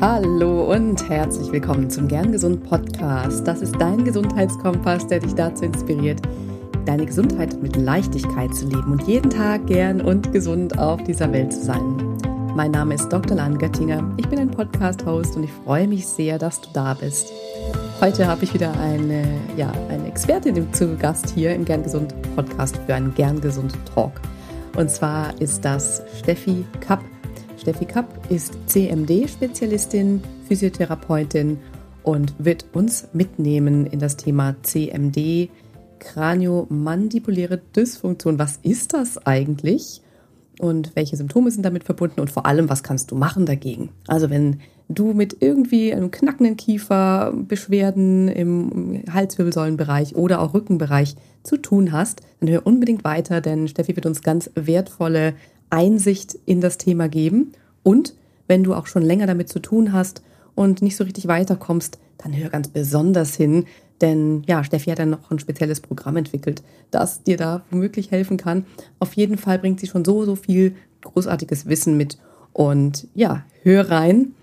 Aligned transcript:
Hallo 0.00 0.72
und 0.72 1.08
herzlich 1.08 1.50
willkommen 1.50 1.90
zum 1.90 2.06
Gern 2.06 2.30
Gesund 2.30 2.62
Podcast. 2.62 3.44
Das 3.44 3.60
ist 3.60 3.74
dein 3.80 4.04
Gesundheitskompass, 4.04 5.08
der 5.08 5.18
dich 5.18 5.34
dazu 5.34 5.64
inspiriert, 5.64 6.20
deine 6.84 7.04
Gesundheit 7.04 7.60
mit 7.60 7.74
Leichtigkeit 7.74 8.54
zu 8.54 8.68
leben 8.68 8.92
und 8.92 9.08
jeden 9.08 9.28
Tag 9.28 9.66
gern 9.66 10.00
und 10.00 10.32
gesund 10.32 10.78
auf 10.78 11.02
dieser 11.02 11.32
Welt 11.32 11.52
zu 11.52 11.64
sein. 11.64 12.16
Mein 12.54 12.70
Name 12.70 12.94
ist 12.94 13.08
Dr. 13.08 13.36
Lan 13.36 13.58
Göttinger. 13.58 14.08
Ich 14.18 14.28
bin 14.28 14.38
ein 14.38 14.52
Podcast-Host 14.52 15.34
und 15.34 15.42
ich 15.42 15.52
freue 15.64 15.88
mich 15.88 16.06
sehr, 16.06 16.38
dass 16.38 16.60
du 16.60 16.68
da 16.72 16.94
bist. 16.94 17.32
Heute 18.00 18.28
habe 18.28 18.44
ich 18.44 18.54
wieder 18.54 18.78
eine, 18.78 19.24
ja, 19.56 19.72
eine 19.88 20.06
Expertin 20.06 20.72
zu 20.72 20.96
Gast 20.96 21.30
hier 21.30 21.52
im 21.56 21.64
Gern 21.64 21.82
Gesund 21.82 22.14
Podcast 22.36 22.76
für 22.86 22.94
einen 22.94 23.12
Gern 23.16 23.40
Gesund 23.40 23.74
Talk. 23.92 24.12
Und 24.76 24.92
zwar 24.92 25.32
ist 25.40 25.64
das 25.64 26.04
Steffi 26.20 26.64
Kapp. 26.78 27.00
Steffi 27.60 27.86
Kapp 27.86 28.30
ist 28.30 28.56
CMD-Spezialistin, 28.66 30.22
Physiotherapeutin 30.46 31.58
und 32.04 32.32
wird 32.38 32.66
uns 32.72 33.08
mitnehmen 33.12 33.84
in 33.84 33.98
das 33.98 34.16
Thema 34.16 34.54
CMD, 34.62 35.50
Kraniomandibuläre 35.98 37.60
Dysfunktion. 37.74 38.38
Was 38.38 38.58
ist 38.62 38.94
das 38.94 39.26
eigentlich? 39.26 40.02
Und 40.60 40.94
welche 40.94 41.16
Symptome 41.16 41.50
sind 41.50 41.64
damit 41.64 41.84
verbunden? 41.84 42.20
Und 42.20 42.30
vor 42.30 42.46
allem, 42.46 42.68
was 42.68 42.84
kannst 42.84 43.10
du 43.10 43.16
machen 43.16 43.44
dagegen? 43.44 43.90
Also 44.06 44.30
wenn 44.30 44.60
du 44.88 45.12
mit 45.12 45.36
irgendwie 45.40 45.92
einem 45.92 46.12
knackenden 46.12 46.56
Kiefer, 46.56 47.32
Beschwerden 47.32 48.28
im 48.28 49.02
Halswirbelsäulenbereich 49.12 50.14
oder 50.14 50.40
auch 50.40 50.54
Rückenbereich 50.54 51.16
zu 51.42 51.56
tun 51.56 51.92
hast, 51.92 52.22
dann 52.40 52.48
hör 52.48 52.66
unbedingt 52.66 53.04
weiter, 53.04 53.40
denn 53.40 53.68
Steffi 53.68 53.96
wird 53.96 54.06
uns 54.06 54.22
ganz 54.22 54.50
wertvolle 54.54 55.34
Einsicht 55.70 56.38
in 56.46 56.60
das 56.60 56.78
Thema 56.78 57.08
geben. 57.08 57.52
Und 57.82 58.14
wenn 58.46 58.64
du 58.64 58.74
auch 58.74 58.86
schon 58.86 59.02
länger 59.02 59.26
damit 59.26 59.48
zu 59.48 59.58
tun 59.58 59.92
hast 59.92 60.22
und 60.54 60.82
nicht 60.82 60.96
so 60.96 61.04
richtig 61.04 61.28
weiterkommst, 61.28 61.98
dann 62.18 62.36
hör 62.36 62.50
ganz 62.50 62.68
besonders 62.68 63.34
hin, 63.36 63.66
denn 64.00 64.42
ja, 64.46 64.62
Steffi 64.64 64.90
hat 64.90 64.98
dann 64.98 65.10
noch 65.10 65.30
ein 65.30 65.38
spezielles 65.38 65.80
Programm 65.80 66.16
entwickelt, 66.16 66.62
das 66.90 67.22
dir 67.22 67.36
da 67.36 67.62
womöglich 67.70 68.10
helfen 68.10 68.36
kann. 68.36 68.64
Auf 68.98 69.14
jeden 69.14 69.38
Fall 69.38 69.58
bringt 69.58 69.80
sie 69.80 69.86
schon 69.86 70.04
so, 70.04 70.24
so 70.24 70.36
viel 70.36 70.74
großartiges 71.02 71.66
Wissen 71.66 71.96
mit. 71.96 72.18
Und 72.52 73.06
ja, 73.14 73.44
hör 73.62 73.90
rein, 73.90 74.34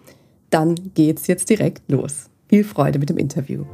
dann 0.50 0.76
geht's 0.94 1.28
jetzt 1.28 1.50
direkt 1.50 1.90
los. 1.90 2.30
Viel 2.48 2.64
Freude 2.64 3.00
mit 3.00 3.10
dem 3.10 3.18
Interview. 3.18 3.66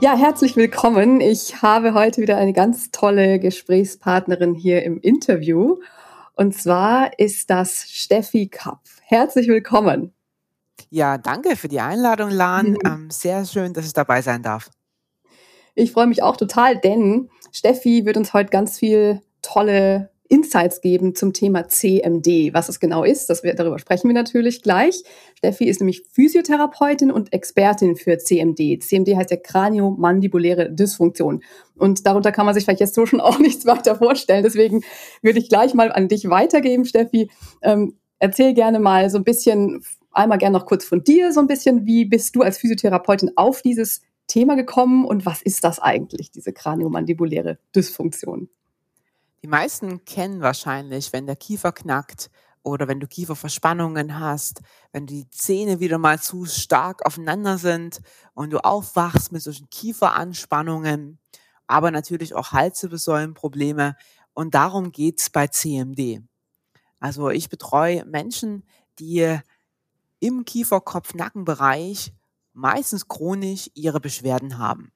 Ja, 0.00 0.16
herzlich 0.16 0.54
willkommen. 0.54 1.20
Ich 1.20 1.60
habe 1.60 1.92
heute 1.92 2.22
wieder 2.22 2.36
eine 2.36 2.52
ganz 2.52 2.92
tolle 2.92 3.40
Gesprächspartnerin 3.40 4.54
hier 4.54 4.84
im 4.84 5.00
Interview. 5.00 5.80
Und 6.36 6.54
zwar 6.54 7.18
ist 7.18 7.50
das 7.50 7.90
Steffi 7.90 8.46
Kapp. 8.46 8.82
Herzlich 9.02 9.48
willkommen. 9.48 10.14
Ja, 10.88 11.18
danke 11.18 11.56
für 11.56 11.66
die 11.66 11.80
Einladung, 11.80 12.30
Lan. 12.30 12.70
Mhm. 12.70 12.78
Ähm, 12.86 13.10
sehr 13.10 13.44
schön, 13.44 13.72
dass 13.72 13.86
ich 13.86 13.92
dabei 13.92 14.22
sein 14.22 14.44
darf. 14.44 14.70
Ich 15.74 15.90
freue 15.90 16.06
mich 16.06 16.22
auch 16.22 16.36
total, 16.36 16.78
denn 16.78 17.28
Steffi 17.50 18.04
wird 18.06 18.16
uns 18.16 18.32
heute 18.32 18.50
ganz 18.50 18.78
viel 18.78 19.20
tolle 19.42 20.10
Insights 20.28 20.80
geben 20.80 21.14
zum 21.14 21.32
Thema 21.32 21.68
CMD. 21.68 22.52
Was 22.52 22.68
es 22.68 22.80
genau 22.80 23.02
ist, 23.02 23.30
das 23.30 23.42
wir, 23.42 23.54
darüber 23.54 23.78
sprechen 23.78 24.08
wir 24.08 24.14
natürlich 24.14 24.62
gleich. 24.62 25.02
Steffi 25.36 25.64
ist 25.64 25.80
nämlich 25.80 26.04
Physiotherapeutin 26.12 27.10
und 27.10 27.32
Expertin 27.32 27.96
für 27.96 28.18
CMD. 28.18 28.82
CMD 28.82 29.16
heißt 29.16 29.30
ja 29.30 29.36
Kraniomandibuläre 29.36 30.70
Dysfunktion. 30.70 31.42
Und 31.76 32.06
darunter 32.06 32.30
kann 32.32 32.44
man 32.44 32.54
sich 32.54 32.64
vielleicht 32.64 32.80
jetzt 32.80 32.94
so 32.94 33.06
schon 33.06 33.20
auch 33.22 33.38
nichts 33.38 33.66
weiter 33.66 33.96
vorstellen. 33.96 34.42
Deswegen 34.42 34.82
würde 35.22 35.38
ich 35.38 35.48
gleich 35.48 35.74
mal 35.74 35.90
an 35.90 36.08
dich 36.08 36.28
weitergeben, 36.28 36.84
Steffi. 36.84 37.30
Ähm, 37.62 37.96
erzähl 38.18 38.52
gerne 38.52 38.80
mal 38.80 39.08
so 39.10 39.18
ein 39.18 39.24
bisschen, 39.24 39.82
einmal 40.12 40.38
gerne 40.38 40.58
noch 40.58 40.66
kurz 40.66 40.84
von 40.84 41.02
dir, 41.02 41.32
so 41.32 41.40
ein 41.40 41.46
bisschen, 41.46 41.86
wie 41.86 42.04
bist 42.04 42.36
du 42.36 42.42
als 42.42 42.58
Physiotherapeutin 42.58 43.32
auf 43.36 43.62
dieses 43.62 44.02
Thema 44.26 44.56
gekommen 44.56 45.06
und 45.06 45.24
was 45.24 45.40
ist 45.40 45.64
das 45.64 45.78
eigentlich, 45.78 46.30
diese 46.30 46.52
kraniomandibuläre 46.52 47.58
Dysfunktion? 47.74 48.50
Die 49.42 49.48
meisten 49.48 50.04
kennen 50.04 50.40
wahrscheinlich, 50.40 51.12
wenn 51.12 51.26
der 51.26 51.36
Kiefer 51.36 51.70
knackt 51.70 52.28
oder 52.64 52.88
wenn 52.88 52.98
du 52.98 53.06
Kieferverspannungen 53.06 54.18
hast, 54.18 54.62
wenn 54.92 55.06
die 55.06 55.30
Zähne 55.30 55.78
wieder 55.78 55.98
mal 55.98 56.20
zu 56.20 56.44
stark 56.44 57.06
aufeinander 57.06 57.56
sind 57.56 58.00
und 58.34 58.50
du 58.50 58.58
aufwachst 58.58 59.30
mit 59.30 59.42
solchen 59.42 59.70
Kieferanspannungen, 59.70 61.20
aber 61.68 61.90
natürlich 61.92 62.34
auch 62.34 62.50
Halswirbelsäulenprobleme. 62.52 63.96
Und 64.34 64.54
darum 64.54 64.90
geht's 64.90 65.30
bei 65.30 65.46
CMD. 65.46 66.22
Also 66.98 67.30
ich 67.30 67.48
betreue 67.48 68.04
Menschen, 68.06 68.64
die 68.98 69.38
im 70.18 70.44
Kieferkopf-Nackenbereich 70.44 72.12
meistens 72.54 73.06
chronisch 73.06 73.70
ihre 73.74 74.00
Beschwerden 74.00 74.58
haben. 74.58 74.92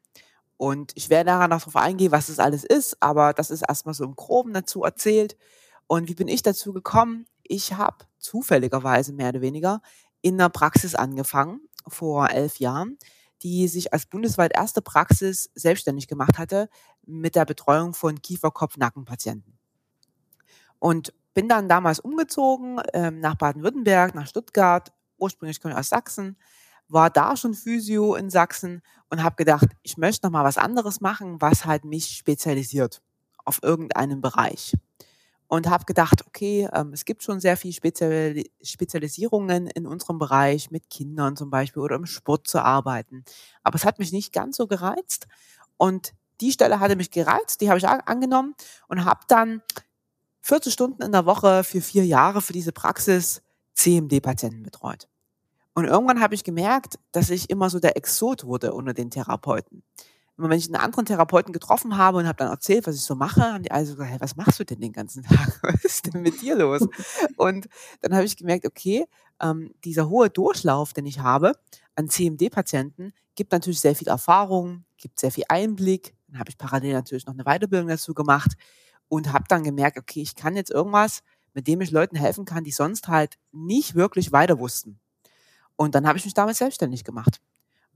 Und 0.63 0.93
ich 0.95 1.11
werde 1.11 1.31
nachher 1.31 1.49
noch 1.49 1.59
darauf 1.59 1.75
eingehen, 1.75 2.13
was 2.13 2.29
das 2.29 2.39
alles 2.39 2.63
ist, 2.63 3.03
aber 3.03 3.33
das 3.33 3.51
ist 3.51 3.63
erstmal 3.69 3.95
so 3.95 4.05
im 4.05 4.15
Groben 4.15 4.53
dazu 4.53 4.85
erzählt. 4.85 5.37
Und 5.89 6.09
wie 6.09 6.15
bin 6.15 6.29
ich 6.29 6.41
dazu 6.41 6.73
gekommen? 6.73 7.27
Ich 7.43 7.73
habe 7.73 8.05
zufälligerweise 8.21 9.13
mehr 9.13 9.31
oder 9.31 9.41
weniger 9.41 9.83
in 10.21 10.35
einer 10.35 10.51
Praxis 10.51 10.95
angefangen 10.95 11.63
vor 11.89 12.31
elf 12.31 12.61
Jahren, 12.61 12.97
die 13.43 13.67
sich 13.67 13.93
als 13.93 14.07
bundesweit 14.07 14.55
erste 14.55 14.83
Praxis 14.83 15.51
selbstständig 15.57 16.07
gemacht 16.07 16.39
hatte 16.39 16.69
mit 17.05 17.35
der 17.35 17.45
Betreuung 17.45 17.93
von 17.93 18.23
Kiefer-Kopf-Nacken-Patienten. 18.23 19.59
Und 20.79 21.13
bin 21.35 21.49
dann 21.49 21.69
damals 21.69 21.99
umgezogen 21.99 22.81
ähm, 22.93 23.19
nach 23.19 23.35
Baden-Württemberg, 23.35 24.15
nach 24.15 24.29
Stuttgart. 24.29 24.93
Ursprünglich 25.19 25.61
komme 25.61 25.75
ich 25.75 25.81
aus 25.81 25.89
Sachsen, 25.89 26.37
war 26.93 27.11
da 27.11 27.37
schon 27.37 27.55
Physio 27.55 28.15
in 28.15 28.31
Sachsen 28.31 28.83
und 29.09 29.23
habe 29.23 29.37
gedacht, 29.37 29.69
ich 29.83 29.97
möchte 29.97 30.27
noch 30.27 30.33
mal 30.33 30.45
was 30.45 30.59
anderes 30.59 31.01
machen, 31.01 31.41
was 31.41 31.65
halt 31.65 31.85
mich 31.85 32.07
spezialisiert 32.17 33.03
auf 33.45 33.61
irgendeinen 33.63 34.21
Bereich. 34.21 34.75
Und 35.49 35.69
habe 35.69 35.85
gedacht, 35.85 36.27
okay, 36.27 36.67
ähm, 36.73 36.95
es 36.95 37.05
gibt 37.05 37.23
schon 37.23 37.39
sehr 37.39 37.59
viel 37.59 37.75
Spezial 37.75 38.43
Spezialisierungen 38.63 39.67
in 39.67 39.87
unserem 39.87 40.19
Bereich, 40.19 40.71
mit 40.71 40.89
Kindern 40.89 41.37
zum 41.37 41.51
Beispiel 41.51 41.83
oder 41.83 41.97
im 41.97 42.07
Sport 42.07 42.47
zu 42.47 42.65
arbeiten. 42.65 43.25
Aber 43.63 43.77
es 43.77 43.85
hat 43.85 43.99
mich 43.99 44.13
nicht 44.13 44.33
ganz 44.33 44.57
so 44.57 44.67
gereizt. 44.67 45.27
Und 45.77 46.15
die 46.41 46.53
Stelle 46.53 46.81
hatte 46.81 46.97
mich 46.97 47.11
gereizt, 47.11 47.61
die 47.61 47.69
habe 47.69 47.79
ich 47.79 47.87
angenommen 47.87 48.55
und 48.89 49.05
habe 49.05 49.21
dann 49.29 49.61
40 50.41 50.73
Stunden 50.73 51.03
in 51.03 51.13
der 51.13 51.27
Woche 51.27 51.65
für 51.65 51.83
vier 51.83 52.07
Jahre 52.07 52.41
für 52.41 52.55
diese 52.55 52.73
Praxis 52.73 53.43
CMD-Patienten 53.75 54.63
betreut. 54.63 55.09
Und 55.75 55.87
irgendwann 55.87 56.21
habe 56.21 56.35
ich 56.35 56.45
gemerkt, 56.45 56.99
dass 57.13 57.31
ich 57.31 57.49
immer 57.51 57.71
so 57.71 57.81
der 57.81 57.97
Exot 57.97 58.45
wurde 58.45 58.75
unter 58.75 58.93
den 58.93 59.11
Therapeuten. 59.11 59.83
Immer 60.39 60.51
wenn 60.51 60.59
ich 60.59 60.67
einen 60.67 60.77
anderen 60.77 61.07
Therapeuten 61.07 61.53
getroffen 61.53 61.97
habe 61.97 62.19
und 62.19 62.27
habe 62.27 62.37
dann 62.37 62.49
erzählt, 62.49 62.87
was 62.87 62.97
ich 62.97 63.03
so 63.03 63.15
mache, 63.15 63.43
haben 63.43 63.63
die 63.63 63.71
alle 63.71 63.87
so 63.87 63.95
gesagt, 63.95 64.11
hey, 64.11 64.21
was 64.21 64.37
machst 64.37 64.59
du 64.61 64.65
denn 64.65 64.81
den 64.81 64.93
ganzen 64.93 65.23
Tag? 65.25 65.61
Was 65.63 65.85
ist 65.85 66.13
denn 66.13 66.23
mit 66.23 66.41
dir 66.43 66.57
los? 66.57 66.87
Und 67.37 67.69
dann 68.01 68.15
habe 68.15 68.25
ich 68.25 68.37
gemerkt, 68.37 68.67
okay, 68.67 69.07
ähm, 69.41 69.73
dieser 69.85 70.09
hohe 70.09 70.31
Durchlauf, 70.31 70.93
den 70.93 71.07
ich 71.07 71.21
habe 71.21 71.53
an 71.97 72.09
CMD-Patienten, 72.09 73.13
gibt 73.35 73.53
natürlich 73.53 73.81
sehr 73.81 73.95
viel 73.95 74.09
Erfahrung, 74.09 74.85
gibt 74.97 75.21
sehr 75.21 75.33
viel 75.33 75.45
Einblick. 75.49 76.15
Dann 76.29 76.39
habe 76.39 76.51
ich 76.51 76.59
parallel 76.59 76.95
natürlich 76.95 77.27
noch 77.27 77.35
eine 77.35 77.45
Weiterbildung 77.45 77.89
dazu 77.89 78.15
gemacht 78.15 78.53
und 79.09 79.33
habe 79.33 79.45
dann 79.49 79.65
gemerkt, 79.65 79.99
okay, 79.99 80.23
ich 80.23 80.35
kann 80.35 80.57
jetzt 80.57 80.71
irgendwas, 80.71 81.23
mit 81.55 81.67
dem 81.67 81.81
ich 81.83 81.91
Leuten 81.91 82.17
helfen 82.17 82.47
kann, 82.47 82.65
die 82.65 82.71
sonst 82.71 83.09
halt 83.09 83.37
nicht 83.53 83.95
wirklich 83.95 84.33
weiter 84.33 84.59
wussten. 84.59 84.99
Und 85.77 85.95
dann 85.95 86.07
habe 86.07 86.19
ich 86.19 86.25
mich 86.25 86.35
damals 86.35 86.59
selbstständig 86.59 87.05
gemacht 87.05 87.41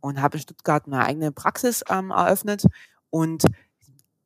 und 0.01 0.21
habe 0.21 0.37
in 0.37 0.43
Stuttgart 0.43 0.87
eine 0.87 1.05
eigene 1.05 1.33
Praxis 1.33 1.85
ähm, 1.89 2.11
eröffnet. 2.11 2.65
Und 3.11 3.45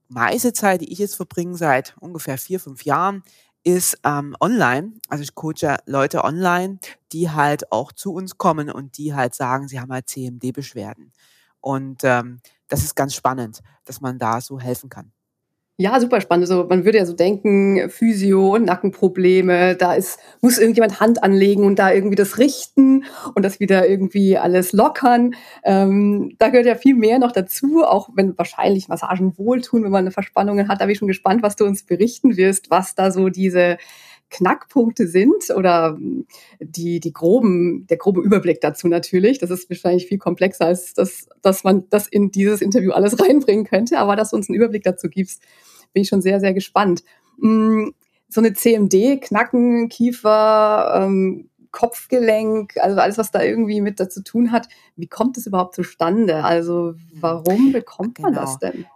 meiste 0.09 0.53
Zeit, 0.53 0.81
die 0.81 0.93
ich 0.93 0.99
jetzt 0.99 1.17
verbringe, 1.17 1.57
seit 1.57 1.97
ungefähr 2.01 2.39
vier, 2.39 2.61
fünf 2.61 2.85
Jahren, 2.85 3.23
ist 3.63 3.99
ähm, 4.05 4.37
online. 4.41 4.95
Also 5.09 5.23
ich 5.23 5.35
coache 5.35 5.79
Leute 5.87 6.25
online, 6.25 6.79
die 7.13 7.31
halt 7.31 7.71
auch 7.73 7.93
zu 7.93 8.13
uns 8.15 8.39
kommen 8.39 8.71
und 8.71 8.97
die 8.97 9.15
halt 9.15 9.35
sagen, 9.35 9.69
sie 9.69 9.81
haben 9.81 9.93
halt 9.93 10.09
CMD-Beschwerden. 10.09 11.13
Und 11.61 12.03
ähm, 12.05 12.41
das 12.69 12.83
ist 12.83 12.97
ganz 12.97 13.15
spannend, 13.15 13.61
dass 13.85 14.01
man 14.01 14.19
da 14.19 14.41
so 14.41 14.59
helfen 14.59 14.89
kann. 14.89 15.13
Ja, 15.81 15.99
super 15.99 16.21
spannend. 16.21 16.43
Also 16.43 16.67
man 16.69 16.85
würde 16.85 16.99
ja 16.99 17.07
so 17.07 17.15
denken, 17.15 17.89
Physio, 17.89 18.59
Nackenprobleme, 18.59 19.77
da 19.77 19.95
ist, 19.95 20.19
muss 20.43 20.59
irgendjemand 20.59 21.01
Hand 21.01 21.23
anlegen 21.23 21.65
und 21.65 21.79
da 21.79 21.91
irgendwie 21.91 22.17
das 22.17 22.37
richten 22.37 23.05
und 23.35 23.43
das 23.47 23.61
wieder 23.61 23.89
irgendwie 23.89 24.37
alles 24.37 24.75
lockern. 24.75 25.35
Ähm, 25.65 26.35
da 26.39 26.51
gehört 26.51 26.67
ja 26.67 26.75
viel 26.75 26.95
mehr 26.95 27.19
noch 27.19 27.33
dazu, 27.33 27.83
auch 27.83 28.11
wenn 28.15 28.37
wahrscheinlich 28.37 28.89
Massagen 28.89 29.39
wohltun, 29.39 29.83
wenn 29.83 29.91
man 29.91 30.01
eine 30.01 30.11
Verspannung 30.11 30.69
hat. 30.69 30.83
Da 30.83 30.85
bin 30.85 30.93
ich 30.93 30.99
schon 30.99 31.09
gespannt, 31.09 31.43
was 31.43 31.57
du 31.57 31.65
uns 31.65 31.83
berichten 31.83 32.37
wirst, 32.37 32.71
was 32.71 32.95
da 32.95 33.11
so 33.11 33.31
diese 33.31 33.79
Knackpunkte 34.31 35.07
sind 35.09 35.51
oder 35.55 35.99
die, 36.61 37.01
die 37.01 37.13
groben, 37.13 37.87
der 37.89 37.97
grobe 37.97 38.21
Überblick 38.23 38.61
dazu 38.61 38.89
natürlich. 38.89 39.39
Das 39.39 39.51
ist 39.51 39.69
wahrscheinlich 39.69 40.07
viel 40.07 40.19
komplexer, 40.19 40.67
als 40.67 40.95
das, 40.95 41.29
dass 41.43 41.65
man 41.65 41.85
das 41.91 42.07
in 42.07 42.31
dieses 42.31 42.61
Interview 42.61 42.93
alles 42.93 43.21
reinbringen 43.23 43.65
könnte, 43.65 43.99
aber 43.99 44.17
dass 44.17 44.31
du 44.31 44.37
uns 44.37 44.49
einen 44.49 44.57
Überblick 44.57 44.85
dazu 44.85 45.09
gibst, 45.09 45.43
bin 45.93 46.03
ich 46.03 46.09
schon 46.09 46.23
sehr, 46.23 46.41
sehr 46.41 46.55
gespannt. 46.55 47.03
Mm, 47.39 47.89
so 48.29 48.41
eine 48.41 48.53
CMD, 48.53 49.21
Knacken, 49.21 49.89
Kiefer, 49.89 51.03
ähm, 51.03 51.51
Kopfgelenk, 51.73 52.77
also 52.79 53.01
alles, 53.01 53.19
was 53.19 53.31
da 53.31 53.43
irgendwie 53.43 53.81
mit 53.81 54.01
dazu 54.01 54.23
tun 54.23 54.53
hat. 54.53 54.69
Wie 54.97 55.07
kommt 55.07 55.37
es 55.37 55.47
überhaupt 55.47 55.75
zustande? 55.75 56.45
Also 56.45 56.95
warum 57.13 57.73
bekommt 57.73 58.19
man 58.21 58.33
genau. 58.33 58.45
das 58.45 58.59
denn? 58.59 58.87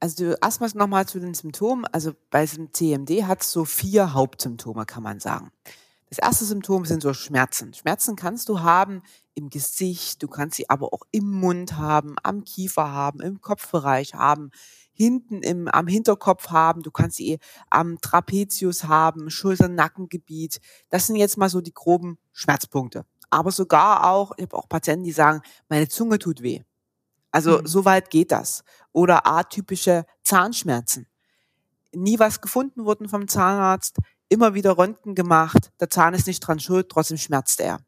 Also 0.00 0.34
erstmal 0.42 0.70
nochmal 0.74 1.06
zu 1.06 1.20
den 1.20 1.34
Symptomen. 1.34 1.84
Also 1.84 2.12
bei 2.30 2.46
diesem 2.46 2.72
CMD 2.72 3.24
hat 3.24 3.42
es 3.42 3.52
so 3.52 3.66
vier 3.66 4.14
Hauptsymptome, 4.14 4.86
kann 4.86 5.02
man 5.02 5.20
sagen. 5.20 5.52
Das 6.08 6.18
erste 6.18 6.44
Symptom 6.44 6.86
sind 6.86 7.02
so 7.02 7.12
Schmerzen. 7.12 7.72
Schmerzen 7.72 8.16
kannst 8.16 8.48
du 8.48 8.60
haben 8.60 9.02
im 9.34 9.48
Gesicht, 9.48 10.22
du 10.22 10.26
kannst 10.26 10.56
sie 10.56 10.68
aber 10.68 10.92
auch 10.92 11.02
im 11.12 11.30
Mund 11.30 11.76
haben, 11.76 12.16
am 12.24 12.44
Kiefer 12.44 12.90
haben, 12.90 13.20
im 13.20 13.40
Kopfbereich 13.40 14.14
haben, 14.14 14.50
hinten 14.92 15.42
im, 15.42 15.68
am 15.68 15.86
Hinterkopf 15.86 16.48
haben, 16.48 16.82
du 16.82 16.90
kannst 16.90 17.18
sie 17.18 17.38
am 17.68 18.00
Trapezius 18.00 18.84
haben, 18.84 19.30
Schulter-Nackengebiet. 19.30 20.60
Das 20.88 21.06
sind 21.06 21.16
jetzt 21.16 21.36
mal 21.36 21.48
so 21.48 21.60
die 21.60 21.74
groben 21.74 22.18
Schmerzpunkte. 22.32 23.04
Aber 23.30 23.52
sogar 23.52 24.10
auch, 24.10 24.32
ich 24.36 24.42
habe 24.42 24.56
auch 24.56 24.68
Patienten, 24.68 25.04
die 25.04 25.12
sagen, 25.12 25.42
meine 25.68 25.88
Zunge 25.88 26.18
tut 26.18 26.42
weh. 26.42 26.62
Also 27.30 27.58
mhm. 27.58 27.66
so 27.66 27.84
weit 27.84 28.10
geht 28.10 28.32
das. 28.32 28.64
Oder 28.92 29.26
atypische 29.26 30.04
Zahnschmerzen. 30.24 31.06
Nie 31.92 32.18
was 32.18 32.40
gefunden 32.40 32.84
worden 32.84 33.08
vom 33.08 33.28
Zahnarzt, 33.28 33.96
immer 34.28 34.54
wieder 34.54 34.78
Röntgen 34.78 35.14
gemacht, 35.14 35.72
der 35.80 35.90
Zahn 35.90 36.14
ist 36.14 36.26
nicht 36.26 36.40
dran 36.40 36.60
schuld, 36.60 36.88
trotzdem 36.88 37.18
schmerzt 37.18 37.60
er. 37.60 37.80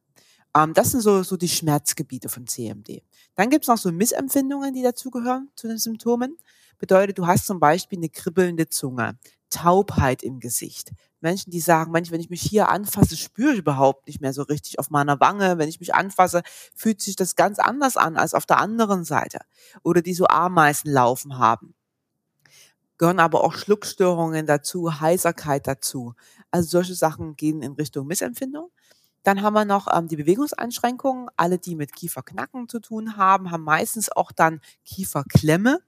Ähm, 0.57 0.75
das 0.75 0.91
sind 0.91 1.01
so, 1.01 1.23
so 1.23 1.37
die 1.37 1.49
Schmerzgebiete 1.49 2.29
von 2.29 2.47
CMD. 2.47 3.03
Dann 3.35 3.49
gibt 3.49 3.65
es 3.65 3.69
noch 3.69 3.79
so 3.79 3.93
Missempfindungen, 3.93 4.75
die 4.75 4.83
dazugehören 4.83 5.51
zu 5.55 5.69
den 5.69 5.79
Symptomen. 5.79 6.37
Bedeutet, 6.79 7.19
du 7.19 7.27
hast 7.27 7.47
zum 7.47 7.61
Beispiel 7.61 7.99
eine 7.99 8.09
kribbelnde 8.09 8.69
Zunge, 8.69 9.19
Taubheit 9.53 10.23
im 10.23 10.41
Gesicht. 10.41 10.93
Menschen, 11.21 11.51
die 11.51 11.61
sagen, 11.61 11.93
Mensch, 11.93 12.11
wenn 12.11 12.21
ich 12.21 12.31
mich 12.31 12.43
hier 12.43 12.69
anfasse, 12.69 13.17
spüre 13.17 13.53
ich 13.53 13.61
überhaupt 13.61 14.09
nicht 14.09 14.21
mehr 14.21 14.33
so 14.33 14.43
richtig 14.43 14.79
auf 14.79 14.91
meiner 14.91 15.21
Wange. 15.21 15.59
Wenn 15.59 15.69
ich 15.69 15.79
mich 15.79 15.95
anfasse, 15.95 16.43
fühlt 16.75 17.01
sich 17.01 17.15
das 17.15 17.37
ganz 17.37 17.59
anders 17.59 17.97
an 17.97 18.17
als 18.17 18.35
auf 18.35 18.47
der 18.47 18.59
anderen 18.59 19.05
Seite. 19.05 19.39
Oder 19.85 20.03
die 20.03 20.15
so 20.15 20.27
Ameisenlaufen 20.27 21.39
haben. 21.39 21.75
Gehören 22.99 23.21
aber 23.21 23.45
auch 23.45 23.55
Schluckstörungen 23.55 24.47
dazu, 24.47 25.01
Heiserkeit 25.01 25.67
dazu. 25.67 26.15
Also 26.51 26.69
solche 26.69 26.95
Sachen 26.95 27.37
gehen 27.37 27.63
in 27.63 27.73
Richtung 27.73 28.07
Missempfindung. 28.07 28.71
Dann 29.23 29.43
haben 29.43 29.55
wir 29.55 29.65
noch 29.65 29.87
ähm, 29.93 30.09
die 30.09 30.17
Bewegungseinschränkungen. 30.17 31.29
Alle, 31.37 31.59
die 31.59 31.77
mit 31.77 31.95
Kieferknacken 31.95 32.69
zu 32.69 32.81
tun 32.81 33.17
haben, 33.17 33.51
haben 33.51 33.63
meistens 33.63 34.11
auch 34.11 34.33
dann 34.33 34.61
Kieferklemme 34.85 35.81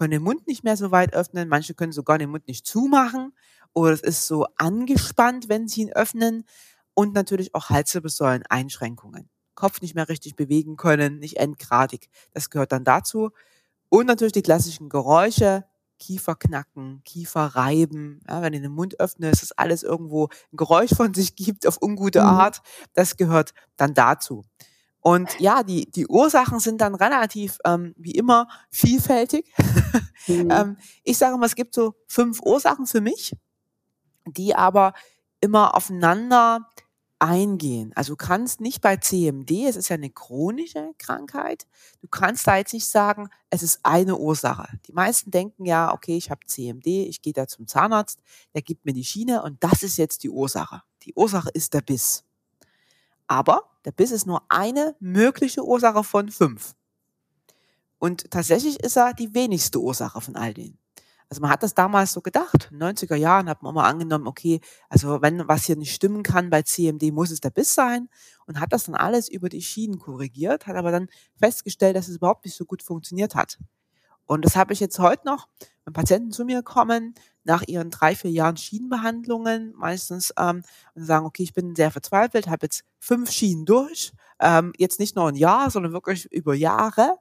können 0.00 0.12
den 0.12 0.22
Mund 0.22 0.46
nicht 0.46 0.64
mehr 0.64 0.78
so 0.78 0.90
weit 0.92 1.12
öffnen, 1.12 1.46
manche 1.50 1.74
können 1.74 1.92
sogar 1.92 2.16
den 2.16 2.30
Mund 2.30 2.48
nicht 2.48 2.66
zumachen 2.66 3.34
oder 3.74 3.92
es 3.92 4.00
ist 4.00 4.26
so 4.26 4.46
angespannt, 4.56 5.50
wenn 5.50 5.68
sie 5.68 5.82
ihn 5.82 5.92
öffnen 5.92 6.44
und 6.94 7.12
natürlich 7.12 7.54
auch 7.54 7.68
Halswirbelsäulen 7.68 8.44
Einschränkungen. 8.48 9.28
Kopf 9.54 9.82
nicht 9.82 9.94
mehr 9.94 10.08
richtig 10.08 10.36
bewegen 10.36 10.78
können, 10.78 11.18
nicht 11.18 11.36
endgradig. 11.36 12.08
Das 12.32 12.48
gehört 12.48 12.72
dann 12.72 12.82
dazu. 12.82 13.28
Und 13.90 14.06
natürlich 14.06 14.32
die 14.32 14.40
klassischen 14.40 14.88
Geräusche, 14.88 15.66
Kieferknacken, 15.98 17.02
Kieferreiben. 17.04 18.22
Ja, 18.26 18.40
wenn 18.40 18.54
du 18.54 18.60
den 18.62 18.72
Mund 18.72 18.98
öffnest, 19.00 19.42
dass 19.42 19.52
alles 19.52 19.82
irgendwo 19.82 20.28
ein 20.50 20.56
Geräusch 20.56 20.94
von 20.96 21.12
sich 21.12 21.36
gibt 21.36 21.66
auf 21.66 21.76
ungute 21.82 22.20
mhm. 22.20 22.26
Art. 22.26 22.62
Das 22.94 23.18
gehört 23.18 23.52
dann 23.76 23.92
dazu. 23.92 24.46
Und 25.00 25.40
ja, 25.40 25.62
die, 25.62 25.90
die 25.90 26.06
Ursachen 26.06 26.60
sind 26.60 26.80
dann 26.80 26.94
relativ, 26.94 27.58
ähm, 27.64 27.94
wie 27.96 28.12
immer, 28.12 28.48
vielfältig. 28.70 29.50
Mhm. 30.26 30.50
ähm, 30.50 30.76
ich 31.04 31.16
sage 31.16 31.36
mal, 31.38 31.46
es 31.46 31.54
gibt 31.54 31.74
so 31.74 31.94
fünf 32.06 32.40
Ursachen 32.42 32.86
für 32.86 33.00
mich, 33.00 33.34
die 34.26 34.54
aber 34.54 34.92
immer 35.40 35.74
aufeinander 35.74 36.68
eingehen. 37.20 37.92
Also 37.94 38.14
du 38.14 38.16
kannst 38.16 38.60
nicht 38.60 38.80
bei 38.80 38.96
CMD, 38.96 39.50
es 39.68 39.76
ist 39.76 39.90
ja 39.90 39.94
eine 39.94 40.10
chronische 40.10 40.92
Krankheit, 40.98 41.66
du 42.00 42.08
kannst 42.08 42.46
da 42.46 42.56
jetzt 42.56 42.72
nicht 42.72 42.88
sagen, 42.88 43.28
es 43.50 43.62
ist 43.62 43.80
eine 43.82 44.16
Ursache. 44.16 44.66
Die 44.86 44.92
meisten 44.92 45.30
denken 45.30 45.66
ja, 45.66 45.92
okay, 45.92 46.16
ich 46.16 46.30
habe 46.30 46.46
CMD, 46.46 46.86
ich 46.86 47.20
gehe 47.20 47.34
da 47.34 47.46
zum 47.46 47.66
Zahnarzt, 47.66 48.20
der 48.54 48.62
gibt 48.62 48.86
mir 48.86 48.94
die 48.94 49.04
Schiene 49.04 49.42
und 49.42 49.62
das 49.62 49.82
ist 49.82 49.98
jetzt 49.98 50.24
die 50.24 50.30
Ursache. 50.30 50.82
Die 51.02 51.14
Ursache 51.14 51.50
ist 51.50 51.74
der 51.74 51.82
Biss. 51.82 52.24
Aber 53.30 53.62
der 53.84 53.92
Biss 53.92 54.10
ist 54.10 54.26
nur 54.26 54.42
eine 54.48 54.96
mögliche 54.98 55.64
Ursache 55.64 56.02
von 56.02 56.32
fünf. 56.32 56.74
Und 58.00 58.28
tatsächlich 58.28 58.80
ist 58.80 58.96
er 58.96 59.14
die 59.14 59.32
wenigste 59.34 59.80
Ursache 59.80 60.20
von 60.20 60.34
all 60.34 60.52
denen. 60.52 60.80
Also 61.28 61.40
man 61.40 61.52
hat 61.52 61.62
das 61.62 61.74
damals 61.74 62.10
so 62.10 62.22
gedacht. 62.22 62.70
In 62.72 62.80
den 62.80 62.88
90er 62.88 63.14
Jahren 63.14 63.48
hat 63.48 63.62
man 63.62 63.72
mal 63.72 63.88
angenommen, 63.88 64.26
okay, 64.26 64.60
also 64.88 65.22
wenn 65.22 65.46
was 65.46 65.66
hier 65.66 65.76
nicht 65.76 65.94
stimmen 65.94 66.24
kann 66.24 66.50
bei 66.50 66.62
CMD, 66.62 67.12
muss 67.12 67.30
es 67.30 67.40
der 67.40 67.50
Biss 67.50 67.72
sein. 67.72 68.08
Und 68.46 68.58
hat 68.58 68.72
das 68.72 68.86
dann 68.86 68.96
alles 68.96 69.28
über 69.28 69.48
die 69.48 69.62
Schienen 69.62 70.00
korrigiert, 70.00 70.66
hat 70.66 70.74
aber 70.74 70.90
dann 70.90 71.06
festgestellt, 71.36 71.94
dass 71.94 72.08
es 72.08 72.16
überhaupt 72.16 72.44
nicht 72.44 72.56
so 72.56 72.64
gut 72.64 72.82
funktioniert 72.82 73.36
hat. 73.36 73.58
Und 74.30 74.44
das 74.44 74.54
habe 74.54 74.72
ich 74.72 74.78
jetzt 74.78 75.00
heute 75.00 75.26
noch, 75.26 75.48
wenn 75.84 75.92
Patienten 75.92 76.30
zu 76.30 76.44
mir 76.44 76.62
kommen, 76.62 77.16
nach 77.42 77.64
ihren 77.66 77.90
drei, 77.90 78.14
vier 78.14 78.30
Jahren 78.30 78.56
Schienenbehandlungen 78.56 79.74
meistens 79.76 80.32
ähm, 80.38 80.62
und 80.94 81.04
sagen, 81.04 81.26
okay, 81.26 81.42
ich 81.42 81.52
bin 81.52 81.74
sehr 81.74 81.90
verzweifelt, 81.90 82.46
habe 82.46 82.66
jetzt 82.66 82.84
fünf 83.00 83.32
Schienen 83.32 83.64
durch, 83.64 84.12
ähm, 84.38 84.72
jetzt 84.78 85.00
nicht 85.00 85.16
nur 85.16 85.26
ein 85.26 85.34
Jahr, 85.34 85.68
sondern 85.72 85.92
wirklich 85.92 86.30
über 86.30 86.54
Jahre 86.54 87.18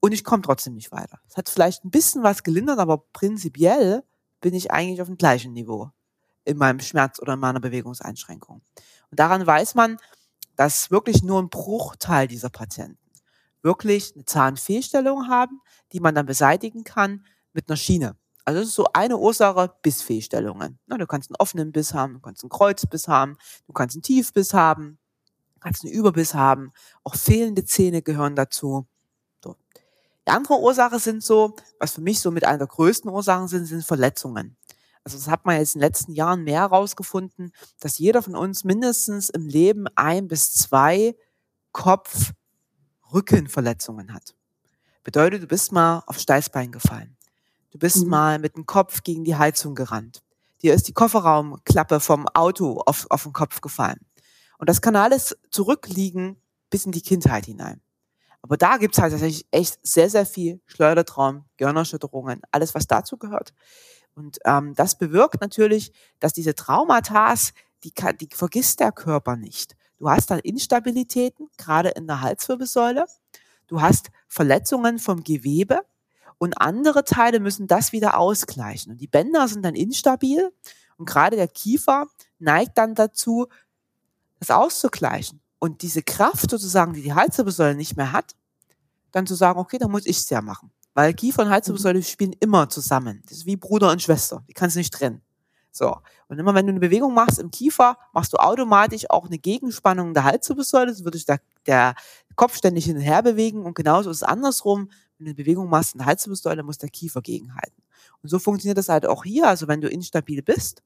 und 0.00 0.10
ich 0.10 0.24
komme 0.24 0.42
trotzdem 0.42 0.74
nicht 0.74 0.90
weiter. 0.90 1.20
Es 1.28 1.36
hat 1.36 1.48
vielleicht 1.48 1.84
ein 1.84 1.92
bisschen 1.92 2.24
was 2.24 2.42
gelindert, 2.42 2.80
aber 2.80 3.04
prinzipiell 3.12 4.02
bin 4.40 4.52
ich 4.52 4.72
eigentlich 4.72 5.00
auf 5.00 5.06
dem 5.06 5.16
gleichen 5.16 5.52
Niveau 5.52 5.92
in 6.44 6.56
meinem 6.56 6.80
Schmerz 6.80 7.20
oder 7.20 7.34
in 7.34 7.40
meiner 7.40 7.60
Bewegungseinschränkung. 7.60 8.62
Und 9.12 9.20
daran 9.20 9.46
weiß 9.46 9.76
man, 9.76 9.96
dass 10.56 10.90
wirklich 10.90 11.22
nur 11.22 11.40
ein 11.40 11.50
Bruchteil 11.50 12.26
dieser 12.26 12.50
Patienten 12.50 13.07
wirklich 13.62 14.14
eine 14.14 14.24
Zahnfehlstellung 14.24 15.28
haben, 15.28 15.60
die 15.92 16.00
man 16.00 16.14
dann 16.14 16.26
beseitigen 16.26 16.84
kann 16.84 17.24
mit 17.52 17.68
einer 17.68 17.76
Schiene. 17.76 18.16
Also 18.44 18.60
das 18.60 18.68
ist 18.68 18.74
so 18.76 18.86
eine 18.94 19.18
Ursache 19.18 19.74
Bissfehlstellungen. 19.82 20.78
Na, 20.86 20.96
du 20.96 21.06
kannst 21.06 21.30
einen 21.30 21.36
offenen 21.36 21.70
Biss 21.70 21.92
haben, 21.92 22.14
du 22.14 22.20
kannst 22.20 22.42
einen 22.42 22.50
Kreuzbiss 22.50 23.06
haben, 23.06 23.36
du 23.66 23.72
kannst 23.74 23.94
einen 23.94 24.02
Tiefbiss 24.02 24.54
haben, 24.54 24.98
du 25.54 25.60
kannst 25.60 25.84
einen 25.84 25.92
Überbiss 25.92 26.32
haben. 26.32 26.72
Auch 27.04 27.14
fehlende 27.14 27.64
Zähne 27.64 28.00
gehören 28.00 28.36
dazu. 28.36 28.86
So. 29.44 29.56
Die 30.26 30.30
andere 30.30 30.60
Ursache 30.60 30.98
sind 30.98 31.22
so, 31.22 31.56
was 31.78 31.92
für 31.92 32.00
mich 32.00 32.20
so 32.20 32.30
mit 32.30 32.44
einer 32.44 32.58
der 32.58 32.68
größten 32.68 33.10
Ursachen 33.10 33.48
sind, 33.48 33.66
sind 33.66 33.84
Verletzungen. 33.84 34.56
Also 35.04 35.18
das 35.18 35.28
hat 35.28 35.44
man 35.44 35.58
jetzt 35.58 35.74
in 35.74 35.80
den 35.80 35.88
letzten 35.88 36.12
Jahren 36.12 36.44
mehr 36.44 36.60
herausgefunden, 36.60 37.52
dass 37.80 37.98
jeder 37.98 38.22
von 38.22 38.34
uns 38.34 38.64
mindestens 38.64 39.28
im 39.28 39.46
Leben 39.46 39.86
ein 39.94 40.28
bis 40.28 40.54
zwei 40.54 41.16
Kopf, 41.72 42.32
Rückenverletzungen 43.12 44.12
hat. 44.14 44.34
Bedeutet, 45.04 45.42
du 45.42 45.46
bist 45.46 45.72
mal 45.72 46.02
auf 46.06 46.18
Steißbein 46.18 46.72
gefallen. 46.72 47.16
Du 47.70 47.78
bist 47.78 48.04
mhm. 48.04 48.10
mal 48.10 48.38
mit 48.38 48.56
dem 48.56 48.66
Kopf 48.66 49.02
gegen 49.02 49.24
die 49.24 49.36
Heizung 49.36 49.74
gerannt. 49.74 50.22
Dir 50.62 50.74
ist 50.74 50.88
die 50.88 50.92
Kofferraumklappe 50.92 52.00
vom 52.00 52.26
Auto 52.28 52.82
auf, 52.84 53.06
auf 53.10 53.22
den 53.22 53.32
Kopf 53.32 53.60
gefallen. 53.60 54.00
Und 54.58 54.68
das 54.68 54.80
kann 54.80 54.96
alles 54.96 55.36
zurückliegen 55.50 56.40
bis 56.70 56.84
in 56.84 56.92
die 56.92 57.02
Kindheit 57.02 57.46
hinein. 57.46 57.80
Aber 58.42 58.56
da 58.56 58.76
gibt's 58.76 58.98
halt 58.98 59.12
tatsächlich 59.12 59.46
echt 59.50 59.78
sehr, 59.86 60.10
sehr 60.10 60.26
viel 60.26 60.60
Schleudertraum, 60.66 61.44
Gehirnerschütterungen, 61.56 62.42
alles, 62.50 62.74
was 62.74 62.86
dazu 62.86 63.16
gehört. 63.16 63.52
Und 64.14 64.38
ähm, 64.44 64.74
das 64.74 64.98
bewirkt 64.98 65.40
natürlich, 65.40 65.92
dass 66.18 66.32
diese 66.32 66.54
Traumata, 66.54 67.34
die, 67.84 67.90
kann, 67.92 68.16
die 68.18 68.28
vergisst 68.32 68.80
der 68.80 68.92
Körper 68.92 69.36
nicht. 69.36 69.76
Du 69.98 70.08
hast 70.08 70.30
dann 70.30 70.38
Instabilitäten, 70.38 71.48
gerade 71.56 71.90
in 71.90 72.06
der 72.06 72.20
Halswirbelsäule. 72.20 73.06
Du 73.66 73.82
hast 73.82 74.10
Verletzungen 74.28 74.98
vom 74.98 75.24
Gewebe 75.24 75.82
und 76.38 76.60
andere 76.60 77.04
Teile 77.04 77.40
müssen 77.40 77.66
das 77.66 77.92
wieder 77.92 78.16
ausgleichen. 78.16 78.92
Und 78.92 79.00
die 79.00 79.08
Bänder 79.08 79.46
sind 79.48 79.64
dann 79.64 79.74
instabil 79.74 80.52
und 80.96 81.08
gerade 81.08 81.36
der 81.36 81.48
Kiefer 81.48 82.06
neigt 82.38 82.78
dann 82.78 82.94
dazu, 82.94 83.48
das 84.38 84.50
auszugleichen. 84.50 85.40
Und 85.58 85.82
diese 85.82 86.02
Kraft 86.02 86.50
sozusagen, 86.50 86.92
die 86.92 87.02
die 87.02 87.14
Halswirbelsäule 87.14 87.74
nicht 87.74 87.96
mehr 87.96 88.12
hat, 88.12 88.36
dann 89.10 89.26
zu 89.26 89.34
sagen, 89.34 89.58
okay, 89.58 89.78
dann 89.78 89.90
muss 89.90 90.06
ich 90.06 90.18
es 90.18 90.30
ja 90.30 90.40
machen. 90.40 90.70
Weil 90.94 91.14
Kiefer 91.14 91.42
und 91.42 91.50
Halswirbelsäule 91.50 92.02
spielen 92.02 92.34
immer 92.38 92.68
zusammen. 92.68 93.22
Das 93.28 93.38
ist 93.38 93.46
wie 93.46 93.56
Bruder 93.56 93.90
und 93.90 94.02
Schwester. 94.02 94.44
Die 94.48 94.52
kannst 94.52 94.76
du 94.76 94.80
nicht 94.80 94.94
trennen. 94.94 95.22
So. 95.70 95.96
Und 96.28 96.38
immer 96.38 96.54
wenn 96.54 96.66
du 96.66 96.72
eine 96.72 96.80
Bewegung 96.80 97.14
machst 97.14 97.38
im 97.38 97.50
Kiefer, 97.50 97.96
machst 98.12 98.32
du 98.32 98.36
automatisch 98.38 99.08
auch 99.10 99.26
eine 99.26 99.38
Gegenspannung 99.38 100.14
der 100.14 100.24
Halswirbelsäule. 100.24 100.90
Das 100.90 101.04
würde 101.04 101.18
sich 101.18 101.26
der, 101.26 101.40
der 101.66 101.94
Kopf 102.36 102.56
ständig 102.56 102.84
hin 102.84 102.96
und 102.96 103.02
her 103.02 103.22
bewegen. 103.22 103.64
Und 103.64 103.74
genauso 103.74 104.10
ist 104.10 104.18
es 104.18 104.22
andersrum. 104.22 104.90
Wenn 105.18 105.26
du 105.26 105.30
eine 105.30 105.34
Bewegung 105.34 105.68
machst 105.68 105.94
in 105.94 105.98
der 105.98 106.06
Halswirbelsäule, 106.06 106.62
muss 106.62 106.78
der 106.78 106.90
Kiefer 106.90 107.22
gegenhalten. 107.22 107.82
Und 108.22 108.28
so 108.28 108.38
funktioniert 108.38 108.78
das 108.78 108.88
halt 108.88 109.06
auch 109.06 109.24
hier. 109.24 109.48
Also 109.48 109.68
wenn 109.68 109.80
du 109.80 109.88
instabil 109.88 110.42
bist, 110.42 110.82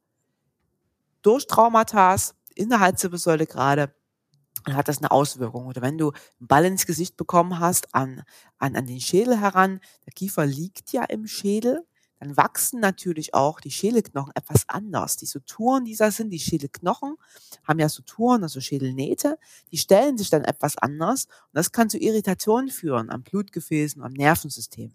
durch 1.22 1.46
Traumata 1.46 2.16
in 2.54 2.68
der 2.68 2.80
Halswirbelsäule 2.80 3.46
gerade, 3.46 3.94
dann 4.64 4.76
hat 4.76 4.88
das 4.88 4.98
eine 4.98 5.10
Auswirkung. 5.10 5.66
Oder 5.66 5.82
wenn 5.82 5.98
du 5.98 6.10
einen 6.10 6.48
Ball 6.48 6.64
ins 6.64 6.86
Gesicht 6.86 7.16
bekommen 7.16 7.58
hast, 7.58 7.94
an, 7.94 8.22
an, 8.58 8.76
an 8.76 8.86
den 8.86 9.00
Schädel 9.00 9.40
heran, 9.40 9.80
der 10.06 10.12
Kiefer 10.12 10.46
liegt 10.46 10.92
ja 10.92 11.04
im 11.04 11.26
Schädel, 11.26 11.84
dann 12.22 12.36
wachsen 12.36 12.78
natürlich 12.78 13.34
auch 13.34 13.60
die 13.60 13.72
Schädelknochen 13.72 14.32
etwas 14.36 14.68
anders. 14.68 15.16
Die 15.16 15.26
Suturen, 15.26 15.84
die 15.84 15.96
da 15.96 16.12
sind, 16.12 16.30
die 16.30 16.38
Schädelknochen, 16.38 17.16
haben 17.66 17.80
ja 17.80 17.88
Suturen, 17.88 18.44
also 18.44 18.60
Schädelnähte, 18.60 19.38
die 19.72 19.78
stellen 19.78 20.16
sich 20.16 20.30
dann 20.30 20.44
etwas 20.44 20.78
anders 20.78 21.24
und 21.24 21.54
das 21.54 21.72
kann 21.72 21.90
zu 21.90 21.98
Irritationen 21.98 22.70
führen 22.70 23.10
am 23.10 23.24
Blutgefäßen, 23.24 24.00
am 24.04 24.12
Nervensystem. 24.12 24.92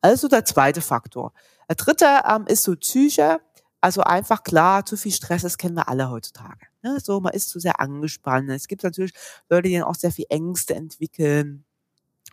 Also 0.00 0.26
der 0.26 0.44
zweite 0.44 0.80
Faktor. 0.80 1.32
Der 1.68 1.76
dritte 1.76 2.22
ähm, 2.28 2.46
ist 2.48 2.64
so 2.64 2.74
Psyche, 2.74 3.38
also 3.80 4.00
einfach 4.02 4.42
klar, 4.42 4.84
zu 4.84 4.96
viel 4.96 5.12
Stress, 5.12 5.42
das 5.42 5.58
kennen 5.58 5.76
wir 5.76 5.88
alle 5.88 6.10
heutzutage. 6.10 6.66
Ne? 6.82 6.98
So, 7.00 7.20
man 7.20 7.34
ist 7.34 7.50
zu 7.50 7.60
sehr 7.60 7.78
angespannt. 7.78 8.50
Es 8.50 8.66
gibt 8.66 8.82
natürlich 8.82 9.12
Leute, 9.48 9.68
die 9.68 9.74
dann 9.76 9.84
auch 9.84 9.94
sehr 9.94 10.10
viel 10.10 10.26
Ängste 10.28 10.74
entwickeln 10.74 11.64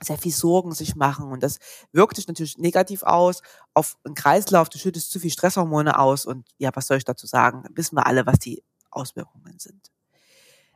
sehr 0.01 0.18
viel 0.18 0.32
Sorgen 0.32 0.74
sich 0.74 0.96
machen 0.96 1.32
und 1.32 1.44
das 1.44 1.60
wirkt 1.91 2.15
sich 2.15 2.27
natürlich 2.27 2.58
negativ 2.58 3.03
aus 3.03 3.41
auf 3.74 3.98
einen 4.03 4.15
Kreislauf. 4.15 4.70
Du 4.70 4.77
schüttest 4.77 5.12
zu 5.12 5.20
viel 5.20 5.32
Stresshormone 5.32 6.00
aus 6.00 6.25
und 6.25 6.48
ja, 6.58 6.72
was 6.74 6.88
soll 6.88 6.98
ich 6.98 7.06
dazu 7.06 7.27
sagen? 7.27 7.63
Dann 7.63 7.75
wissen 7.75 7.96
wir 7.96 8.06
alle, 8.06 8.25
was 8.25 8.39
die 8.39 8.63
Auswirkungen 8.91 9.60
sind. 9.60 9.91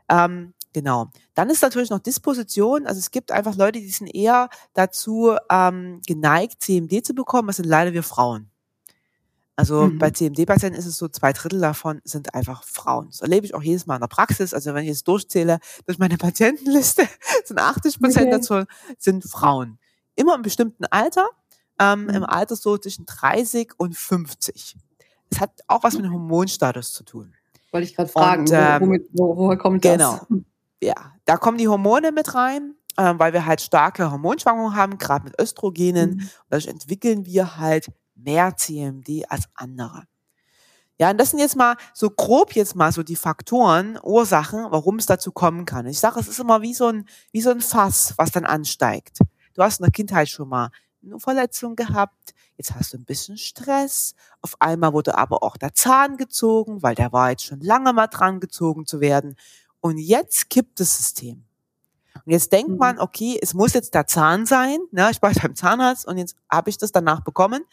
Ähm, 0.09 0.53
genau. 0.73 1.09
Dann 1.33 1.49
ist 1.49 1.61
natürlich 1.61 1.89
noch 1.89 1.99
Disposition. 1.99 2.85
Also 2.85 2.99
es 2.99 3.11
gibt 3.11 3.31
einfach 3.31 3.55
Leute, 3.55 3.79
die 3.79 3.89
sind 3.89 4.07
eher 4.07 4.49
dazu 4.73 5.35
ähm, 5.49 6.01
geneigt, 6.05 6.61
CMD 6.61 7.05
zu 7.05 7.13
bekommen. 7.13 7.47
Das 7.47 7.57
sind 7.57 7.67
leider 7.67 7.93
wir 7.93 8.03
Frauen. 8.03 8.49
Also 9.55 9.87
mhm. 9.87 9.99
bei 9.99 10.09
CMD-Patienten 10.09 10.77
ist 10.77 10.87
es 10.87 10.97
so, 10.97 11.07
zwei 11.07 11.31
Drittel 11.31 11.59
davon 11.59 12.01
sind 12.03 12.33
einfach 12.33 12.63
Frauen. 12.63 13.07
Das 13.09 13.21
erlebe 13.21 13.45
ich 13.45 13.53
auch 13.53 13.61
jedes 13.61 13.85
Mal 13.85 13.95
in 13.95 14.01
der 14.01 14.07
Praxis. 14.07 14.53
Also 14.53 14.73
wenn 14.73 14.83
ich 14.83 14.89
jetzt 14.89 15.07
durchzähle 15.07 15.59
durch 15.85 15.99
meine 15.99 16.17
Patientenliste, 16.17 17.07
sind 17.45 17.59
80 17.59 17.99
Prozent 17.99 18.27
okay. 18.27 18.31
dazu 18.31 18.63
sind 18.97 19.23
Frauen. 19.25 19.77
Immer 20.15 20.35
im 20.35 20.41
bestimmten 20.41 20.85
Alter, 20.85 21.27
ähm, 21.79 22.03
mhm. 22.03 22.09
im 22.09 22.23
Alter 22.23 22.55
so 22.55 22.77
zwischen 22.77 23.05
30 23.05 23.73
und 23.77 23.95
50. 23.95 24.75
Das 25.29 25.39
hat 25.39 25.51
auch 25.67 25.83
was 25.83 25.95
mit 25.95 26.05
dem 26.05 26.13
Hormonstatus 26.13 26.91
zu 26.91 27.03
tun. 27.03 27.33
Wollte 27.71 27.87
ich 27.87 27.95
gerade 27.95 28.09
fragen, 28.09 28.41
und, 28.41 28.51
ähm, 28.53 28.81
womit, 28.81 29.09
wo, 29.13 29.35
woher 29.35 29.57
kommt 29.57 29.81
genau. 29.81 30.17
das? 30.17 30.27
Genau. 30.27 30.43
Ja, 30.81 31.13
da 31.25 31.37
kommen 31.37 31.57
die 31.57 31.67
Hormone 31.67 32.11
mit 32.11 32.35
rein, 32.35 32.75
äh, 32.97 33.13
weil 33.17 33.33
wir 33.33 33.45
halt 33.45 33.61
starke 33.61 34.11
Hormonschwankungen 34.11 34.75
haben, 34.75 34.97
gerade 34.97 35.25
mit 35.25 35.39
Östrogenen. 35.39 36.15
Mhm. 36.15 36.21
Und 36.21 36.29
dadurch 36.49 36.67
entwickeln 36.67 37.25
wir 37.25 37.57
halt 37.57 37.87
mehr 38.23 38.55
CMD 38.55 39.29
als 39.29 39.43
andere. 39.55 40.03
Ja, 40.99 41.09
und 41.09 41.17
das 41.17 41.31
sind 41.31 41.39
jetzt 41.39 41.55
mal 41.55 41.75
so 41.93 42.09
grob 42.09 42.53
jetzt 42.55 42.75
mal 42.75 42.91
so 42.91 43.03
die 43.03 43.15
Faktoren, 43.15 43.99
Ursachen, 44.03 44.67
warum 44.69 44.99
es 44.99 45.05
dazu 45.05 45.31
kommen 45.31 45.65
kann. 45.65 45.87
Ich 45.87 45.99
sage, 45.99 46.19
es 46.19 46.27
ist 46.27 46.39
immer 46.39 46.61
wie 46.61 46.73
so 46.73 46.87
ein, 46.87 47.05
wie 47.31 47.41
so 47.41 47.49
ein 47.49 47.61
Fass, 47.61 48.13
was 48.17 48.31
dann 48.31 48.45
ansteigt. 48.45 49.19
Du 49.55 49.63
hast 49.63 49.79
in 49.79 49.83
der 49.83 49.91
Kindheit 49.91 50.29
schon 50.29 50.49
mal 50.49 50.69
eine 51.03 51.19
Verletzung 51.19 51.75
gehabt, 51.75 52.33
jetzt 52.57 52.73
hast 52.75 52.93
du 52.93 52.97
ein 52.97 53.05
bisschen 53.05 53.37
Stress, 53.37 54.15
auf 54.41 54.55
einmal 54.59 54.93
wurde 54.93 55.17
aber 55.17 55.43
auch 55.43 55.57
der 55.57 55.73
Zahn 55.73 56.17
gezogen, 56.17 56.81
weil 56.83 56.95
der 56.95 57.11
war 57.11 57.31
jetzt 57.31 57.45
schon 57.45 57.59
lange 57.59 57.91
mal 57.91 58.07
dran 58.07 58.39
gezogen 58.39 58.85
zu 58.85 59.01
werden. 59.01 59.35
Und 59.81 59.97
jetzt 59.97 60.49
kippt 60.49 60.79
das 60.79 60.95
System. 60.95 61.43
Und 62.25 62.31
jetzt 62.31 62.53
denkt 62.53 62.71
mhm. 62.71 62.77
man, 62.77 62.99
okay, 62.99 63.37
es 63.41 63.53
muss 63.53 63.73
jetzt 63.73 63.93
der 63.95 64.07
Zahn 64.07 64.45
sein. 64.45 64.77
Ne? 64.91 65.09
Ich 65.11 65.21
war 65.21 65.33
beim 65.33 65.55
Zahnarzt 65.55 66.07
und 66.07 66.17
jetzt 66.17 66.37
habe 66.49 66.69
ich 66.69 66.77
das 66.77 66.91
danach 66.91 67.21
bekommen. 67.21 67.65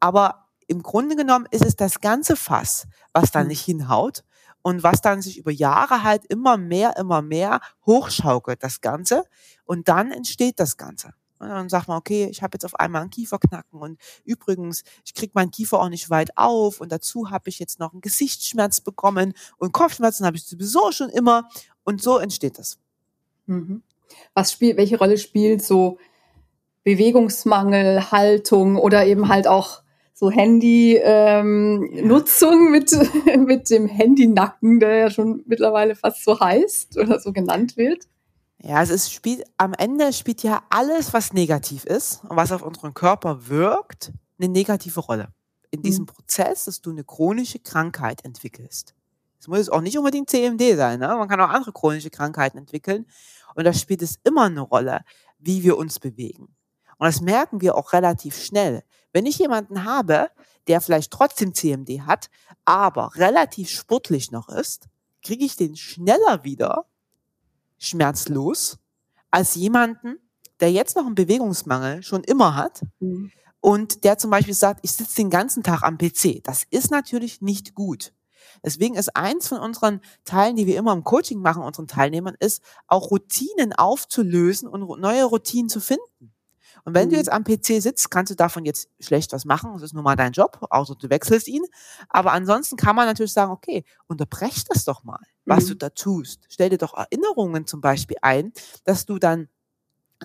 Aber 0.00 0.48
im 0.66 0.82
Grunde 0.82 1.16
genommen 1.16 1.46
ist 1.50 1.64
es 1.64 1.76
das 1.76 2.00
ganze 2.00 2.36
Fass, 2.36 2.86
was 3.12 3.30
da 3.30 3.40
hm. 3.40 3.48
nicht 3.48 3.64
hinhaut 3.64 4.24
und 4.62 4.82
was 4.82 5.02
dann 5.02 5.20
sich 5.20 5.38
über 5.38 5.50
Jahre 5.50 6.02
halt 6.02 6.24
immer 6.26 6.56
mehr, 6.56 6.96
immer 6.96 7.20
mehr 7.22 7.60
hochschaukelt, 7.84 8.62
das 8.62 8.80
Ganze. 8.80 9.24
Und 9.64 9.88
dann 9.88 10.10
entsteht 10.10 10.58
das 10.58 10.76
Ganze. 10.76 11.12
Und 11.38 11.48
dann 11.48 11.68
sagt 11.68 11.88
man, 11.88 11.98
okay, 11.98 12.26
ich 12.30 12.42
habe 12.42 12.54
jetzt 12.54 12.64
auf 12.64 12.78
einmal 12.78 13.02
einen 13.02 13.10
Kieferknacken 13.10 13.78
und 13.78 14.00
übrigens, 14.24 14.82
ich 15.04 15.12
kriege 15.12 15.32
meinen 15.34 15.50
Kiefer 15.50 15.80
auch 15.80 15.90
nicht 15.90 16.08
weit 16.08 16.38
auf 16.38 16.80
und 16.80 16.90
dazu 16.90 17.30
habe 17.30 17.50
ich 17.50 17.58
jetzt 17.58 17.78
noch 17.78 17.92
einen 17.92 18.00
Gesichtsschmerz 18.00 18.80
bekommen 18.80 19.34
und 19.58 19.72
Kopfschmerzen 19.72 20.24
habe 20.24 20.36
ich 20.36 20.44
sowieso 20.44 20.92
schon 20.92 21.10
immer 21.10 21.48
und 21.82 22.00
so 22.00 22.18
entsteht 22.18 22.58
das. 22.58 22.78
Mhm. 23.46 23.82
Was 24.32 24.52
spielt, 24.52 24.78
welche 24.78 24.96
Rolle 24.96 25.18
spielt 25.18 25.62
so 25.62 25.98
Bewegungsmangel, 26.84 28.10
Haltung 28.10 28.76
oder 28.76 29.04
eben 29.04 29.28
halt 29.28 29.46
auch 29.46 29.82
so 30.14 30.30
Handy-Nutzung 30.30 32.66
ähm, 32.66 32.70
mit, 32.70 32.90
mit 33.46 33.68
dem 33.68 33.88
Handynacken, 33.88 34.80
der 34.80 34.96
ja 34.96 35.10
schon 35.10 35.42
mittlerweile 35.46 35.96
fast 35.96 36.24
so 36.24 36.38
heißt 36.38 36.96
oder 36.96 37.18
so 37.18 37.32
genannt 37.32 37.76
wird. 37.76 38.04
Ja, 38.58 38.76
also 38.76 38.94
es 38.94 39.10
spielt, 39.12 39.42
am 39.58 39.74
Ende 39.74 40.12
spielt 40.12 40.44
ja 40.44 40.62
alles, 40.70 41.12
was 41.12 41.34
negativ 41.34 41.84
ist 41.84 42.22
und 42.24 42.36
was 42.36 42.52
auf 42.52 42.62
unseren 42.62 42.94
Körper 42.94 43.48
wirkt, 43.48 44.12
eine 44.38 44.48
negative 44.48 45.00
Rolle. 45.00 45.28
In 45.70 45.82
diesem 45.82 46.04
mhm. 46.04 46.06
Prozess, 46.06 46.64
dass 46.64 46.80
du 46.80 46.88
eine 46.90 47.04
chronische 47.04 47.58
Krankheit 47.58 48.24
entwickelst. 48.24 48.94
Es 49.40 49.48
muss 49.48 49.68
auch 49.68 49.82
nicht 49.82 49.98
unbedingt 49.98 50.30
CMD 50.30 50.76
sein, 50.76 51.00
ne? 51.00 51.08
man 51.08 51.28
kann 51.28 51.40
auch 51.40 51.50
andere 51.50 51.72
chronische 51.72 52.08
Krankheiten 52.08 52.56
entwickeln. 52.56 53.06
Und 53.54 53.64
da 53.64 53.72
spielt 53.72 54.00
es 54.00 54.20
immer 54.24 54.44
eine 54.44 54.60
Rolle, 54.60 55.00
wie 55.38 55.64
wir 55.64 55.76
uns 55.76 55.98
bewegen. 55.98 56.54
Und 56.96 57.06
das 57.06 57.20
merken 57.20 57.60
wir 57.60 57.74
auch 57.74 57.92
relativ 57.92 58.36
schnell. 58.36 58.84
Wenn 59.14 59.26
ich 59.26 59.38
jemanden 59.38 59.84
habe, 59.84 60.28
der 60.66 60.80
vielleicht 60.80 61.12
trotzdem 61.12 61.54
CMD 61.54 62.00
hat, 62.00 62.28
aber 62.64 63.14
relativ 63.14 63.70
sportlich 63.70 64.32
noch 64.32 64.48
ist, 64.48 64.88
kriege 65.22 65.44
ich 65.44 65.56
den 65.56 65.76
schneller 65.76 66.42
wieder 66.42 66.84
schmerzlos 67.78 68.78
als 69.30 69.54
jemanden, 69.54 70.18
der 70.60 70.72
jetzt 70.72 70.96
noch 70.96 71.06
einen 71.06 71.14
Bewegungsmangel 71.14 72.02
schon 72.02 72.24
immer 72.24 72.56
hat 72.56 72.82
mhm. 72.98 73.30
und 73.60 74.02
der 74.04 74.18
zum 74.18 74.30
Beispiel 74.30 74.54
sagt, 74.54 74.80
ich 74.82 74.92
sitze 74.92 75.16
den 75.16 75.30
ganzen 75.30 75.62
Tag 75.62 75.82
am 75.82 75.96
PC. 75.96 76.42
Das 76.42 76.64
ist 76.70 76.90
natürlich 76.90 77.40
nicht 77.40 77.74
gut. 77.74 78.12
Deswegen 78.64 78.96
ist 78.96 79.14
eins 79.14 79.48
von 79.48 79.58
unseren 79.58 80.00
Teilen, 80.24 80.56
die 80.56 80.66
wir 80.66 80.76
immer 80.76 80.92
im 80.92 81.04
Coaching 81.04 81.40
machen, 81.40 81.62
unseren 81.62 81.86
Teilnehmern, 81.86 82.36
ist 82.40 82.62
auch 82.88 83.12
Routinen 83.12 83.72
aufzulösen 83.72 84.68
und 84.68 85.00
neue 85.00 85.24
Routinen 85.24 85.68
zu 85.68 85.80
finden. 85.80 86.33
Und 86.84 86.94
wenn 86.94 87.08
mhm. 87.08 87.12
du 87.12 87.16
jetzt 87.16 87.32
am 87.32 87.44
PC 87.44 87.82
sitzt, 87.82 88.10
kannst 88.10 88.30
du 88.30 88.36
davon 88.36 88.64
jetzt 88.64 88.88
schlecht 89.00 89.32
was 89.32 89.44
machen. 89.44 89.72
Das 89.72 89.82
ist 89.82 89.94
nun 89.94 90.04
mal 90.04 90.16
dein 90.16 90.32
Job, 90.32 90.58
außer 90.70 90.94
du 90.96 91.08
wechselst 91.08 91.48
ihn. 91.48 91.64
Aber 92.08 92.32
ansonsten 92.32 92.76
kann 92.76 92.94
man 92.94 93.06
natürlich 93.06 93.32
sagen, 93.32 93.52
okay, 93.52 93.84
unterbrech 94.06 94.64
das 94.64 94.84
doch 94.84 95.02
mal, 95.04 95.20
was 95.46 95.64
mhm. 95.64 95.68
du 95.68 95.74
da 95.76 95.90
tust. 95.90 96.44
Stell 96.48 96.70
dir 96.70 96.78
doch 96.78 96.94
Erinnerungen 96.94 97.66
zum 97.66 97.80
Beispiel 97.80 98.16
ein, 98.22 98.52
dass 98.84 99.06
du 99.06 99.18
dann 99.18 99.48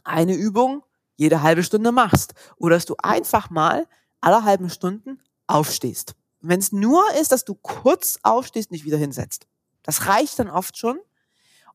eine 0.03 0.35
Übung 0.35 0.83
jede 1.15 1.41
halbe 1.41 1.63
Stunde 1.63 1.91
machst. 1.91 2.33
Oder 2.57 2.75
dass 2.75 2.85
du 2.85 2.95
einfach 3.01 3.49
mal 3.49 3.87
alle 4.21 4.43
halben 4.43 4.69
Stunden 4.69 5.21
aufstehst. 5.47 6.15
Wenn 6.41 6.59
es 6.59 6.71
nur 6.71 7.03
ist, 7.19 7.31
dass 7.31 7.45
du 7.45 7.55
kurz 7.55 8.19
aufstehst, 8.23 8.71
nicht 8.71 8.85
wieder 8.85 8.97
hinsetzt. 8.97 9.47
Das 9.83 10.07
reicht 10.07 10.39
dann 10.39 10.49
oft 10.49 10.77
schon. 10.77 10.99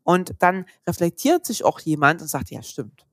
Und 0.03 0.35
dann 0.41 0.67
reflektiert 0.87 1.47
sich 1.47 1.65
auch 1.65 1.81
jemand 1.81 2.21
und 2.21 2.29
sagt, 2.29 2.51
ja, 2.51 2.63
stimmt. 2.63 3.07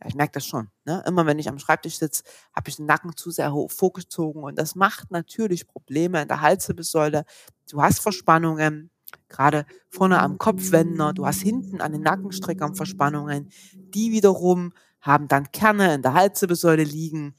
Ja, 0.00 0.08
ich 0.08 0.14
merke 0.14 0.32
das 0.32 0.46
schon. 0.46 0.68
Ne? 0.84 1.02
Immer 1.06 1.26
wenn 1.26 1.38
ich 1.38 1.48
am 1.48 1.58
Schreibtisch 1.58 1.98
sitze, 1.98 2.22
habe 2.54 2.68
ich 2.68 2.76
den 2.76 2.86
Nacken 2.86 3.16
zu 3.16 3.30
sehr 3.30 3.52
hoch 3.52 3.70
vorgezogen 3.70 4.42
und 4.42 4.58
das 4.58 4.74
macht 4.74 5.10
natürlich 5.10 5.66
Probleme 5.66 6.22
in 6.22 6.28
der 6.28 6.40
Halswirbelsäule. 6.40 7.24
Du 7.70 7.82
hast 7.82 8.00
Verspannungen, 8.00 8.90
gerade 9.28 9.66
vorne 9.90 10.20
am 10.20 10.38
Kopfwender, 10.38 11.12
du 11.12 11.26
hast 11.26 11.42
hinten 11.42 11.80
an 11.80 11.92
den 11.92 12.02
Nackenstreckern 12.02 12.74
Verspannungen. 12.74 13.50
Die 13.72 14.12
wiederum 14.12 14.72
haben 15.00 15.28
dann 15.28 15.50
Kerne 15.52 15.94
in 15.94 16.02
der 16.02 16.14
Halswirbelsäule 16.14 16.84
liegen. 16.84 17.34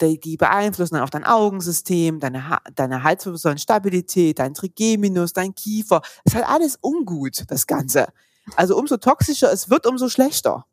Die, 0.00 0.20
die 0.20 0.36
beeinflussen 0.36 0.94
dann 0.94 1.02
auch 1.02 1.10
dein 1.10 1.24
Augensystem, 1.24 2.20
deine, 2.20 2.48
ha 2.48 2.60
deine 2.74 3.02
Halswirbelsäulenstabilität, 3.02 4.38
dein 4.38 4.54
Trigeminus, 4.54 5.32
dein 5.32 5.54
Kiefer. 5.54 6.00
Das 6.24 6.34
ist 6.34 6.34
halt 6.36 6.48
alles 6.48 6.78
ungut, 6.80 7.44
das 7.48 7.66
Ganze. 7.66 8.06
Also 8.54 8.78
umso 8.78 8.96
toxischer 8.96 9.52
es 9.52 9.70
wird, 9.70 9.86
umso 9.86 10.08
schlechter. 10.08 10.66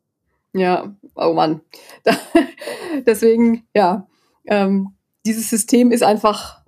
Ja, 0.52 0.94
oh 1.14 1.32
Mann. 1.32 1.60
Deswegen, 3.06 3.66
ja, 3.74 4.06
ähm, 4.46 4.94
dieses 5.24 5.50
System 5.50 5.90
ist 5.90 6.02
einfach 6.02 6.62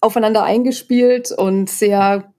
aufeinander 0.00 0.42
eingespielt 0.42 1.32
und 1.32 1.70
sehr 1.70 2.32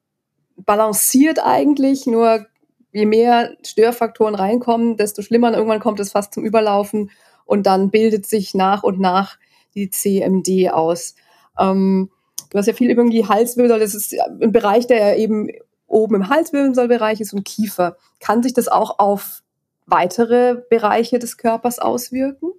balanciert 0.58 1.40
eigentlich. 1.44 2.06
Nur 2.06 2.46
je 2.92 3.06
mehr 3.06 3.56
Störfaktoren 3.66 4.36
reinkommen, 4.36 4.98
desto 4.98 5.22
schlimmer. 5.22 5.50
Und 5.50 5.54
irgendwann 5.56 5.80
kommt 5.80 6.00
es 6.00 6.12
fast 6.12 6.34
zum 6.34 6.44
Überlaufen 6.46 7.12
und 7.46 7.66
dann 7.66 7.90
bildet 7.90 8.26
sich 8.26 8.54
nach 8.54 8.84
und 8.84 9.00
nach 9.00 9.38
die 9.76 9.90
CMD 9.90 10.72
aus. 10.72 11.16
Ähm, 11.58 12.10
du 12.50 12.58
hast 12.58 12.68
ja 12.68 12.74
viel 12.74 12.92
über 12.92 13.04
die 13.06 13.28
Halswirbelsäule. 13.28 13.84
Das 13.84 13.96
ist 13.96 14.16
ein 14.20 14.52
Bereich, 14.52 14.88
der 14.88 15.18
eben 15.18 15.50
oben 15.88 16.16
im 16.16 16.30
Halswirbelsäulbereich 16.30 17.22
ist 17.22 17.34
und 17.34 17.46
Kiefer. 17.46 17.98
Kann 18.20 18.44
sich 18.44 18.54
das 18.54 18.68
auch 18.68 19.00
auf 19.00 19.44
weitere 19.88 20.62
Bereiche 20.70 21.17
des 21.17 21.38
Körpers 21.38 21.79
auswirken? 21.79 22.51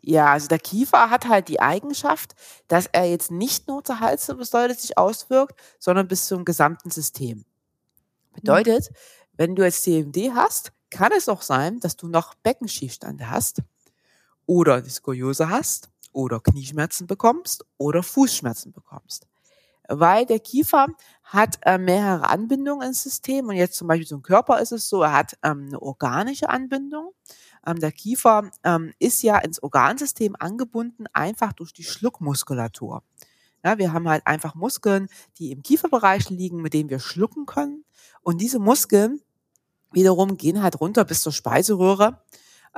Ja, 0.00 0.32
also 0.32 0.48
der 0.48 0.58
Kiefer 0.58 1.10
hat 1.10 1.28
halt 1.28 1.48
die 1.48 1.60
Eigenschaft, 1.60 2.34
dass 2.66 2.86
er 2.86 3.04
jetzt 3.04 3.30
nicht 3.30 3.68
nur 3.68 3.84
zur 3.84 4.00
Halswirbelsäule 4.00 4.74
sich 4.74 4.98
auswirkt, 4.98 5.60
sondern 5.78 6.08
bis 6.08 6.26
zum 6.26 6.44
gesamten 6.44 6.90
System. 6.90 7.44
Bedeutet, 8.32 8.90
wenn 9.34 9.54
du 9.54 9.62
jetzt 9.62 9.82
CMD 9.82 10.32
hast, 10.34 10.72
kann 10.90 11.12
es 11.16 11.28
auch 11.28 11.42
sein, 11.42 11.78
dass 11.80 11.96
du 11.96 12.08
noch 12.08 12.34
Beckenschiefstände 12.34 13.30
hast 13.30 13.62
oder 14.46 14.84
Skoliose 14.84 15.48
hast 15.48 15.90
oder 16.12 16.40
Knieschmerzen 16.40 17.06
bekommst 17.06 17.64
oder 17.78 18.02
Fußschmerzen 18.02 18.72
bekommst. 18.72 19.26
Weil 20.00 20.26
der 20.26 20.40
Kiefer 20.40 20.86
hat 21.22 21.58
äh, 21.62 21.78
mehrere 21.78 22.28
Anbindungen 22.28 22.88
ins 22.88 23.02
System 23.02 23.48
und 23.48 23.56
jetzt 23.56 23.76
zum 23.76 23.88
Beispiel 23.88 24.06
zum 24.06 24.22
Körper 24.22 24.60
ist 24.60 24.72
es 24.72 24.88
so, 24.88 25.02
er 25.02 25.12
hat 25.12 25.36
ähm, 25.42 25.66
eine 25.68 25.80
organische 25.80 26.48
Anbindung. 26.48 27.12
Ähm, 27.66 27.78
der 27.78 27.92
Kiefer 27.92 28.50
ähm, 28.64 28.92
ist 28.98 29.22
ja 29.22 29.38
ins 29.38 29.62
Organsystem 29.62 30.34
angebunden, 30.38 31.04
einfach 31.12 31.52
durch 31.52 31.72
die 31.72 31.84
Schluckmuskulatur. 31.84 33.02
Ja, 33.64 33.78
wir 33.78 33.92
haben 33.92 34.08
halt 34.08 34.26
einfach 34.26 34.54
Muskeln, 34.54 35.08
die 35.38 35.52
im 35.52 35.62
Kieferbereich 35.62 36.30
liegen, 36.30 36.62
mit 36.62 36.74
denen 36.74 36.90
wir 36.90 36.98
schlucken 36.98 37.46
können. 37.46 37.84
Und 38.22 38.40
diese 38.40 38.58
Muskeln 38.58 39.20
wiederum 39.92 40.36
gehen 40.36 40.62
halt 40.62 40.80
runter 40.80 41.04
bis 41.04 41.20
zur 41.20 41.32
Speiseröhre. 41.32 42.22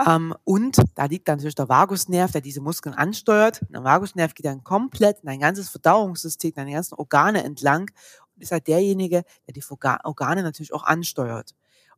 Ähm, 0.06 0.34
und 0.44 0.76
da 0.94 1.04
liegt 1.04 1.28
dann 1.28 1.36
natürlich 1.36 1.54
der 1.54 1.68
Vagusnerv, 1.68 2.32
der 2.32 2.40
diese 2.40 2.60
Muskeln 2.60 2.94
ansteuert. 2.94 3.60
Der 3.70 3.84
Vagusnerv 3.84 4.34
geht 4.34 4.46
dann 4.46 4.64
komplett 4.64 5.20
in 5.20 5.26
dein 5.26 5.40
ganzes 5.40 5.68
Verdauungssystem, 5.70 6.52
deine 6.54 6.72
ganzen 6.72 6.94
Organe 6.94 7.44
entlang 7.44 7.90
und 8.34 8.42
ist 8.42 8.52
halt 8.52 8.66
derjenige, 8.66 9.24
der 9.46 9.54
die 9.54 9.62
Organe 9.70 10.42
natürlich 10.42 10.72
auch 10.72 10.82
ansteuert. 10.82 11.54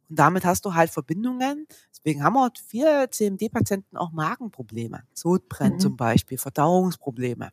Und 0.08 0.18
damit 0.18 0.44
hast 0.44 0.64
du 0.64 0.74
halt 0.74 0.90
Verbindungen. 0.90 1.66
Deswegen 1.90 2.22
haben 2.22 2.34
wir 2.34 2.52
viele 2.68 3.10
CMD-Patienten 3.10 3.96
auch 3.96 4.12
Magenprobleme. 4.12 5.02
Sodbrennen 5.12 5.74
mhm. 5.74 5.80
zum 5.80 5.96
Beispiel, 5.96 6.38
Verdauungsprobleme. 6.38 7.50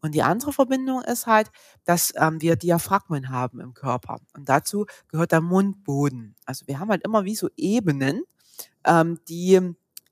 Und 0.00 0.14
die 0.14 0.22
andere 0.22 0.52
Verbindung 0.52 1.02
ist 1.02 1.26
halt, 1.26 1.50
dass 1.84 2.12
ähm, 2.16 2.40
wir 2.40 2.56
Diaphragmen 2.56 3.30
haben 3.30 3.60
im 3.60 3.74
Körper. 3.74 4.20
Und 4.36 4.48
dazu 4.48 4.86
gehört 5.08 5.32
der 5.32 5.40
Mundboden. 5.40 6.36
Also 6.44 6.66
wir 6.66 6.78
haben 6.78 6.90
halt 6.90 7.04
immer 7.04 7.24
wie 7.24 7.34
so 7.34 7.48
Ebenen, 7.56 8.22
ähm, 8.88 9.20
die, 9.28 9.60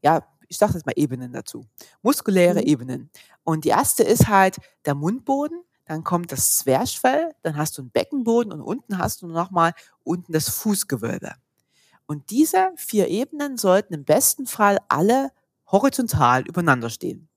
ja, 0.03 0.27
ich 0.49 0.59
sage 0.59 0.75
jetzt 0.75 0.87
mal 0.87 0.93
Ebenen 0.97 1.33
dazu. 1.33 1.67
Muskuläre 2.03 2.61
mhm. 2.61 2.67
Ebenen. 2.67 3.11
Und 3.43 3.65
die 3.65 3.71
erste 3.71 4.03
ist 4.03 4.29
halt 4.29 4.59
der 4.85 4.95
Mundboden. 4.95 5.63
Dann 5.87 6.05
kommt 6.05 6.33
das 6.33 6.57
Zwerchfell, 6.57 7.33
dann 7.43 7.57
hast 7.57 7.79
du 7.79 7.83
einen 7.83 7.91
Beckenboden 7.93 8.53
und 8.53 8.61
unten 8.61 8.99
hast 8.99 9.23
du 9.23 9.29
nochmal 9.29 9.73
unten 10.03 10.33
das 10.33 10.49
Fußgewölbe. 10.49 11.35
Und 12.07 12.31
diese 12.31 12.73
vier 12.77 13.09
Ebenen 13.09 13.57
sollten 13.57 13.95
im 13.95 14.05
besten 14.05 14.47
Fall 14.47 14.79
alle 14.89 15.31
horizontal 15.71 16.47
übereinander 16.47 16.91
stehen. 16.91 17.29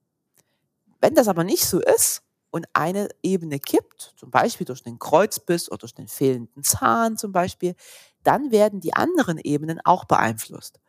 Wenn 0.99 1.13
das 1.13 1.27
aber 1.27 1.43
nicht 1.43 1.65
so 1.65 1.79
ist, 1.79 2.23
und 2.51 2.67
eine 2.73 3.09
Ebene 3.21 3.59
kippt, 3.59 4.13
zum 4.17 4.31
Beispiel 4.31 4.65
durch 4.65 4.83
den 4.83 4.99
Kreuzbiss 4.99 5.69
oder 5.69 5.79
durch 5.79 5.93
den 5.93 6.07
fehlenden 6.07 6.63
Zahn 6.63 7.17
zum 7.17 7.31
Beispiel, 7.31 7.75
dann 8.23 8.51
werden 8.51 8.79
die 8.79 8.93
anderen 8.93 9.37
Ebenen 9.37 9.79
auch 9.83 10.05
beeinflusst. 10.05 10.79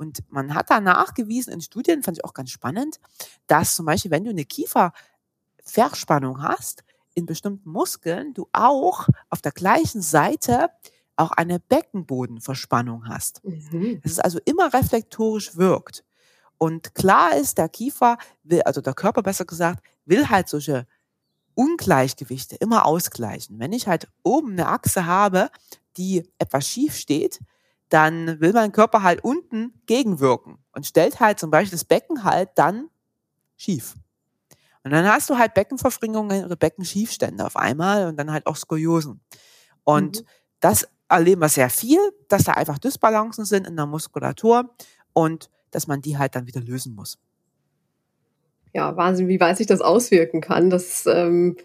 Und 0.00 0.24
man 0.32 0.54
hat 0.54 0.70
da 0.70 0.80
nachgewiesen 0.80 1.52
in 1.52 1.60
Studien, 1.60 2.02
fand 2.02 2.16
ich 2.16 2.24
auch 2.24 2.32
ganz 2.32 2.50
spannend, 2.50 2.98
dass 3.46 3.76
zum 3.76 3.84
Beispiel, 3.84 4.10
wenn 4.10 4.24
du 4.24 4.30
eine 4.30 4.46
Kieferverspannung 4.46 6.42
hast, 6.42 6.84
in 7.12 7.26
bestimmten 7.26 7.68
Muskeln, 7.70 8.32
du 8.32 8.48
auch 8.50 9.08
auf 9.28 9.42
der 9.42 9.52
gleichen 9.52 10.00
Seite 10.00 10.70
auch 11.16 11.32
eine 11.32 11.60
Beckenbodenverspannung 11.60 13.08
hast. 13.08 13.44
Mhm. 13.44 14.00
Es 14.02 14.12
ist 14.12 14.24
also 14.24 14.38
immer 14.46 14.72
reflektorisch 14.72 15.56
wirkt. 15.56 16.02
Und 16.56 16.94
klar 16.94 17.36
ist, 17.36 17.58
der 17.58 17.68
Kiefer 17.68 18.16
will, 18.42 18.62
also 18.62 18.80
der 18.80 18.94
Körper 18.94 19.22
besser 19.22 19.44
gesagt, 19.44 19.84
will 20.06 20.30
halt 20.30 20.48
solche 20.48 20.86
Ungleichgewichte 21.52 22.56
immer 22.56 22.86
ausgleichen. 22.86 23.58
Wenn 23.58 23.74
ich 23.74 23.86
halt 23.86 24.08
oben 24.22 24.52
eine 24.52 24.68
Achse 24.68 25.04
habe, 25.04 25.50
die 25.98 26.26
etwas 26.38 26.66
schief 26.66 26.96
steht, 26.96 27.40
dann 27.90 28.40
will 28.40 28.52
mein 28.52 28.72
Körper 28.72 29.02
halt 29.02 29.22
unten 29.22 29.74
gegenwirken 29.86 30.58
und 30.72 30.86
stellt 30.86 31.20
halt 31.20 31.38
zum 31.38 31.50
Beispiel 31.50 31.78
das 31.78 31.84
Becken 31.84 32.24
halt 32.24 32.50
dann 32.54 32.88
schief. 33.56 33.94
Und 34.82 34.92
dann 34.92 35.06
hast 35.06 35.28
du 35.28 35.36
halt 35.36 35.52
Beckenverfringungen 35.52 36.44
oder 36.44 36.56
Beckenschiefstände 36.56 37.44
auf 37.44 37.56
einmal 37.56 38.06
und 38.06 38.16
dann 38.16 38.32
halt 38.32 38.46
auch 38.46 38.56
Skoliosen. 38.56 39.20
Und 39.84 40.22
mhm. 40.22 40.26
das 40.60 40.88
erleben 41.08 41.42
wir 41.42 41.48
sehr 41.48 41.68
viel, 41.68 41.98
dass 42.28 42.44
da 42.44 42.52
einfach 42.52 42.78
Dysbalancen 42.78 43.44
sind 43.44 43.66
in 43.66 43.76
der 43.76 43.86
Muskulatur 43.86 44.74
und 45.12 45.50
dass 45.70 45.86
man 45.86 46.00
die 46.00 46.16
halt 46.16 46.34
dann 46.34 46.46
wieder 46.46 46.60
lösen 46.60 46.94
muss 46.94 47.18
ja, 48.72 48.96
Wahnsinn, 48.96 49.28
wie 49.28 49.40
weit 49.40 49.56
sich 49.56 49.66
das 49.66 49.80
auswirken 49.80 50.40
kann. 50.40 50.70
Das 50.70 51.06
ähm, 51.06 51.56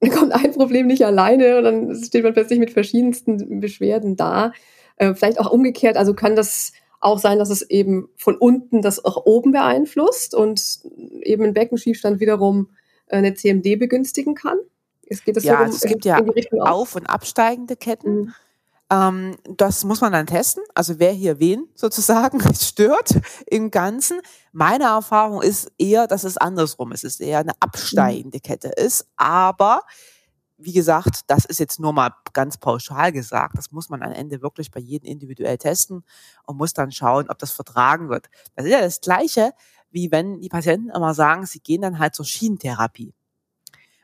kommt 0.12 0.32
ein 0.32 0.52
Problem 0.52 0.86
nicht 0.86 1.04
alleine 1.04 1.58
und 1.58 1.64
dann 1.64 2.04
steht 2.04 2.24
man 2.24 2.32
plötzlich 2.32 2.58
mit 2.58 2.70
verschiedensten 2.70 3.60
Beschwerden 3.60 4.16
da. 4.16 4.52
Äh, 5.00 5.14
vielleicht 5.14 5.40
auch 5.40 5.50
umgekehrt, 5.50 5.96
also 5.96 6.12
kann 6.12 6.36
das 6.36 6.72
auch 7.00 7.18
sein, 7.18 7.38
dass 7.38 7.48
es 7.48 7.62
eben 7.62 8.10
von 8.18 8.36
unten 8.36 8.82
das 8.82 9.02
auch 9.02 9.24
oben 9.24 9.50
beeinflusst 9.50 10.34
und 10.34 10.80
eben 11.22 11.42
ein 11.42 11.54
Beckenschiefstand 11.54 12.20
wiederum 12.20 12.68
äh, 13.06 13.16
eine 13.16 13.32
CMD 13.32 13.78
begünstigen 13.78 14.34
kann? 14.34 14.58
Es, 15.06 15.24
geht 15.24 15.38
das 15.38 15.44
ja, 15.44 15.56
so 15.56 15.64
um, 15.64 15.70
es 15.70 15.80
gibt 15.80 16.04
ja 16.04 16.18
auf- 16.18 16.96
und 16.96 17.06
absteigende 17.06 17.76
Ketten. 17.76 18.14
Mhm. 18.20 18.34
Ähm, 18.92 19.36
das 19.56 19.84
muss 19.84 20.02
man 20.02 20.12
dann 20.12 20.26
testen. 20.26 20.62
Also 20.74 20.98
wer 20.98 21.12
hier 21.12 21.40
wen 21.40 21.66
sozusagen 21.74 22.38
stört 22.54 23.22
im 23.46 23.70
Ganzen. 23.70 24.20
Meine 24.52 24.84
Erfahrung 24.84 25.40
ist 25.40 25.72
eher, 25.78 26.08
dass 26.08 26.24
es 26.24 26.36
andersrum 26.36 26.92
ist. 26.92 27.04
Es 27.04 27.14
ist 27.14 27.20
eher 27.22 27.38
eine 27.38 27.54
absteigende 27.58 28.36
mhm. 28.36 28.42
Kette 28.42 28.68
ist. 28.68 29.06
Aber 29.16 29.80
wie 30.60 30.72
gesagt, 30.72 31.22
das 31.26 31.44
ist 31.44 31.58
jetzt 31.58 31.80
nur 31.80 31.92
mal 31.92 32.14
ganz 32.32 32.56
pauschal 32.56 33.12
gesagt. 33.12 33.56
Das 33.58 33.72
muss 33.72 33.88
man 33.88 34.02
am 34.02 34.12
Ende 34.12 34.42
wirklich 34.42 34.70
bei 34.70 34.80
jedem 34.80 35.06
individuell 35.06 35.58
testen 35.58 36.04
und 36.44 36.56
muss 36.56 36.72
dann 36.72 36.92
schauen, 36.92 37.30
ob 37.30 37.38
das 37.38 37.52
vertragen 37.52 38.08
wird. 38.08 38.28
Das 38.54 38.66
ist 38.66 38.72
ja 38.72 38.80
das 38.80 39.00
Gleiche, 39.00 39.52
wie 39.90 40.10
wenn 40.12 40.40
die 40.40 40.48
Patienten 40.48 40.90
immer 40.90 41.14
sagen, 41.14 41.46
sie 41.46 41.60
gehen 41.60 41.82
dann 41.82 41.98
halt 41.98 42.14
zur 42.14 42.24
Schienentherapie. 42.24 43.14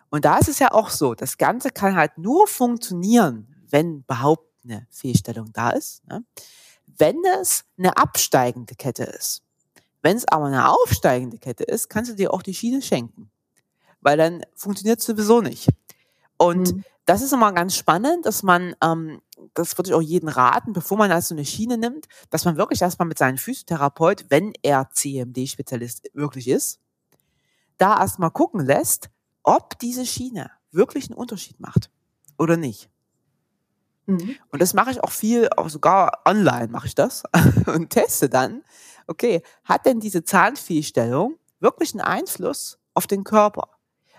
Und 0.08 0.24
da 0.24 0.38
ist 0.38 0.48
es 0.48 0.58
ja 0.58 0.72
auch 0.72 0.90
so, 0.90 1.14
das 1.14 1.36
Ganze 1.36 1.70
kann 1.70 1.96
halt 1.96 2.18
nur 2.18 2.46
funktionieren, 2.46 3.54
wenn 3.68 4.04
behauptet 4.04 4.46
eine 4.64 4.86
Fehlstellung 4.90 5.52
da 5.52 5.70
ist. 5.70 6.06
Ne? 6.08 6.24
Wenn 6.86 7.22
es 7.40 7.64
eine 7.78 7.96
absteigende 7.96 8.74
Kette 8.74 9.04
ist, 9.04 9.42
wenn 10.02 10.16
es 10.16 10.26
aber 10.28 10.46
eine 10.46 10.68
aufsteigende 10.68 11.38
Kette 11.38 11.64
ist, 11.64 11.88
kannst 11.88 12.10
du 12.10 12.14
dir 12.14 12.32
auch 12.32 12.42
die 12.42 12.54
Schiene 12.54 12.82
schenken, 12.82 13.30
weil 14.00 14.16
dann 14.16 14.42
funktioniert 14.54 15.00
es 15.00 15.06
sowieso 15.06 15.40
nicht. 15.40 15.68
Und 16.38 16.74
mhm. 16.74 16.84
das 17.04 17.22
ist 17.22 17.32
immer 17.32 17.52
ganz 17.52 17.76
spannend, 17.76 18.26
dass 18.26 18.42
man, 18.42 18.74
ähm, 18.82 19.20
das 19.54 19.76
würde 19.78 19.90
ich 19.90 19.94
auch 19.94 20.02
jedem 20.02 20.28
raten, 20.28 20.72
bevor 20.72 20.98
man 20.98 21.10
also 21.10 21.34
eine 21.34 21.44
Schiene 21.44 21.78
nimmt, 21.78 22.06
dass 22.30 22.44
man 22.44 22.56
wirklich 22.56 22.82
erstmal 22.82 23.08
mit 23.08 23.18
seinem 23.18 23.38
Physiotherapeut, 23.38 24.26
wenn 24.28 24.52
er 24.62 24.90
CMD-Spezialist 24.90 26.10
wirklich 26.14 26.48
ist, 26.48 26.80
da 27.78 27.98
erstmal 27.98 28.30
gucken 28.30 28.64
lässt, 28.64 29.10
ob 29.42 29.78
diese 29.78 30.06
Schiene 30.06 30.50
wirklich 30.72 31.10
einen 31.10 31.18
Unterschied 31.18 31.60
macht 31.60 31.90
oder 32.38 32.56
nicht. 32.56 32.90
Mhm. 34.06 34.36
Und 34.50 34.62
das 34.62 34.74
mache 34.74 34.90
ich 34.90 35.02
auch 35.02 35.10
viel, 35.10 35.48
auch 35.56 35.68
sogar 35.68 36.22
online 36.24 36.68
mache 36.68 36.86
ich 36.86 36.94
das 36.94 37.24
und 37.66 37.90
teste 37.90 38.28
dann, 38.28 38.62
okay, 39.06 39.42
hat 39.64 39.86
denn 39.86 40.00
diese 40.00 40.24
Zahnfehlstellung 40.24 41.36
wirklich 41.60 41.92
einen 41.92 42.02
Einfluss 42.02 42.78
auf 42.94 43.06
den 43.06 43.24
Körper? 43.24 43.75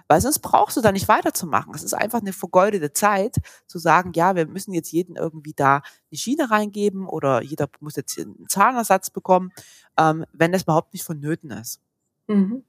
Weil 0.07 0.21
sonst 0.21 0.39
brauchst 0.39 0.77
du 0.77 0.81
da 0.81 0.91
nicht 0.91 1.07
weiterzumachen. 1.07 1.73
Es 1.75 1.83
ist 1.83 1.93
einfach 1.93 2.21
eine 2.21 2.33
vergeudete 2.33 2.93
Zeit, 2.93 3.37
zu 3.67 3.77
sagen, 3.77 4.11
ja, 4.15 4.35
wir 4.35 4.47
müssen 4.47 4.73
jetzt 4.73 4.91
jeden 4.91 5.15
irgendwie 5.15 5.53
da 5.53 5.81
eine 6.11 6.17
Schiene 6.17 6.49
reingeben 6.49 7.07
oder 7.07 7.41
jeder 7.41 7.67
muss 7.79 7.95
jetzt 7.95 8.17
einen 8.17 8.47
Zahnersatz 8.47 9.09
bekommen, 9.09 9.51
ähm, 9.97 10.25
wenn 10.31 10.51
das 10.51 10.63
überhaupt 10.63 10.93
nicht 10.93 11.03
vonnöten 11.03 11.51
ist. 11.51 11.81
Mhm. 12.27 12.63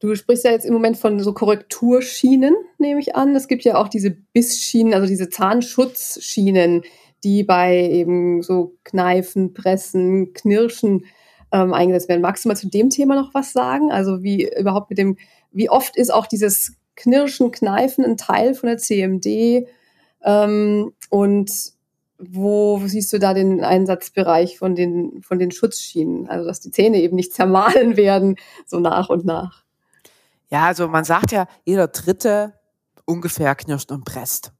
Du 0.00 0.14
sprichst 0.14 0.44
ja 0.44 0.50
jetzt 0.50 0.64
im 0.64 0.72
Moment 0.72 0.96
von 0.96 1.20
so 1.20 1.32
Korrekturschienen, 1.32 2.54
nehme 2.78 3.00
ich 3.00 3.14
an. 3.14 3.36
Es 3.36 3.48
gibt 3.48 3.64
ja 3.64 3.76
auch 3.76 3.88
diese 3.88 4.10
Bissschienen, 4.10 4.94
also 4.94 5.06
diese 5.06 5.28
Zahnschutzschienen, 5.28 6.82
die 7.22 7.44
bei 7.44 7.88
eben 7.88 8.42
so 8.42 8.76
Kneifen, 8.84 9.52
Pressen, 9.52 10.32
Knirschen 10.32 11.04
ähm, 11.52 11.74
eingesetzt 11.74 12.08
werden. 12.08 12.22
Magst 12.22 12.44
du 12.44 12.48
mal 12.48 12.56
zu 12.56 12.68
dem 12.68 12.90
Thema 12.90 13.14
noch 13.14 13.34
was 13.34 13.52
sagen? 13.52 13.90
Also 13.90 14.22
wie 14.22 14.50
überhaupt 14.58 14.90
mit 14.90 14.98
dem, 14.98 15.16
wie 15.52 15.70
oft 15.70 15.96
ist 15.96 16.12
auch 16.12 16.26
dieses 16.26 16.74
Knirschen, 16.96 17.50
Kneifen 17.50 18.04
ein 18.04 18.16
Teil 18.16 18.54
von 18.54 18.68
der 18.68 18.78
CMD? 18.78 19.66
Ähm, 20.22 20.92
und 21.08 21.50
wo 22.18 22.80
siehst 22.86 23.12
du 23.12 23.18
da 23.18 23.32
den 23.32 23.64
Einsatzbereich 23.64 24.58
von 24.58 24.74
den, 24.74 25.22
von 25.22 25.38
den 25.38 25.50
Schutzschienen? 25.50 26.28
Also, 26.28 26.46
dass 26.46 26.60
die 26.60 26.70
Zähne 26.70 27.00
eben 27.00 27.16
nicht 27.16 27.32
zermahlen 27.32 27.96
werden, 27.96 28.36
so 28.66 28.78
nach 28.78 29.08
und 29.08 29.24
nach. 29.24 29.64
Ja, 30.50 30.66
also 30.66 30.88
man 30.88 31.04
sagt 31.04 31.32
ja, 31.32 31.46
jeder 31.64 31.88
Dritte 31.88 32.54
ungefähr 33.06 33.54
knirscht 33.54 33.90
und 33.90 34.04
presst. 34.04 34.52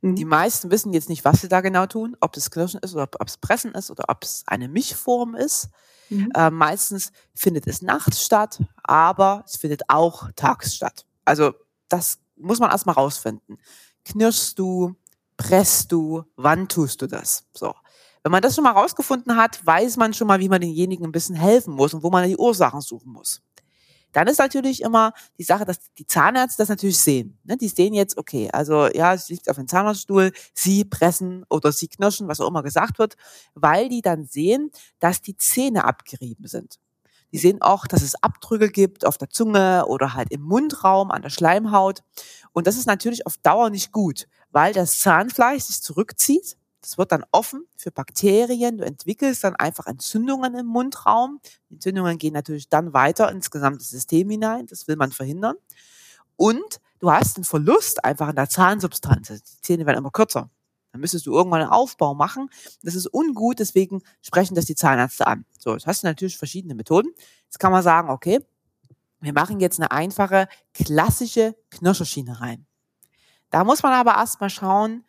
Mhm. 0.00 0.16
Die 0.16 0.24
meisten 0.24 0.70
wissen 0.70 0.92
jetzt 0.92 1.08
nicht, 1.08 1.24
was 1.24 1.40
sie 1.40 1.48
da 1.48 1.60
genau 1.60 1.86
tun, 1.86 2.16
ob 2.20 2.36
es 2.36 2.50
Knirschen 2.50 2.80
ist 2.80 2.94
oder 2.94 3.08
ob 3.18 3.28
es 3.28 3.36
Pressen 3.36 3.72
ist 3.72 3.90
oder 3.90 4.04
ob 4.08 4.22
es 4.22 4.44
eine 4.46 4.68
Mischform 4.68 5.34
ist. 5.34 5.68
Mhm. 6.10 6.30
Äh, 6.34 6.50
meistens 6.50 7.12
findet 7.34 7.66
es 7.66 7.82
nachts 7.82 8.24
statt, 8.24 8.62
aber 8.82 9.44
es 9.46 9.56
findet 9.56 9.82
auch 9.88 10.30
tags 10.36 10.74
statt. 10.74 11.04
Also 11.24 11.52
das 11.88 12.18
muss 12.36 12.60
man 12.60 12.70
erstmal 12.70 12.94
rausfinden. 12.94 13.58
Knirschst 14.04 14.58
du, 14.58 14.94
presst 15.36 15.92
du, 15.92 16.24
wann 16.36 16.68
tust 16.68 17.02
du 17.02 17.06
das? 17.06 17.44
So. 17.52 17.74
Wenn 18.22 18.32
man 18.32 18.42
das 18.42 18.54
schon 18.54 18.64
mal 18.64 18.72
rausgefunden 18.72 19.36
hat, 19.36 19.64
weiß 19.64 19.96
man 19.96 20.14
schon 20.14 20.26
mal, 20.26 20.40
wie 20.40 20.48
man 20.48 20.60
denjenigen 20.60 21.06
ein 21.06 21.12
bisschen 21.12 21.34
helfen 21.34 21.74
muss 21.74 21.94
und 21.94 22.02
wo 22.02 22.10
man 22.10 22.28
die 22.28 22.36
Ursachen 22.36 22.80
suchen 22.80 23.12
muss. 23.12 23.42
Dann 24.12 24.26
ist 24.26 24.38
natürlich 24.38 24.82
immer 24.82 25.12
die 25.38 25.44
Sache, 25.44 25.64
dass 25.64 25.92
die 25.94 26.06
Zahnärzte 26.06 26.62
das 26.62 26.68
natürlich 26.68 26.98
sehen. 26.98 27.38
Ne? 27.44 27.56
Die 27.56 27.68
sehen 27.68 27.94
jetzt, 27.94 28.16
okay, 28.16 28.50
also 28.52 28.88
ja, 28.88 29.16
sie 29.16 29.34
liegt 29.34 29.50
auf 29.50 29.56
dem 29.56 29.68
Zahnarztstuhl, 29.68 30.32
sie 30.54 30.84
pressen 30.84 31.44
oder 31.50 31.72
sie 31.72 31.88
knirschen, 31.88 32.28
was 32.28 32.40
auch 32.40 32.48
immer 32.48 32.62
gesagt 32.62 32.98
wird, 32.98 33.16
weil 33.54 33.88
die 33.88 34.02
dann 34.02 34.24
sehen, 34.24 34.70
dass 34.98 35.20
die 35.20 35.36
Zähne 35.36 35.84
abgerieben 35.84 36.46
sind. 36.46 36.78
Die 37.32 37.38
sehen 37.38 37.60
auch, 37.60 37.86
dass 37.86 38.02
es 38.02 38.22
Abdrücke 38.22 38.70
gibt 38.70 39.04
auf 39.04 39.18
der 39.18 39.28
Zunge 39.28 39.84
oder 39.86 40.14
halt 40.14 40.30
im 40.30 40.40
Mundraum, 40.40 41.10
an 41.10 41.22
der 41.22 41.30
Schleimhaut. 41.30 42.02
Und 42.52 42.66
das 42.66 42.76
ist 42.76 42.86
natürlich 42.86 43.26
auf 43.26 43.36
Dauer 43.36 43.68
nicht 43.68 43.92
gut, 43.92 44.26
weil 44.50 44.72
das 44.72 44.98
Zahnfleisch 44.98 45.64
sich 45.64 45.82
zurückzieht 45.82 46.56
das 46.88 46.96
wird 46.96 47.12
dann 47.12 47.22
offen 47.32 47.66
für 47.76 47.90
Bakterien. 47.90 48.78
Du 48.78 48.84
entwickelst 48.84 49.44
dann 49.44 49.54
einfach 49.56 49.86
Entzündungen 49.86 50.54
im 50.54 50.64
Mundraum. 50.64 51.38
Die 51.68 51.74
Entzündungen 51.74 52.16
gehen 52.16 52.32
natürlich 52.32 52.70
dann 52.70 52.94
weiter 52.94 53.30
ins 53.30 53.50
gesamte 53.50 53.84
System 53.84 54.30
hinein. 54.30 54.66
Das 54.66 54.88
will 54.88 54.96
man 54.96 55.12
verhindern. 55.12 55.56
Und 56.36 56.80
du 56.98 57.10
hast 57.12 57.36
einen 57.36 57.44
Verlust 57.44 58.02
einfach 58.06 58.28
an 58.28 58.36
der 58.36 58.48
Zahnsubstanz. 58.48 59.28
Die 59.28 59.60
Zähne 59.60 59.84
werden 59.84 59.98
immer 59.98 60.10
kürzer. 60.10 60.48
Dann 60.92 61.02
müsstest 61.02 61.26
du 61.26 61.34
irgendwann 61.34 61.60
einen 61.60 61.70
Aufbau 61.70 62.14
machen. 62.14 62.48
Das 62.82 62.94
ist 62.94 63.12
ungut, 63.12 63.58
deswegen 63.58 64.00
sprechen 64.22 64.54
das 64.54 64.64
die 64.64 64.74
Zahnärzte 64.74 65.26
an. 65.26 65.44
So, 65.58 65.74
jetzt 65.74 65.86
hast 65.86 66.04
du 66.04 66.06
natürlich 66.06 66.38
verschiedene 66.38 66.74
Methoden. 66.74 67.10
Jetzt 67.44 67.58
kann 67.58 67.70
man 67.70 67.82
sagen, 67.82 68.08
okay, 68.08 68.40
wir 69.20 69.34
machen 69.34 69.60
jetzt 69.60 69.78
eine 69.78 69.90
einfache, 69.90 70.48
klassische 70.72 71.54
Knirscherschiene 71.68 72.40
rein. 72.40 72.66
Da 73.50 73.62
muss 73.64 73.82
man 73.82 73.92
aber 73.92 74.14
erstmal 74.14 74.48
schauen, 74.48 75.04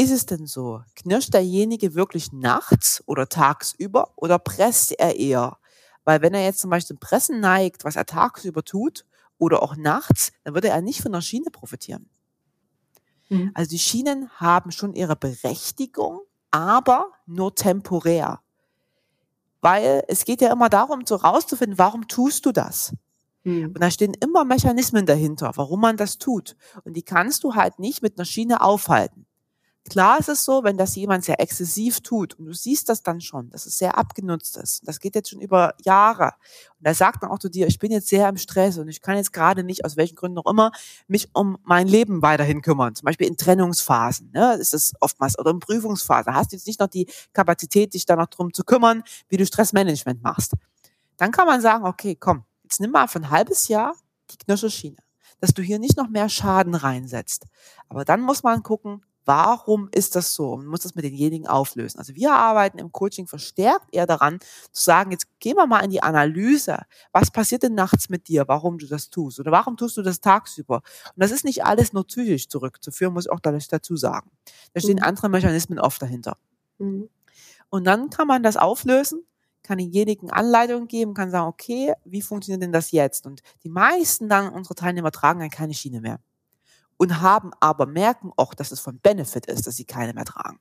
ist 0.00 0.10
es 0.10 0.24
denn 0.24 0.46
so? 0.46 0.82
Knirscht 0.96 1.34
derjenige 1.34 1.94
wirklich 1.94 2.32
nachts 2.32 3.02
oder 3.04 3.28
tagsüber 3.28 4.12
oder 4.16 4.38
presst 4.38 4.92
er 4.92 5.16
eher? 5.16 5.58
Weil 6.04 6.22
wenn 6.22 6.32
er 6.32 6.42
jetzt 6.42 6.60
zum 6.60 6.70
Beispiel 6.70 6.96
Pressen 6.96 7.40
neigt, 7.40 7.84
was 7.84 7.96
er 7.96 8.06
tagsüber 8.06 8.64
tut 8.64 9.04
oder 9.36 9.62
auch 9.62 9.76
nachts, 9.76 10.32
dann 10.42 10.54
würde 10.54 10.70
er 10.70 10.80
nicht 10.80 11.02
von 11.02 11.12
der 11.12 11.20
Schiene 11.20 11.50
profitieren. 11.50 12.08
Mhm. 13.28 13.50
Also 13.52 13.68
die 13.68 13.78
Schienen 13.78 14.30
haben 14.30 14.72
schon 14.72 14.94
ihre 14.94 15.16
Berechtigung, 15.16 16.20
aber 16.50 17.10
nur 17.26 17.54
temporär. 17.54 18.40
Weil 19.60 20.02
es 20.08 20.24
geht 20.24 20.40
ja 20.40 20.50
immer 20.50 20.70
darum, 20.70 21.04
so 21.04 21.16
rauszufinden, 21.16 21.76
warum 21.78 22.08
tust 22.08 22.46
du 22.46 22.52
das? 22.52 22.94
Mhm. 23.44 23.66
Und 23.66 23.80
da 23.80 23.90
stehen 23.90 24.14
immer 24.14 24.46
Mechanismen 24.46 25.04
dahinter, 25.04 25.52
warum 25.56 25.82
man 25.82 25.98
das 25.98 26.16
tut. 26.16 26.56
Und 26.84 26.94
die 26.94 27.02
kannst 27.02 27.44
du 27.44 27.54
halt 27.54 27.78
nicht 27.78 28.00
mit 28.00 28.16
einer 28.16 28.24
Schiene 28.24 28.62
aufhalten. 28.62 29.26
Klar 29.88 30.18
ist 30.20 30.28
es 30.28 30.44
so, 30.44 30.62
wenn 30.62 30.76
das 30.76 30.94
jemand 30.94 31.24
sehr 31.24 31.40
exzessiv 31.40 32.00
tut 32.00 32.34
und 32.34 32.44
du 32.44 32.52
siehst 32.52 32.88
das 32.90 33.02
dann 33.02 33.20
schon, 33.20 33.48
dass 33.50 33.64
es 33.64 33.78
sehr 33.78 33.96
abgenutzt 33.96 34.58
ist. 34.58 34.86
Das 34.86 35.00
geht 35.00 35.14
jetzt 35.14 35.30
schon 35.30 35.40
über 35.40 35.74
Jahre. 35.82 36.32
Und 36.78 36.86
er 36.86 36.94
sagt 36.94 37.22
dann 37.22 37.30
auch 37.30 37.38
zu 37.38 37.48
dir, 37.48 37.66
ich 37.66 37.78
bin 37.78 37.90
jetzt 37.90 38.08
sehr 38.08 38.28
im 38.28 38.36
Stress 38.36 38.76
und 38.76 38.88
ich 38.88 39.00
kann 39.00 39.16
jetzt 39.16 39.32
gerade 39.32 39.64
nicht, 39.64 39.84
aus 39.86 39.96
welchen 39.96 40.16
Gründen 40.16 40.38
auch 40.38 40.50
immer, 40.50 40.70
mich 41.08 41.30
um 41.32 41.56
mein 41.62 41.88
Leben 41.88 42.20
weiterhin 42.20 42.60
kümmern. 42.60 42.94
Zum 42.94 43.06
Beispiel 43.06 43.26
in 43.26 43.38
Trennungsphasen, 43.38 44.30
ne, 44.32 44.54
ist 44.54 44.74
es 44.74 44.92
oftmals, 45.00 45.38
oder 45.38 45.50
in 45.50 45.60
Prüfungsphasen. 45.60 46.34
Hast 46.34 46.52
du 46.52 46.56
jetzt 46.56 46.66
nicht 46.66 46.78
noch 46.78 46.88
die 46.88 47.08
Kapazität, 47.32 47.94
dich 47.94 48.04
da 48.04 48.16
noch 48.16 48.28
drum 48.28 48.52
zu 48.52 48.64
kümmern, 48.64 49.02
wie 49.28 49.38
du 49.38 49.46
Stressmanagement 49.46 50.22
machst. 50.22 50.52
Dann 51.16 51.32
kann 51.32 51.46
man 51.46 51.62
sagen, 51.62 51.84
okay, 51.86 52.16
komm, 52.16 52.44
jetzt 52.64 52.80
nimm 52.80 52.90
mal 52.90 53.08
für 53.08 53.20
ein 53.20 53.30
halbes 53.30 53.68
Jahr 53.68 53.94
die 54.30 54.36
Knirscherschiene, 54.36 54.96
dass 55.40 55.54
du 55.54 55.62
hier 55.62 55.78
nicht 55.78 55.96
noch 55.96 56.08
mehr 56.08 56.28
Schaden 56.28 56.74
reinsetzt. 56.74 57.46
Aber 57.88 58.04
dann 58.04 58.20
muss 58.20 58.42
man 58.42 58.62
gucken, 58.62 59.02
Warum 59.30 59.88
ist 59.92 60.16
das 60.16 60.34
so? 60.34 60.56
Man 60.56 60.66
muss 60.66 60.80
das 60.80 60.96
mit 60.96 61.04
denjenigen 61.04 61.46
auflösen. 61.46 62.00
Also 62.00 62.16
wir 62.16 62.32
arbeiten 62.32 62.80
im 62.80 62.90
Coaching 62.90 63.28
verstärkt 63.28 63.86
eher 63.92 64.04
daran, 64.04 64.40
zu 64.72 64.82
sagen, 64.82 65.12
jetzt 65.12 65.28
gehen 65.38 65.54
wir 65.54 65.68
mal 65.68 65.84
in 65.84 65.90
die 65.90 66.02
Analyse. 66.02 66.80
Was 67.12 67.30
passiert 67.30 67.62
denn 67.62 67.76
nachts 67.76 68.08
mit 68.08 68.26
dir, 68.26 68.48
warum 68.48 68.76
du 68.78 68.88
das 68.88 69.08
tust? 69.08 69.38
Oder 69.38 69.52
warum 69.52 69.76
tust 69.76 69.96
du 69.96 70.02
das 70.02 70.20
tagsüber? 70.20 70.82
Und 71.14 71.14
das 71.14 71.30
ist 71.30 71.44
nicht 71.44 71.64
alles 71.64 71.92
nur 71.92 72.08
psychisch 72.08 72.48
zurückzuführen, 72.48 73.14
muss 73.14 73.26
ich 73.26 73.30
auch 73.30 73.38
dazu 73.38 73.96
sagen. 73.96 74.32
Da 74.74 74.80
stehen 74.80 74.96
mhm. 74.96 75.04
andere 75.04 75.28
Mechanismen 75.28 75.78
oft 75.78 76.02
dahinter. 76.02 76.36
Mhm. 76.78 77.08
Und 77.68 77.84
dann 77.84 78.10
kann 78.10 78.26
man 78.26 78.42
das 78.42 78.56
auflösen, 78.56 79.22
kann 79.62 79.78
denjenigen 79.78 80.32
Anleitungen 80.32 80.88
geben, 80.88 81.14
kann 81.14 81.30
sagen, 81.30 81.46
okay, 81.46 81.92
wie 82.04 82.22
funktioniert 82.22 82.64
denn 82.64 82.72
das 82.72 82.90
jetzt? 82.90 83.26
Und 83.26 83.42
die 83.62 83.68
meisten 83.68 84.28
dann, 84.28 84.52
unsere 84.52 84.74
Teilnehmer 84.74 85.12
tragen 85.12 85.38
dann 85.38 85.50
keine 85.50 85.74
Schiene 85.74 86.00
mehr 86.00 86.18
und 87.00 87.22
haben 87.22 87.50
aber 87.60 87.86
merken 87.86 88.30
auch, 88.36 88.52
dass 88.52 88.72
es 88.72 88.80
von 88.80 88.98
Benefit 88.98 89.46
ist, 89.46 89.66
dass 89.66 89.76
sie 89.76 89.86
keine 89.86 90.12
mehr 90.12 90.26
tragen. 90.26 90.60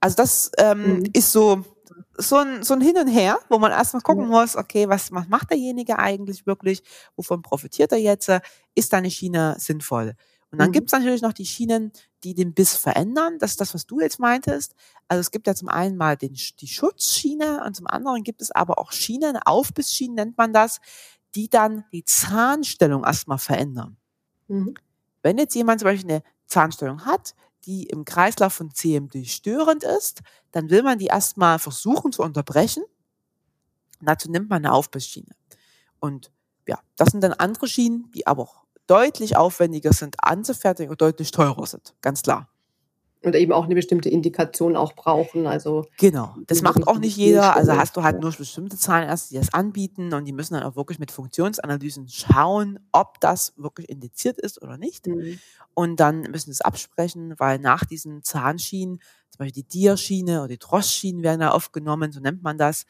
Also 0.00 0.16
das 0.16 0.50
ähm, 0.58 0.98
mhm. 0.98 1.10
ist 1.12 1.30
so, 1.30 1.64
so 2.18 2.38
ein, 2.38 2.64
so 2.64 2.74
ein 2.74 2.80
Hin 2.80 2.96
und 2.96 3.06
Her, 3.06 3.38
wo 3.48 3.58
man 3.60 3.70
erstmal 3.70 4.02
gucken 4.02 4.26
muss, 4.26 4.56
okay, 4.56 4.88
was, 4.88 5.12
was 5.12 5.28
macht 5.28 5.50
derjenige 5.50 6.00
eigentlich 6.00 6.44
wirklich? 6.44 6.82
Wovon 7.14 7.40
profitiert 7.40 7.92
er 7.92 7.98
jetzt? 7.98 8.28
Ist 8.74 8.92
deine 8.92 9.12
Schiene 9.12 9.54
sinnvoll? 9.60 10.14
Und 10.50 10.58
dann 10.58 10.70
mhm. 10.70 10.72
gibt 10.72 10.88
es 10.88 10.98
natürlich 10.98 11.22
noch 11.22 11.32
die 11.32 11.46
Schienen, 11.46 11.92
die 12.24 12.34
den 12.34 12.52
Biss 12.52 12.74
verändern. 12.74 13.38
Das 13.38 13.52
ist 13.52 13.60
das, 13.60 13.74
was 13.74 13.86
du 13.86 14.00
jetzt 14.00 14.18
meintest. 14.18 14.74
Also 15.06 15.20
es 15.20 15.30
gibt 15.30 15.46
ja 15.46 15.54
zum 15.54 15.68
einen 15.68 15.96
mal 15.96 16.16
den, 16.16 16.32
die 16.32 16.68
Schutzschiene 16.68 17.62
und 17.64 17.76
zum 17.76 17.86
anderen 17.86 18.24
gibt 18.24 18.42
es 18.42 18.50
aber 18.50 18.80
auch 18.80 18.90
Schienen, 18.90 19.36
Aufbissschienen 19.36 20.16
nennt 20.16 20.36
man 20.36 20.52
das, 20.52 20.80
die 21.36 21.48
dann 21.48 21.84
die 21.92 22.04
Zahnstellung 22.04 23.04
erstmal 23.04 23.38
verändern. 23.38 23.98
Mhm. 24.48 24.74
Wenn 25.22 25.38
jetzt 25.38 25.54
jemand 25.54 25.80
zum 25.80 25.86
Beispiel 25.86 26.10
eine 26.10 26.22
Zahnstörung 26.46 27.04
hat, 27.04 27.34
die 27.64 27.84
im 27.84 28.04
Kreislauf 28.04 28.52
von 28.52 28.70
CMD 28.74 29.26
störend 29.26 29.84
ist, 29.84 30.20
dann 30.52 30.70
will 30.70 30.82
man 30.82 30.98
die 30.98 31.06
erstmal 31.06 31.58
versuchen 31.58 32.12
zu 32.12 32.22
unterbrechen. 32.22 32.84
dazu 34.00 34.30
nimmt 34.30 34.50
man 34.50 34.64
eine 34.64 34.74
Aufbissschiene. 34.74 35.34
Und 35.98 36.30
ja, 36.68 36.78
das 36.96 37.08
sind 37.08 37.22
dann 37.22 37.32
andere 37.32 37.68
Schienen, 37.68 38.10
die 38.14 38.26
aber 38.26 38.42
auch 38.42 38.64
deutlich 38.86 39.36
aufwendiger 39.36 39.94
sind 39.94 40.16
anzufertigen 40.22 40.90
und 40.90 41.00
deutlich 41.00 41.30
teurer 41.30 41.66
sind, 41.66 41.94
ganz 42.02 42.22
klar 42.22 42.53
und 43.24 43.34
eben 43.34 43.52
auch 43.52 43.64
eine 43.64 43.74
bestimmte 43.74 44.08
Indikation 44.08 44.76
auch 44.76 44.92
brauchen. 44.92 45.46
Also 45.46 45.86
genau, 45.98 46.34
das 46.46 46.62
macht 46.62 46.86
auch 46.86 46.98
nicht 46.98 47.16
jeder. 47.16 47.56
Also 47.56 47.72
hast 47.76 47.96
du 47.96 48.02
halt 48.02 48.20
nur 48.20 48.32
bestimmte 48.32 48.76
Zahnärzte, 48.76 49.34
die 49.34 49.40
das 49.40 49.54
anbieten 49.54 50.12
und 50.12 50.24
die 50.24 50.32
müssen 50.32 50.54
dann 50.54 50.62
auch 50.62 50.76
wirklich 50.76 50.98
mit 50.98 51.10
Funktionsanalysen 51.10 52.08
schauen, 52.08 52.78
ob 52.92 53.20
das 53.20 53.54
wirklich 53.56 53.88
indiziert 53.88 54.38
ist 54.38 54.62
oder 54.62 54.76
nicht. 54.76 55.06
Mhm. 55.06 55.38
Und 55.74 56.00
dann 56.00 56.22
müssen 56.22 56.46
sie 56.46 56.52
es 56.52 56.60
absprechen, 56.60 57.34
weil 57.38 57.58
nach 57.58 57.84
diesen 57.84 58.22
Zahnschienen, 58.22 59.00
zum 59.30 59.38
Beispiel 59.38 59.62
die 59.62 59.68
Dierschiene 59.68 60.38
oder 60.38 60.48
die 60.48 60.58
Drosschienen 60.58 61.22
werden 61.22 61.40
da 61.40 61.50
aufgenommen, 61.50 62.12
so 62.12 62.20
nennt 62.20 62.42
man 62.42 62.58
das, 62.58 62.84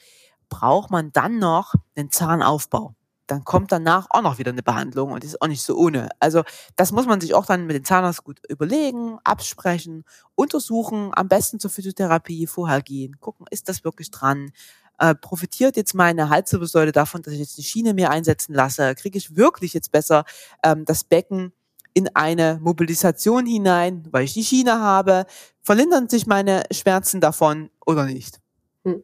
braucht 0.49 0.91
man 0.91 1.13
dann 1.13 1.39
noch 1.39 1.75
einen 1.97 2.11
Zahnaufbau 2.11 2.95
dann 3.27 3.45
kommt 3.45 3.73
danach 3.73 4.07
auch 4.11 4.23
noch 4.23 4.39
wieder 4.39 4.51
eine 4.53 4.63
Behandlung 4.63 5.13
und 5.13 5.25
ist 5.25 5.41
auch 5.41 5.47
nicht 5.47 5.63
so 5.63 5.77
ohne. 5.77 6.09
Also 6.21 6.43
das 6.77 6.93
muss 6.93 7.07
man 7.07 7.21
sich 7.21 7.35
auch 7.35 7.47
dann 7.47 7.67
mit 7.67 7.77
dem 7.77 7.85
Zahnarzt 7.85 8.25
gut 8.25 8.41
überlegen, 8.49 9.19
absprechen, 9.25 10.05
untersuchen, 10.35 11.11
am 11.15 11.29
besten 11.29 11.59
zur 11.59 11.71
Physiotherapie 11.71 12.47
vorher 12.47 12.83
gehen, 12.83 13.19
gucken, 13.21 13.47
ist 13.51 13.69
das 13.69 13.85
wirklich 13.85 14.11
dran? 14.11 14.53
Äh, 14.99 15.15
profitiert 15.15 15.77
jetzt 15.77 15.95
meine 15.95 16.29
Halswirbelsäule 16.29 16.93
davon, 16.93 17.23
dass 17.23 17.33
ich 17.33 17.41
jetzt 17.41 17.59
eine 17.59 17.65
Schiene 17.65 17.95
mehr 17.95 18.11
einsetzen 18.11 18.55
lasse? 18.55 18.95
Kriege 18.95 19.19
ich 19.19 19.37
wirklich 19.37 19.75
jetzt 19.75 19.91
besser 19.91 20.25
ähm, 20.63 20.85
das 20.85 21.03
Becken 21.03 21.53
in 21.95 22.15
eine 22.15 22.59
Mobilisation 22.61 23.47
hinein, 23.47 24.07
weil 24.11 24.25
ich 24.25 24.35
die 24.35 24.45
Schiene 24.45 24.81
habe? 24.81 25.27
Verlindern 25.63 26.09
sich 26.09 26.27
meine 26.27 26.63
Schmerzen 26.71 27.21
davon 27.21 27.71
oder 27.85 28.05
nicht? 28.05 28.41
Hm. 28.85 29.03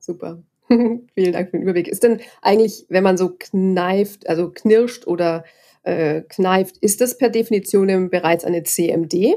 Super. 0.00 0.42
Vielen 1.14 1.32
Dank 1.32 1.50
für 1.50 1.56
den 1.56 1.62
Überblick. 1.62 1.88
Ist 1.88 2.02
denn 2.02 2.20
eigentlich, 2.40 2.86
wenn 2.88 3.04
man 3.04 3.16
so 3.16 3.34
kneift, 3.38 4.28
also 4.28 4.50
knirscht 4.50 5.06
oder 5.06 5.44
äh, 5.82 6.22
kneift, 6.22 6.78
ist 6.78 7.00
das 7.00 7.18
per 7.18 7.28
Definition 7.28 8.10
bereits 8.10 8.44
eine 8.44 8.62
CMD? 8.62 9.34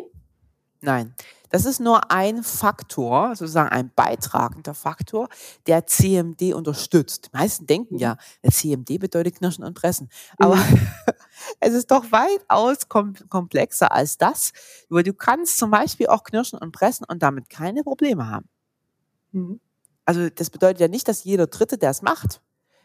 Nein. 0.82 1.14
Das 1.52 1.64
ist 1.64 1.80
nur 1.80 2.12
ein 2.12 2.44
Faktor, 2.44 3.36
sozusagen 3.36 3.70
ein 3.70 3.90
beitragender 3.96 4.74
Faktor, 4.74 5.30
der 5.68 5.86
CMD 5.88 6.54
unterstützt. 6.54 7.28
Die 7.28 7.38
meisten 7.38 7.66
denken 7.66 7.98
ja, 7.98 8.18
der 8.44 8.52
CMD 8.52 9.00
bedeutet 9.00 9.36
Knirschen 9.36 9.64
und 9.64 9.74
Pressen. 9.74 10.10
Aber 10.38 10.56
mhm. 10.56 10.88
es 11.62 11.74
ist 11.74 11.92
doch 11.92 12.12
weitaus 12.12 12.90
komplexer 12.90 13.94
als 13.94 14.18
das. 14.18 14.52
Weil 14.90 15.04
du 15.04 15.14
kannst 15.14 15.58
zum 15.58 15.72
Beispiel 15.72 16.08
auch 16.08 16.24
knirschen 16.24 16.60
und 16.60 16.74
pressen 16.74 17.06
und 17.08 17.24
damit 17.24 17.50
keine 17.50 17.84
Probleme 17.84 18.28
haben. 18.28 18.50
Mhm. 19.32 19.62
Also 20.06 20.30
das 20.30 20.50
bedeutet 20.50 20.80
ja 20.80 20.88
nicht, 20.88 21.08
dass 21.08 21.24
jeder 21.24 21.48
Dritte, 21.48 21.78
der 21.78 21.90
es 21.90 22.02
macht, 22.02 22.42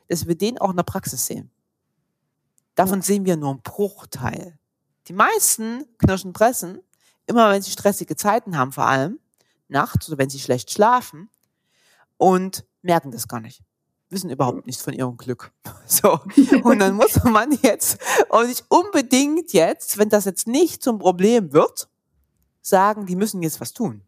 dass 0.08 0.26
wir 0.26 0.34
den 0.34 0.58
auch 0.58 0.70
in 0.70 0.76
der 0.76 0.82
Praxis 0.82 1.26
sehen. 1.26 1.50
Davon 2.74 3.02
sehen 3.02 3.24
wir 3.26 3.36
nur 3.36 3.50
einen 3.50 3.62
Bruchteil. 3.62 4.58
Die 5.06 5.12
meisten 5.12 5.84
knirschen 5.98 6.32
pressen, 6.32 6.80
immer 7.26 7.50
wenn 7.50 7.62
sie 7.62 7.70
stressige 7.70 8.16
Zeiten 8.16 8.56
haben, 8.56 8.72
vor 8.72 8.86
allem 8.86 9.18
nachts 9.68 10.08
oder 10.08 10.18
wenn 10.18 10.30
sie 10.30 10.38
schlecht 10.38 10.70
schlafen 10.70 11.28
und 12.16 12.64
merken 12.82 13.10
das 13.10 13.28
gar 13.28 13.40
nicht. 13.40 13.62
Wissen 14.08 14.30
überhaupt 14.30 14.66
nichts 14.66 14.82
von 14.82 14.92
ihrem 14.92 15.16
Glück. 15.16 15.52
So. 15.86 16.20
Und 16.62 16.78
dann 16.78 16.94
muss 16.94 17.22
man 17.24 17.50
jetzt, 17.62 17.98
und 18.28 18.46
nicht 18.46 18.64
unbedingt 18.68 19.52
jetzt, 19.52 19.98
wenn 19.98 20.08
das 20.08 20.24
jetzt 20.24 20.46
nicht 20.46 20.84
zum 20.84 21.00
Problem 21.00 21.52
wird, 21.52 21.88
sagen, 22.62 23.06
die 23.06 23.16
müssen 23.16 23.42
jetzt 23.42 23.60
was 23.60 23.72
tun. 23.72 24.02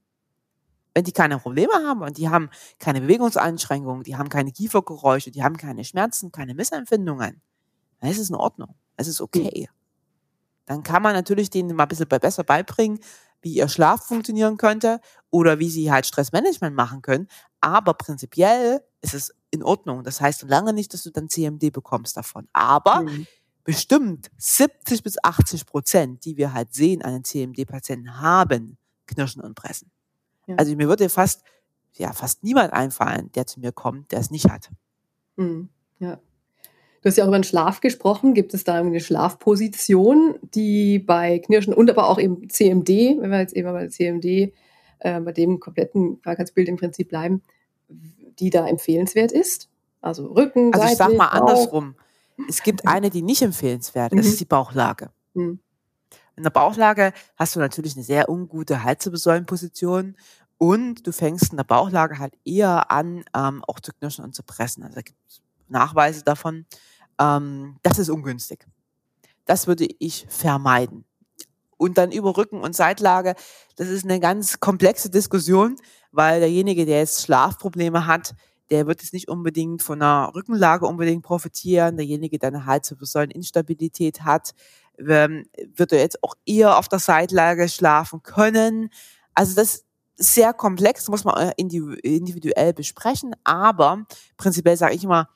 Wenn 0.95 1.05
die 1.05 1.13
keine 1.13 1.39
Probleme 1.39 1.73
haben 1.73 2.03
und 2.03 2.19
die 2.19 2.29
haben 2.29 2.51
keine 2.79 3.01
Bewegungseinschränkungen, 3.01 4.03
die 4.03 4.17
haben 4.17 4.29
keine 4.29 4.53
Kiefergeräusche, 4.53 5.31
die 5.31 5.43
haben 5.43 5.57
keine 5.57 5.85
Schmerzen, 5.85 6.33
keine 6.33 6.55
Missempfindungen, 6.55 7.41
dann 8.01 8.11
ist 8.11 8.19
es 8.19 8.29
in 8.29 8.37
Ordnung. 8.37 8.75
Es 8.97 9.09
ist 9.09 9.21
okay. 9.21 9.69
Dann 10.67 10.83
kann 10.83 11.03
man 11.03 11.15
natürlich 11.15 11.51
denen 11.51 11.75
mal 11.75 11.85
ein 11.85 11.89
bisschen 11.89 12.09
besser 12.09 12.45
beibringen, 12.45 13.01
wie 13.41 13.55
ihr 13.55 13.69
Schlaf 13.69 14.07
funktionieren 14.07 14.57
könnte 14.57 15.01
oder 15.31 15.59
wie 15.59 15.71
sie 15.71 15.91
halt 15.91 16.07
Stressmanagement 16.07 16.75
machen 16.75 17.03
können. 17.03 17.29
Aber 17.61 17.95
prinzipiell 17.95 18.83
ist 19.01 19.15
es 19.15 19.35
in 19.51 19.63
Ordnung. 19.63 20.03
Das 20.03 20.21
heißt 20.21 20.43
lange 20.43 20.73
nicht, 20.73 20.93
dass 20.95 21.03
du 21.03 21.11
dann 21.11 21.29
CMD 21.29 21.73
bekommst 21.73 22.17
davon. 22.17 22.49
Aber 22.53 23.03
mhm. 23.03 23.27
bestimmt 23.63 24.31
70 24.39 25.03
bis 25.03 25.23
80 25.23 25.67
Prozent, 25.67 26.25
die 26.25 26.37
wir 26.37 26.53
halt 26.53 26.73
sehen 26.75 27.03
an 27.03 27.13
den 27.13 27.25
CMD-Patienten, 27.25 28.21
haben 28.21 28.79
Knirschen 29.07 29.43
und 29.43 29.55
Pressen. 29.55 29.92
Ja. 30.47 30.57
Also 30.57 30.75
mir 30.77 30.89
würde 30.89 31.09
fast, 31.09 31.43
ja, 31.95 32.13
fast 32.13 32.43
niemand 32.43 32.73
einfallen, 32.73 33.31
der 33.33 33.47
zu 33.47 33.61
mir 33.61 33.73
kommt, 33.73 34.13
der 34.13 34.21
es 34.21 34.31
nicht 34.31 34.51
hat. 34.51 34.71
Mhm. 35.37 35.69
Ja. 35.99 36.19
Du 37.03 37.09
hast 37.09 37.17
ja 37.17 37.25
auch 37.25 37.29
über 37.29 37.39
den 37.39 37.45
Schlaf 37.45 37.81
gesprochen. 37.81 38.33
Gibt 38.33 38.55
es 38.55 38.63
da 38.63 38.75
eine 38.75 39.01
Schlafposition, 39.01 40.37
die 40.55 41.01
bei 41.01 41.41
Knirschen 41.41 41.75
und 41.75 41.91
aber 41.91 42.09
auch 42.09 42.19
eben 42.19 42.49
CMD, 42.49 42.89
wenn 43.21 43.31
wir 43.31 43.41
jetzt 43.41 43.55
eben 43.55 43.73
bei 43.73 43.89
CMD, 43.89 44.53
äh, 45.01 45.21
bei 45.21 45.33
dem 45.33 45.59
kompletten 45.59 46.23
Krankheitsbild 46.23 46.69
im 46.69 46.77
Prinzip 46.77 47.09
bleiben, 47.09 47.43
die 47.89 48.51
da 48.51 48.69
empfehlenswert 48.69 49.33
ist? 49.33 49.69
Also 50.01 50.27
Rücken, 50.27 50.73
Also 50.73 50.87
ich 50.87 50.97
sag 50.97 51.17
mal 51.17 51.29
andersrum. 51.29 51.97
Es 52.49 52.63
gibt 52.63 52.87
eine, 52.87 53.11
die 53.11 53.23
nicht 53.23 53.43
empfehlenswert 53.43 54.13
ist, 54.13 54.25
mhm. 54.25 54.31
ist 54.33 54.41
die 54.41 54.45
Bauchlage. 54.45 55.11
Mhm. 55.35 55.59
In 56.43 56.45
der 56.45 56.51
Bauchlage 56.51 57.13
hast 57.37 57.55
du 57.55 57.61
natürlich 57.61 57.95
eine 57.95 58.03
sehr 58.03 58.29
ungute 58.29 58.83
Halswirbelsäulenposition 58.83 60.17
und 60.59 61.07
du 61.07 61.13
fängst 61.13 61.53
in 61.53 61.57
der 61.57 61.63
Bauchlage 61.63 62.19
halt 62.19 62.35
eher 62.45 62.91
an, 62.91 63.23
ähm, 63.33 63.63
auch 63.69 63.79
zu 63.79 63.93
knirschen 63.93 64.25
und 64.25 64.35
zu 64.35 64.43
pressen. 64.43 64.83
Also 64.83 64.97
da 64.97 65.03
gibt 65.03 65.21
es 65.29 65.41
Nachweise 65.69 66.25
davon. 66.25 66.67
Ähm, 67.21 67.77
das 67.85 68.01
ist 68.01 68.11
ungünstig. 68.11 68.67
Das 69.45 69.69
würde 69.69 69.87
ich 70.01 70.27
vermeiden. 70.29 71.05
Und 71.77 71.97
dann 71.97 72.11
über 72.11 72.37
Rücken 72.37 72.61
und 72.61 72.75
Seitlage, 72.75 73.37
das 73.77 73.87
ist 73.87 74.03
eine 74.03 74.19
ganz 74.19 74.59
komplexe 74.59 75.11
Diskussion, 75.11 75.77
weil 76.11 76.41
derjenige, 76.41 76.87
der 76.87 76.99
jetzt 76.99 77.23
Schlafprobleme 77.23 78.09
hat, 78.09 78.35
der 78.73 78.87
wird 78.87 79.03
jetzt 79.03 79.13
nicht 79.13 79.29
unbedingt 79.29 79.83
von 79.83 80.01
einer 80.01 80.33
Rückenlage 80.35 80.87
unbedingt 80.87 81.23
profitieren. 81.23 81.99
Derjenige, 81.99 82.39
der 82.39 82.49
eine 82.49 82.67
Halswirbelsäuleninstabilität 82.67 84.23
hat, 84.23 84.55
ähm, 85.09 85.47
wird 85.75 85.93
er 85.93 86.01
jetzt 86.01 86.23
auch 86.23 86.35
eher 86.47 86.79
auf 86.79 86.89
der 86.89 86.99
Seitlage 86.99 87.69
schlafen 87.69 88.23
können. 88.23 88.91
Also 89.35 89.55
das 89.55 89.75
ist 89.75 89.87
sehr 90.17 90.53
komplex, 90.53 91.09
muss 91.09 91.25
man 91.25 91.37
äh, 91.37 91.53
individuell 91.57 92.73
besprechen, 92.73 93.35
aber 93.45 94.07
prinzipiell 94.37 94.77
sage 94.77 94.95
ich 94.95 95.05
immer, 95.05 95.29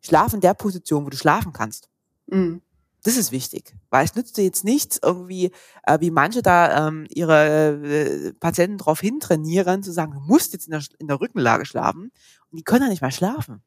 schlaf 0.00 0.32
in 0.32 0.40
der 0.40 0.54
Position, 0.54 1.04
wo 1.04 1.10
du 1.10 1.16
schlafen 1.16 1.52
kannst. 1.52 1.88
Mhm. 2.26 2.62
Das 3.02 3.16
ist 3.16 3.30
wichtig, 3.30 3.72
weil 3.88 4.04
es 4.04 4.16
nützt 4.16 4.36
dir 4.36 4.42
jetzt 4.42 4.64
nichts, 4.64 4.98
irgendwie, 5.00 5.52
äh, 5.84 6.00
wie 6.00 6.10
manche 6.10 6.42
da 6.42 6.88
ähm, 6.88 7.06
ihre 7.08 7.76
äh, 7.84 8.32
Patienten 8.32 8.78
darauf 8.78 8.98
hintrainieren, 8.98 9.84
zu 9.84 9.92
sagen, 9.92 10.12
du 10.12 10.20
musst 10.20 10.52
jetzt 10.52 10.66
in 10.66 10.72
der, 10.72 10.82
in 10.98 11.06
der 11.06 11.20
Rückenlage 11.20 11.66
schlafen 11.66 12.10
und 12.50 12.58
die 12.58 12.64
können 12.64 12.82
ja 12.82 12.88
nicht 12.88 13.02
mal 13.02 13.12
schlafen. 13.12 13.62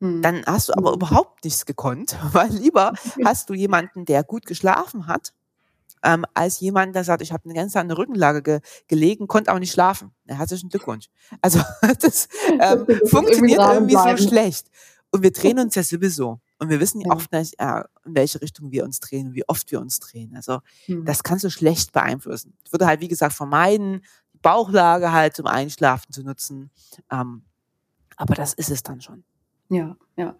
Hm. 0.00 0.22
Dann 0.22 0.44
hast 0.46 0.68
du 0.68 0.74
aber 0.74 0.92
überhaupt 0.92 1.44
nichts 1.44 1.66
gekonnt, 1.66 2.16
weil 2.32 2.50
lieber 2.50 2.92
hast 3.24 3.50
du 3.50 3.54
jemanden, 3.54 4.04
der 4.04 4.24
gut 4.24 4.46
geschlafen 4.46 5.06
hat, 5.06 5.32
ähm, 6.04 6.24
als 6.34 6.60
jemand, 6.60 6.94
der 6.94 7.04
sagt, 7.04 7.22
ich 7.22 7.32
habe 7.32 7.44
eine 7.44 7.54
ganze 7.54 7.74
Zeit 7.74 7.82
in 7.82 7.88
der 7.88 7.98
Rückenlage 7.98 8.42
ge 8.42 8.60
gelegen, 8.86 9.26
konnte 9.26 9.52
auch 9.52 9.58
nicht 9.58 9.72
schlafen. 9.72 10.12
Herzlichen 10.26 10.68
Glückwunsch. 10.68 11.08
Also 11.42 11.60
das, 12.00 12.28
ähm, 12.48 12.84
das 12.86 13.10
funktioniert 13.10 13.60
irgendwie 13.60 13.96
so 13.96 14.28
schlecht. 14.28 14.68
Und 15.10 15.22
wir 15.22 15.32
drehen 15.32 15.58
uns 15.58 15.74
ja 15.74 15.82
sowieso. 15.82 16.40
Und 16.58 16.70
wir 16.70 16.80
wissen 16.80 17.00
ja 17.00 17.12
oft 17.12 17.32
nicht, 17.32 17.54
äh, 17.58 17.82
in 18.04 18.14
welche 18.14 18.40
Richtung 18.40 18.70
wir 18.70 18.84
uns 18.84 19.00
drehen, 19.00 19.34
wie 19.34 19.48
oft 19.48 19.70
wir 19.70 19.80
uns 19.80 20.00
drehen. 20.00 20.34
Also 20.36 20.60
hm. 20.86 21.04
das 21.04 21.22
kannst 21.22 21.44
du 21.44 21.50
schlecht 21.50 21.92
beeinflussen. 21.92 22.54
Ich 22.64 22.72
würde 22.72 22.86
halt, 22.86 23.00
wie 23.00 23.08
gesagt, 23.08 23.32
vermeiden, 23.32 24.02
die 24.34 24.38
Bauchlage 24.38 25.12
halt 25.12 25.34
zum 25.34 25.46
Einschlafen 25.46 26.12
zu 26.12 26.22
nutzen. 26.22 26.70
Ähm, 27.10 27.42
aber 28.16 28.34
das 28.34 28.54
ist 28.54 28.70
es 28.70 28.82
dann 28.82 29.00
schon. 29.00 29.24
Ja, 29.70 29.96
ja. 30.16 30.36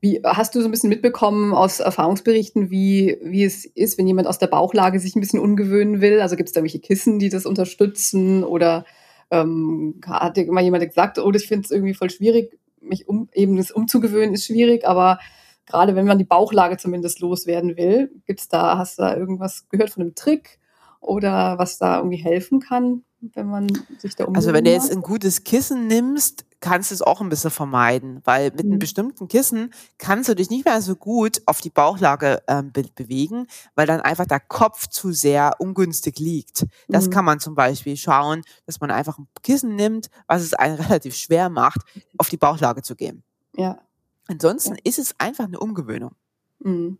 Wie 0.00 0.20
hast 0.24 0.54
du 0.54 0.60
so 0.60 0.66
ein 0.66 0.72
bisschen 0.72 0.90
mitbekommen 0.90 1.54
aus 1.54 1.78
Erfahrungsberichten, 1.78 2.70
wie, 2.70 3.18
wie 3.22 3.44
es 3.44 3.64
ist, 3.64 3.98
wenn 3.98 4.08
jemand 4.08 4.26
aus 4.26 4.38
der 4.38 4.48
Bauchlage 4.48 4.98
sich 4.98 5.14
ein 5.14 5.20
bisschen 5.20 5.38
ungewöhnen 5.38 6.00
will? 6.00 6.20
Also 6.20 6.34
gibt 6.34 6.48
es 6.48 6.52
da 6.52 6.62
welche 6.62 6.80
Kissen, 6.80 7.20
die 7.20 7.28
das 7.28 7.46
unterstützen? 7.46 8.42
Oder 8.42 8.84
ähm, 9.30 10.00
hat 10.04 10.36
dir 10.36 10.46
immer 10.46 10.60
jemand 10.60 10.84
gesagt, 10.84 11.18
oh, 11.18 11.30
ich 11.32 11.46
finde 11.46 11.64
es 11.64 11.70
irgendwie 11.70 11.94
voll 11.94 12.10
schwierig, 12.10 12.58
mich 12.80 13.08
um, 13.08 13.28
eben 13.32 13.56
das 13.56 13.70
umzugewöhnen 13.70 14.34
ist 14.34 14.46
schwierig, 14.46 14.86
aber 14.86 15.18
gerade 15.66 15.94
wenn 15.94 16.06
man 16.06 16.18
die 16.18 16.24
Bauchlage 16.24 16.76
zumindest 16.76 17.20
loswerden 17.20 17.76
will, 17.76 18.10
gibt's 18.26 18.48
da, 18.48 18.76
hast 18.78 18.98
du 18.98 19.02
da 19.02 19.16
irgendwas 19.16 19.68
gehört 19.68 19.90
von 19.90 20.02
einem 20.02 20.14
Trick 20.14 20.58
oder 21.00 21.58
was 21.58 21.78
da 21.78 21.98
irgendwie 21.98 22.22
helfen 22.22 22.60
kann, 22.60 23.04
wenn 23.34 23.46
man 23.46 23.68
sich 23.98 24.16
da 24.16 24.26
Also 24.34 24.52
wenn 24.52 24.64
du 24.64 24.72
jetzt 24.72 24.90
ein 24.90 25.00
gutes 25.00 25.44
Kissen 25.44 25.86
nimmst, 25.86 26.44
kannst 26.60 26.90
du 26.90 26.94
es 26.94 27.02
auch 27.02 27.20
ein 27.20 27.28
bisschen 27.28 27.50
vermeiden, 27.50 28.20
weil 28.24 28.50
mit 28.50 28.60
einem 28.60 28.74
mhm. 28.74 28.78
bestimmten 28.80 29.28
Kissen 29.28 29.72
kannst 29.98 30.28
du 30.28 30.34
dich 30.34 30.50
nicht 30.50 30.64
mehr 30.64 30.82
so 30.82 30.96
gut 30.96 31.40
auf 31.46 31.60
die 31.60 31.70
Bauchlage 31.70 32.42
ähm, 32.48 32.72
be 32.72 32.84
bewegen, 32.94 33.46
weil 33.74 33.86
dann 33.86 34.00
einfach 34.00 34.26
der 34.26 34.40
Kopf 34.40 34.88
zu 34.88 35.12
sehr 35.12 35.56
ungünstig 35.60 36.18
liegt. 36.18 36.66
Das 36.88 37.06
mhm. 37.06 37.10
kann 37.10 37.24
man 37.24 37.40
zum 37.40 37.54
Beispiel 37.54 37.96
schauen, 37.96 38.42
dass 38.66 38.80
man 38.80 38.90
einfach 38.90 39.18
ein 39.18 39.28
Kissen 39.42 39.76
nimmt, 39.76 40.10
was 40.26 40.42
es 40.42 40.54
einen 40.54 40.76
relativ 40.80 41.14
schwer 41.14 41.48
macht, 41.48 41.80
auf 42.18 42.28
die 42.28 42.36
Bauchlage 42.36 42.82
zu 42.82 42.96
gehen. 42.96 43.22
Ja. 43.56 43.78
Ansonsten 44.26 44.74
ja. 44.74 44.80
ist 44.84 44.98
es 44.98 45.14
einfach 45.18 45.44
eine 45.44 45.60
Umgewöhnung. 45.60 46.12
Mhm. 46.60 46.98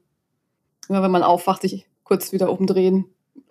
Immer 0.88 1.02
wenn 1.02 1.10
man 1.10 1.22
aufwacht, 1.22 1.62
sich 1.62 1.86
kurz 2.04 2.32
wieder 2.32 2.50
umdrehen 2.50 3.06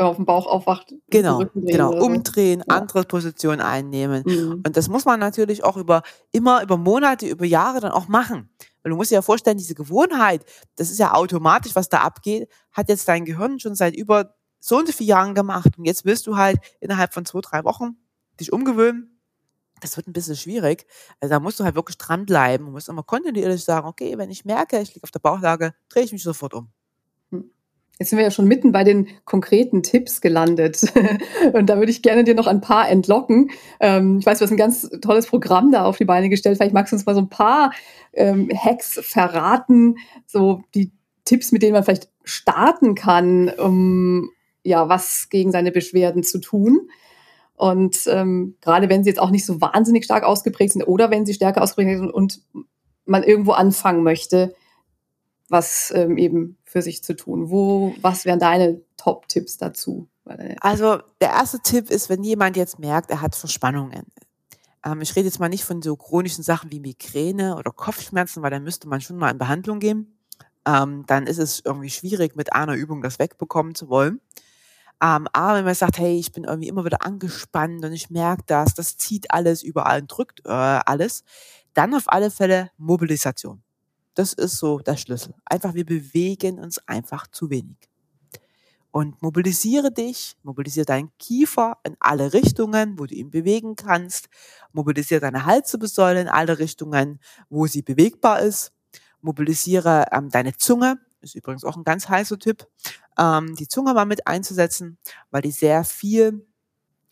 auf 0.05 0.15
dem 0.15 0.25
Bauch 0.25 0.47
aufwacht. 0.47 0.93
Genau, 1.09 1.43
genau. 1.55 1.93
Umdrehen, 1.93 2.63
ja. 2.67 2.75
andere 2.75 3.03
Position 3.03 3.61
einnehmen. 3.61 4.23
Mhm. 4.25 4.63
Und 4.65 4.77
das 4.77 4.89
muss 4.89 5.05
man 5.05 5.19
natürlich 5.19 5.63
auch 5.63 5.77
über, 5.77 6.03
immer 6.31 6.63
über 6.63 6.77
Monate, 6.77 7.27
über 7.27 7.45
Jahre 7.45 7.79
dann 7.79 7.91
auch 7.91 8.07
machen. 8.07 8.49
Weil 8.83 8.91
du 8.91 8.95
musst 8.95 9.11
dir 9.11 9.15
ja 9.15 9.21
vorstellen, 9.21 9.57
diese 9.57 9.75
Gewohnheit, 9.75 10.45
das 10.75 10.89
ist 10.89 10.99
ja 10.99 11.13
automatisch, 11.13 11.75
was 11.75 11.89
da 11.89 11.99
abgeht, 11.99 12.49
hat 12.71 12.89
jetzt 12.89 13.07
dein 13.07 13.25
Gehirn 13.25 13.59
schon 13.59 13.75
seit 13.75 13.95
über 13.95 14.35
so 14.59 14.77
und 14.77 14.87
so 14.87 14.93
vielen 14.93 15.09
Jahren 15.09 15.35
gemacht. 15.35 15.77
Und 15.77 15.85
jetzt 15.85 16.05
willst 16.05 16.27
du 16.27 16.37
halt 16.37 16.57
innerhalb 16.79 17.13
von 17.13 17.25
zwei, 17.25 17.41
drei 17.41 17.63
Wochen 17.63 17.97
dich 18.39 18.53
umgewöhnen. 18.53 19.19
Das 19.81 19.97
wird 19.97 20.07
ein 20.07 20.13
bisschen 20.13 20.35
schwierig. 20.35 20.85
Also 21.19 21.33
da 21.33 21.39
musst 21.39 21.59
du 21.59 21.63
halt 21.63 21.75
wirklich 21.75 21.97
dranbleiben. 21.97 22.67
Du 22.67 22.71
musst 22.71 22.87
immer 22.87 23.03
kontinuierlich 23.03 23.63
sagen, 23.63 23.87
okay, 23.87 24.17
wenn 24.17 24.29
ich 24.29 24.45
merke, 24.45 24.79
ich 24.79 24.93
liege 24.93 25.03
auf 25.03 25.11
der 25.11 25.19
Bauchlage, 25.19 25.73
drehe 25.89 26.03
ich 26.03 26.11
mich 26.11 26.23
sofort 26.23 26.53
um. 26.53 26.71
Jetzt 28.01 28.09
sind 28.09 28.17
wir 28.17 28.25
ja 28.25 28.31
schon 28.31 28.47
mitten 28.47 28.71
bei 28.71 28.83
den 28.83 29.09
konkreten 29.25 29.83
Tipps 29.83 30.21
gelandet. 30.21 30.81
Und 31.53 31.69
da 31.69 31.77
würde 31.77 31.91
ich 31.91 32.01
gerne 32.01 32.23
dir 32.23 32.33
noch 32.33 32.47
ein 32.47 32.59
paar 32.59 32.89
entlocken. 32.89 33.51
Ähm, 33.79 34.17
ich 34.17 34.25
weiß, 34.25 34.39
du 34.39 34.43
hast 34.45 34.49
ein 34.49 34.57
ganz 34.57 34.89
tolles 35.03 35.27
Programm 35.27 35.71
da 35.71 35.85
auf 35.85 35.97
die 35.97 36.05
Beine 36.05 36.27
gestellt. 36.27 36.57
Vielleicht 36.57 36.73
magst 36.73 36.91
du 36.91 36.95
uns 36.95 37.05
mal 37.05 37.13
so 37.13 37.21
ein 37.21 37.29
paar 37.29 37.71
ähm, 38.13 38.49
Hacks 38.57 38.99
verraten, 39.03 39.97
so 40.25 40.63
die 40.73 40.91
Tipps, 41.25 41.51
mit 41.51 41.61
denen 41.61 41.73
man 41.73 41.83
vielleicht 41.83 42.09
starten 42.23 42.95
kann, 42.95 43.49
um 43.49 44.31
ja 44.63 44.89
was 44.89 45.29
gegen 45.29 45.51
seine 45.51 45.71
Beschwerden 45.71 46.23
zu 46.23 46.39
tun. 46.39 46.89
Und 47.53 48.07
ähm, 48.07 48.55
gerade 48.61 48.89
wenn 48.89 49.03
sie 49.03 49.11
jetzt 49.11 49.21
auch 49.21 49.29
nicht 49.29 49.45
so 49.45 49.61
wahnsinnig 49.61 50.05
stark 50.05 50.23
ausgeprägt 50.23 50.73
sind 50.73 50.87
oder 50.87 51.11
wenn 51.11 51.27
sie 51.27 51.35
stärker 51.35 51.61
ausgeprägt 51.61 51.99
sind 51.99 52.09
und 52.09 52.41
man 53.05 53.21
irgendwo 53.21 53.51
anfangen 53.51 54.01
möchte, 54.01 54.55
was 55.51 55.91
ähm, 55.95 56.17
eben 56.17 56.57
für 56.63 56.81
sich 56.81 57.03
zu 57.03 57.15
tun. 57.15 57.49
Wo, 57.49 57.93
was 58.01 58.25
wären 58.25 58.39
deine 58.39 58.81
Top-Tipps 58.97 59.57
dazu? 59.57 60.07
Also 60.61 60.99
der 61.19 61.29
erste 61.29 61.59
Tipp 61.59 61.89
ist, 61.89 62.09
wenn 62.09 62.23
jemand 62.23 62.55
jetzt 62.55 62.79
merkt, 62.79 63.11
er 63.11 63.21
hat 63.21 63.35
Verspannungen. 63.35 64.05
Ähm, 64.85 65.01
ich 65.01 65.15
rede 65.15 65.27
jetzt 65.27 65.39
mal 65.39 65.49
nicht 65.49 65.65
von 65.65 65.81
so 65.81 65.95
chronischen 65.95 66.43
Sachen 66.43 66.71
wie 66.71 66.79
Migräne 66.79 67.57
oder 67.57 67.71
Kopfschmerzen, 67.71 68.41
weil 68.41 68.51
dann 68.51 68.63
müsste 68.63 68.87
man 68.87 69.01
schon 69.01 69.17
mal 69.17 69.31
in 69.31 69.37
Behandlung 69.37 69.79
gehen. 69.79 70.17
Ähm, 70.65 71.03
dann 71.07 71.27
ist 71.27 71.39
es 71.39 71.61
irgendwie 71.65 71.89
schwierig, 71.89 72.35
mit 72.35 72.53
einer 72.53 72.75
Übung 72.75 73.01
das 73.01 73.19
wegbekommen 73.19 73.75
zu 73.75 73.89
wollen. 73.89 74.21
Ähm, 75.03 75.27
aber 75.33 75.57
wenn 75.57 75.65
man 75.65 75.73
sagt, 75.73 75.97
hey, 75.97 76.17
ich 76.19 76.31
bin 76.31 76.43
irgendwie 76.43 76.67
immer 76.67 76.85
wieder 76.85 77.03
angespannt 77.03 77.83
und 77.83 77.91
ich 77.91 78.11
merke 78.11 78.43
das, 78.45 78.75
das 78.75 78.97
zieht 78.97 79.31
alles 79.31 79.63
überall 79.63 80.01
und 80.01 80.07
drückt 80.07 80.45
äh, 80.45 80.49
alles, 80.49 81.23
dann 81.73 81.95
auf 81.95 82.03
alle 82.05 82.29
Fälle 82.29 82.69
Mobilisation. 82.77 83.63
Das 84.13 84.33
ist 84.33 84.57
so 84.57 84.79
der 84.79 84.97
Schlüssel. 84.97 85.33
Einfach, 85.45 85.73
wir 85.73 85.85
bewegen 85.85 86.59
uns 86.59 86.79
einfach 86.87 87.27
zu 87.27 87.49
wenig. 87.49 87.77
Und 88.91 89.21
mobilisiere 89.21 89.91
dich, 89.91 90.35
mobilisiere 90.43 90.85
deinen 90.85 91.11
Kiefer 91.17 91.77
in 91.83 91.95
alle 92.01 92.33
Richtungen, 92.33 92.99
wo 92.99 93.05
du 93.05 93.15
ihn 93.15 93.31
bewegen 93.31 93.77
kannst. 93.77 94.27
Mobilisiere 94.73 95.21
deine 95.21 95.45
Halswirbelsäule 95.45 96.19
in 96.19 96.27
alle 96.27 96.59
Richtungen, 96.59 97.19
wo 97.49 97.67
sie 97.67 97.83
bewegbar 97.83 98.41
ist. 98.41 98.73
Mobilisiere 99.21 100.07
ähm, 100.11 100.29
deine 100.29 100.57
Zunge, 100.57 100.99
ist 101.21 101.35
übrigens 101.35 101.63
auch 101.63 101.77
ein 101.77 101.85
ganz 101.85 102.09
heißer 102.09 102.37
Typ, 102.37 102.67
ähm, 103.17 103.55
die 103.55 103.67
Zunge 103.67 103.93
mal 103.93 104.05
mit 104.05 104.27
einzusetzen, 104.27 104.97
weil 105.29 105.41
die 105.41 105.51
sehr 105.51 105.85
viel 105.85 106.45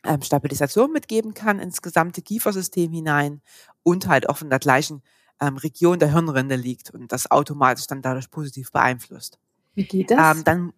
ähm, 0.03 0.21
Stabilisation 0.21 0.91
mitgeben 0.91 1.33
kann 1.33 1.59
ins 1.59 1.81
gesamte 1.81 2.21
Kiefersystem 2.21 2.91
hinein 2.91 3.41
und 3.83 4.07
halt 4.07 4.27
auch 4.27 4.41
in 4.41 4.49
der 4.49 4.59
gleichen 4.59 5.01
ähm, 5.41 5.57
Region 5.57 5.99
der 5.99 6.11
Hirnrinde 6.11 6.55
liegt 6.55 6.91
und 6.91 7.11
das 7.11 7.29
automatisch 7.31 7.87
dann 7.87 8.01
dadurch 8.01 8.29
positiv 8.29 8.71
beeinflusst. 8.71 9.39
Wie 9.75 9.85
geht 9.85 10.11
das? 10.11 10.37
Ähm, 10.37 10.43
dann, 10.43 10.73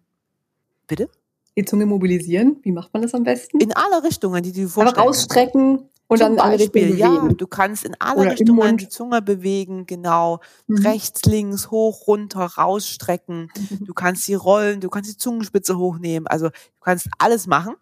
bitte? 0.86 1.08
Die 1.56 1.64
Zunge 1.64 1.86
mobilisieren, 1.86 2.56
wie 2.62 2.72
macht 2.72 2.92
man 2.92 3.02
das 3.02 3.14
am 3.14 3.24
besten? 3.24 3.60
In 3.60 3.74
alle 3.74 4.02
Richtungen, 4.02 4.42
die 4.42 4.52
du 4.52 4.68
vorstellst. 4.68 4.98
Aber 4.98 5.06
rausstrecken 5.06 5.90
und 6.12 6.18
Zum 6.18 6.36
dann 6.36 6.58
Beispiel, 6.58 6.98
ja, 6.98 7.26
du 7.26 7.46
kannst 7.46 7.86
in 7.86 7.96
alle 7.98 8.20
Oder 8.20 8.30
Richtungen 8.32 8.76
die 8.76 8.88
Zunge 8.90 9.22
bewegen, 9.22 9.86
genau. 9.86 10.40
Mhm. 10.66 10.86
Rechts, 10.86 11.24
links, 11.24 11.70
hoch, 11.70 12.06
runter, 12.06 12.44
rausstrecken. 12.44 13.50
Mhm. 13.56 13.78
Du 13.86 13.94
kannst 13.94 14.24
sie 14.24 14.34
rollen, 14.34 14.80
du 14.80 14.90
kannst 14.90 15.10
die 15.10 15.16
Zungenspitze 15.16 15.78
hochnehmen. 15.78 16.26
Also 16.26 16.50
du 16.50 16.80
kannst 16.82 17.08
alles 17.18 17.46
machen. 17.46 17.76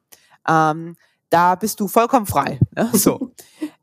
Ähm, 0.49 0.95
da 1.29 1.57
bist 1.57 1.81
du 1.81 1.89
vollkommen 1.89 2.27
frei. 2.27 2.61
Ne? 2.77 2.89
So. 2.93 3.33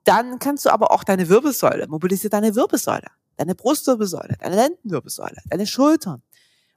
Dann 0.08 0.40
kannst 0.40 0.66
du 0.66 0.70
aber 0.70 0.92
auch 0.92 1.04
deine 1.04 1.28
Wirbelsäule, 1.28 1.86
mobilisiert 1.90 2.32
deine 2.32 2.56
Wirbelsäule, 2.56 3.08
deine 3.36 3.56
Brustwirbelsäule, 3.56 4.38
deine 4.40 4.56
Lendenwirbelsäule, 4.56 5.42
deine 5.50 5.68
Schultern. 5.68 6.24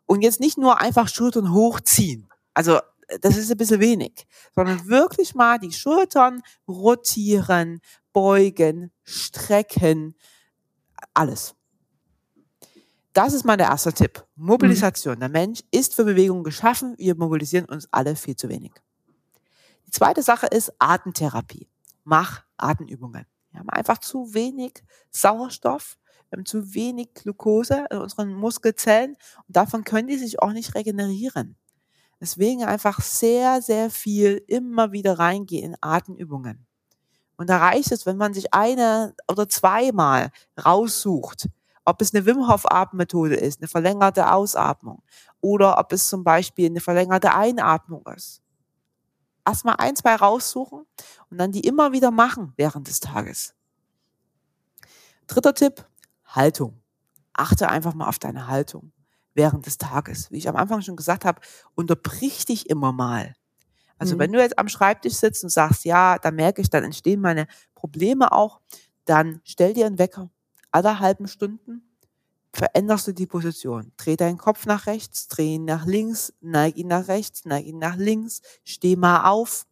Und 0.07 0.23
jetzt 0.23 0.41
nicht 0.41 0.59
nur 0.59 0.81
einfach 0.81 1.07
Schultern 1.07 1.53
hochziehen. 1.53 2.29
Also 2.55 2.81
das 3.21 3.37
ist 3.37 3.49
ein 3.53 3.57
bisschen 3.57 3.79
wenig, 3.79 4.27
sondern 4.53 4.85
wirklich 4.89 5.37
mal 5.37 5.61
die 5.61 5.71
Schultern 5.71 6.43
rotieren, 6.67 7.81
beugen, 8.13 8.91
strecken, 9.05 10.17
alles. 11.15 11.55
Das 13.13 13.33
ist 13.33 13.45
mal 13.45 13.57
der 13.57 13.69
erste 13.69 13.93
Tipp. 13.93 14.27
Mobilisation. 14.35 15.21
Der 15.21 15.29
Mensch 15.29 15.61
ist 15.71 15.95
für 15.95 16.05
Bewegung 16.05 16.43
geschaffen. 16.43 16.97
Wir 16.99 17.15
mobilisieren 17.15 17.67
uns 17.67 17.87
alle 17.93 18.17
viel 18.17 18.35
zu 18.35 18.49
wenig. 18.49 18.73
Die 19.87 19.93
zweite 19.93 20.25
Sache 20.25 20.49
ist 20.49 20.73
Atemtherapie. 20.81 21.70
Mach 22.11 22.43
Atemübungen. 22.57 23.25
Wir 23.53 23.61
haben 23.61 23.71
einfach 23.71 23.99
zu 23.99 24.35
wenig 24.35 24.83
Sauerstoff. 25.13 25.97
Wir 26.29 26.39
haben 26.39 26.45
zu 26.45 26.75
wenig 26.75 27.15
Glucose 27.15 27.87
in 27.89 27.99
unseren 27.99 28.35
Muskelzellen 28.35 29.17
und 29.47 29.57
davon 29.57 29.85
können 29.85 30.09
die 30.09 30.19
sich 30.19 30.43
auch 30.43 30.51
nicht 30.51 30.75
regenerieren. 30.75 31.55
Deswegen 32.21 32.65
einfach 32.65 33.01
sehr, 33.01 33.63
sehr 33.63 33.91
viel 33.91 34.43
immer 34.49 34.91
wieder 34.91 35.21
reingehen 35.21 35.75
in 35.75 35.77
Atemübungen. 35.81 36.67
Und 37.37 37.49
da 37.49 37.59
reicht 37.59 37.93
es, 37.93 38.07
wenn 38.07 38.17
man 38.17 38.35
sich 38.35 38.53
eine 38.53 39.15
oder 39.31 39.49
zweimal 39.49 40.33
raussucht, 40.67 41.49
ob 41.85 42.03
es 42.03 42.13
eine 42.13 42.27
Wim 42.27 42.49
Hof 42.49 42.69
Atemmethode 42.69 43.37
ist, 43.37 43.61
eine 43.61 43.69
verlängerte 43.69 44.33
Ausatmung 44.33 45.05
oder 45.41 45.79
ob 45.79 45.93
es 45.93 46.09
zum 46.09 46.25
Beispiel 46.25 46.67
eine 46.67 46.81
verlängerte 46.81 47.33
Einatmung 47.33 48.05
ist. 48.17 48.43
Erstmal 49.47 49.77
ein, 49.79 49.97
zwei 49.97 50.15
raussuchen 50.15 50.87
und 51.31 51.39
dann 51.39 51.53
die 51.53 51.61
immer 51.61 51.93
wieder 51.93 52.11
machen 52.11 52.53
während 52.57 52.89
des 52.89 53.01
Tages. 53.01 53.55
Dritter 55.27 55.55
Tipp, 55.55 55.87
Haltung. 56.25 56.83
Achte 57.33 57.69
einfach 57.69 57.95
mal 57.95 58.09
auf 58.09 58.19
deine 58.19 58.49
Haltung 58.49 58.93
während 59.35 59.67
des 59.67 59.79
Tages. 59.79 60.31
Wie 60.31 60.39
ich 60.39 60.49
am 60.49 60.57
Anfang 60.57 60.83
schon 60.83 60.97
gesagt 60.97 61.25
habe, 61.25 61.41
unterbrich 61.75 62.45
dich 62.45 62.69
immer 62.69 62.93
mal. 62.93 63.35
Also 63.99 64.15
mhm. 64.15 64.21
wenn 64.21 64.33
du 64.33 64.41
jetzt 64.41 64.59
am 64.59 64.69
Schreibtisch 64.69 65.15
sitzt 65.15 65.45
und 65.45 65.51
sagst, 65.51 65.85
ja, 65.85 66.19
da 66.19 66.31
merke 66.31 66.61
ich, 66.63 66.71
dann 66.71 66.85
entstehen 66.85 67.21
meine 67.21 67.47
Probleme 67.75 68.33
auch, 68.33 68.61
dann 69.05 69.41
stell 69.45 69.75
dir 69.75 69.87
einen 69.87 69.99
Wecker. 69.99 70.31
Alle 70.71 71.01
halben 71.01 71.29
Stunden 71.29 71.90
veränderst 72.53 73.07
du 73.07 73.13
die 73.13 73.27
Position. 73.27 73.93
Dreh 73.97 74.17
deinen 74.17 74.39
Kopf 74.39 74.67
nach 74.67 74.87
rechts, 74.87 75.29
dreh 75.29 75.55
ihn 75.55 75.65
nach 75.65 75.87
links, 75.87 76.33
neig 76.41 76.77
ihn 76.77 76.89
nach 76.89 77.09
rechts, 77.09 77.45
neig 77.45 77.67
ihn 77.67 77.79
nach 77.79 77.97
links, 77.97 78.43
steh 78.65 78.97
mal 78.97 79.29
auf, 79.31 79.67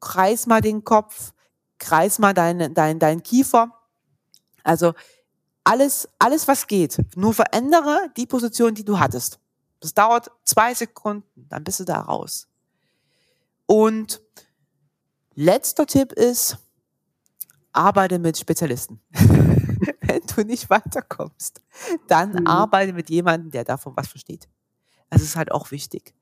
kreis 0.00 0.46
mal 0.46 0.60
den 0.60 0.84
Kopf, 0.84 1.32
kreis 1.78 2.18
mal 2.18 2.34
deinen 2.34 2.74
dein, 2.74 2.98
dein 2.98 3.22
Kiefer. 3.22 3.72
Also 4.64 4.94
alles, 5.64 6.08
alles, 6.18 6.48
was 6.48 6.66
geht. 6.66 6.98
Nur 7.16 7.34
verändere 7.34 8.10
die 8.16 8.26
Position, 8.26 8.74
die 8.74 8.84
du 8.84 8.98
hattest. 8.98 9.38
Das 9.80 9.94
dauert 9.94 10.30
zwei 10.44 10.74
Sekunden, 10.74 11.46
dann 11.48 11.64
bist 11.64 11.80
du 11.80 11.84
da 11.84 12.00
raus. 12.00 12.48
Und 13.66 14.20
letzter 15.34 15.86
Tipp 15.86 16.12
ist, 16.12 16.58
arbeite 17.72 18.18
mit 18.18 18.36
Spezialisten. 18.36 19.00
Wenn 20.10 20.22
du 20.26 20.44
nicht 20.44 20.70
weiterkommst, 20.70 21.62
dann 22.08 22.32
mhm. 22.32 22.46
arbeite 22.46 22.92
mit 22.92 23.10
jemandem, 23.10 23.50
der 23.52 23.64
davon 23.64 23.92
was 23.96 24.08
versteht. 24.08 24.48
Das 25.08 25.22
ist 25.22 25.36
halt 25.36 25.52
auch 25.52 25.70
wichtig. 25.70 26.14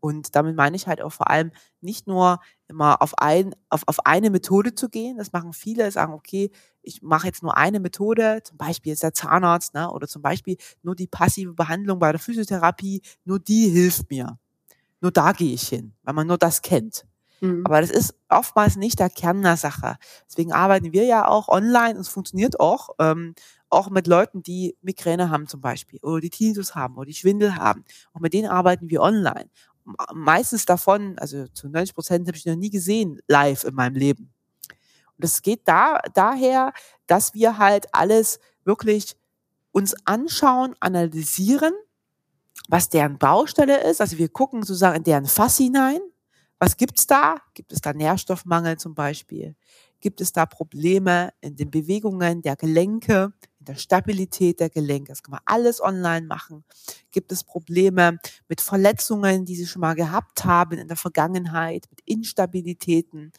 Und 0.00 0.34
damit 0.34 0.56
meine 0.56 0.76
ich 0.76 0.86
halt 0.86 1.00
auch 1.00 1.12
vor 1.12 1.30
allem 1.30 1.52
nicht 1.80 2.06
nur 2.06 2.40
immer 2.68 3.00
auf, 3.02 3.16
ein, 3.18 3.54
auf, 3.70 3.82
auf 3.86 4.04
eine 4.04 4.30
Methode 4.30 4.74
zu 4.74 4.88
gehen. 4.88 5.16
Das 5.16 5.32
machen 5.32 5.52
viele, 5.52 5.90
sagen, 5.90 6.12
okay, 6.12 6.50
ich 6.82 7.02
mache 7.02 7.28
jetzt 7.28 7.42
nur 7.42 7.56
eine 7.56 7.80
Methode, 7.80 8.40
zum 8.44 8.58
Beispiel 8.58 8.92
ist 8.92 9.02
der 9.02 9.14
Zahnarzt, 9.14 9.74
ne, 9.74 9.90
oder 9.90 10.06
zum 10.06 10.22
Beispiel 10.22 10.56
nur 10.82 10.94
die 10.94 11.06
passive 11.06 11.54
Behandlung 11.54 11.98
bei 11.98 12.12
der 12.12 12.20
Physiotherapie, 12.20 13.00
nur 13.24 13.38
die 13.38 13.68
hilft 13.68 14.10
mir. 14.10 14.38
Nur 15.00 15.12
da 15.12 15.32
gehe 15.32 15.54
ich 15.54 15.68
hin, 15.68 15.92
weil 16.02 16.14
man 16.14 16.26
nur 16.26 16.38
das 16.38 16.62
kennt. 16.62 17.06
Mhm. 17.40 17.64
Aber 17.64 17.80
das 17.80 17.90
ist 17.90 18.14
oftmals 18.28 18.76
nicht 18.76 18.98
der 18.98 19.10
Kern 19.10 19.42
der 19.42 19.56
Sache. 19.56 19.96
Deswegen 20.28 20.52
arbeiten 20.52 20.92
wir 20.92 21.04
ja 21.04 21.28
auch 21.28 21.48
online 21.48 21.94
und 21.94 22.00
es 22.00 22.08
funktioniert 22.08 22.60
auch, 22.60 22.90
ähm, 22.98 23.34
auch 23.68 23.90
mit 23.90 24.06
Leuten, 24.06 24.42
die 24.42 24.76
Migräne 24.80 25.30
haben 25.30 25.48
zum 25.48 25.60
Beispiel 25.60 25.98
oder 26.02 26.20
die 26.20 26.30
Tinnitus 26.30 26.74
haben 26.74 26.96
oder 26.96 27.06
die 27.06 27.14
Schwindel 27.14 27.56
haben. 27.56 27.84
Auch 28.12 28.20
mit 28.20 28.32
denen 28.32 28.48
arbeiten 28.48 28.90
wir 28.90 29.02
online 29.02 29.50
meistens 30.12 30.66
davon, 30.66 31.18
also 31.18 31.46
zu 31.48 31.68
90 31.68 31.94
Prozent 31.94 32.26
habe 32.26 32.36
ich 32.36 32.46
noch 32.46 32.56
nie 32.56 32.70
gesehen 32.70 33.20
live 33.28 33.64
in 33.64 33.74
meinem 33.74 33.94
Leben. 33.94 34.32
Und 35.16 35.24
es 35.24 35.42
geht 35.42 35.62
da, 35.64 36.00
daher, 36.14 36.72
dass 37.06 37.34
wir 37.34 37.58
halt 37.58 37.86
alles 37.92 38.38
wirklich 38.64 39.16
uns 39.72 39.94
anschauen, 40.04 40.74
analysieren, 40.80 41.72
was 42.68 42.88
deren 42.88 43.18
Baustelle 43.18 43.82
ist. 43.84 44.00
Also 44.00 44.18
wir 44.18 44.28
gucken 44.28 44.62
sozusagen 44.62 44.96
in 44.96 45.04
deren 45.04 45.26
Fass 45.26 45.56
hinein. 45.56 46.00
Was 46.58 46.76
gibt's 46.76 47.06
da? 47.06 47.36
Gibt 47.54 47.72
es 47.72 47.80
da 47.80 47.92
Nährstoffmangel 47.92 48.78
zum 48.78 48.94
Beispiel? 48.94 49.56
Gibt 50.00 50.20
es 50.20 50.32
da 50.32 50.46
Probleme 50.46 51.30
in 51.40 51.56
den 51.56 51.70
Bewegungen 51.70 52.42
der 52.42 52.56
Gelenke? 52.56 53.32
der 53.66 53.74
Stabilität 53.74 54.60
der 54.60 54.70
Gelenke. 54.70 55.12
Das 55.12 55.22
kann 55.22 55.32
man 55.32 55.40
alles 55.44 55.80
online 55.80 56.26
machen. 56.26 56.64
Gibt 57.10 57.32
es 57.32 57.44
Probleme 57.44 58.18
mit 58.48 58.60
Verletzungen, 58.60 59.44
die 59.44 59.56
Sie 59.56 59.66
schon 59.66 59.80
mal 59.80 59.94
gehabt 59.94 60.44
haben 60.44 60.78
in 60.78 60.88
der 60.88 60.96
Vergangenheit, 60.96 61.86
mit 61.90 62.00
Instabilitäten 62.04 63.32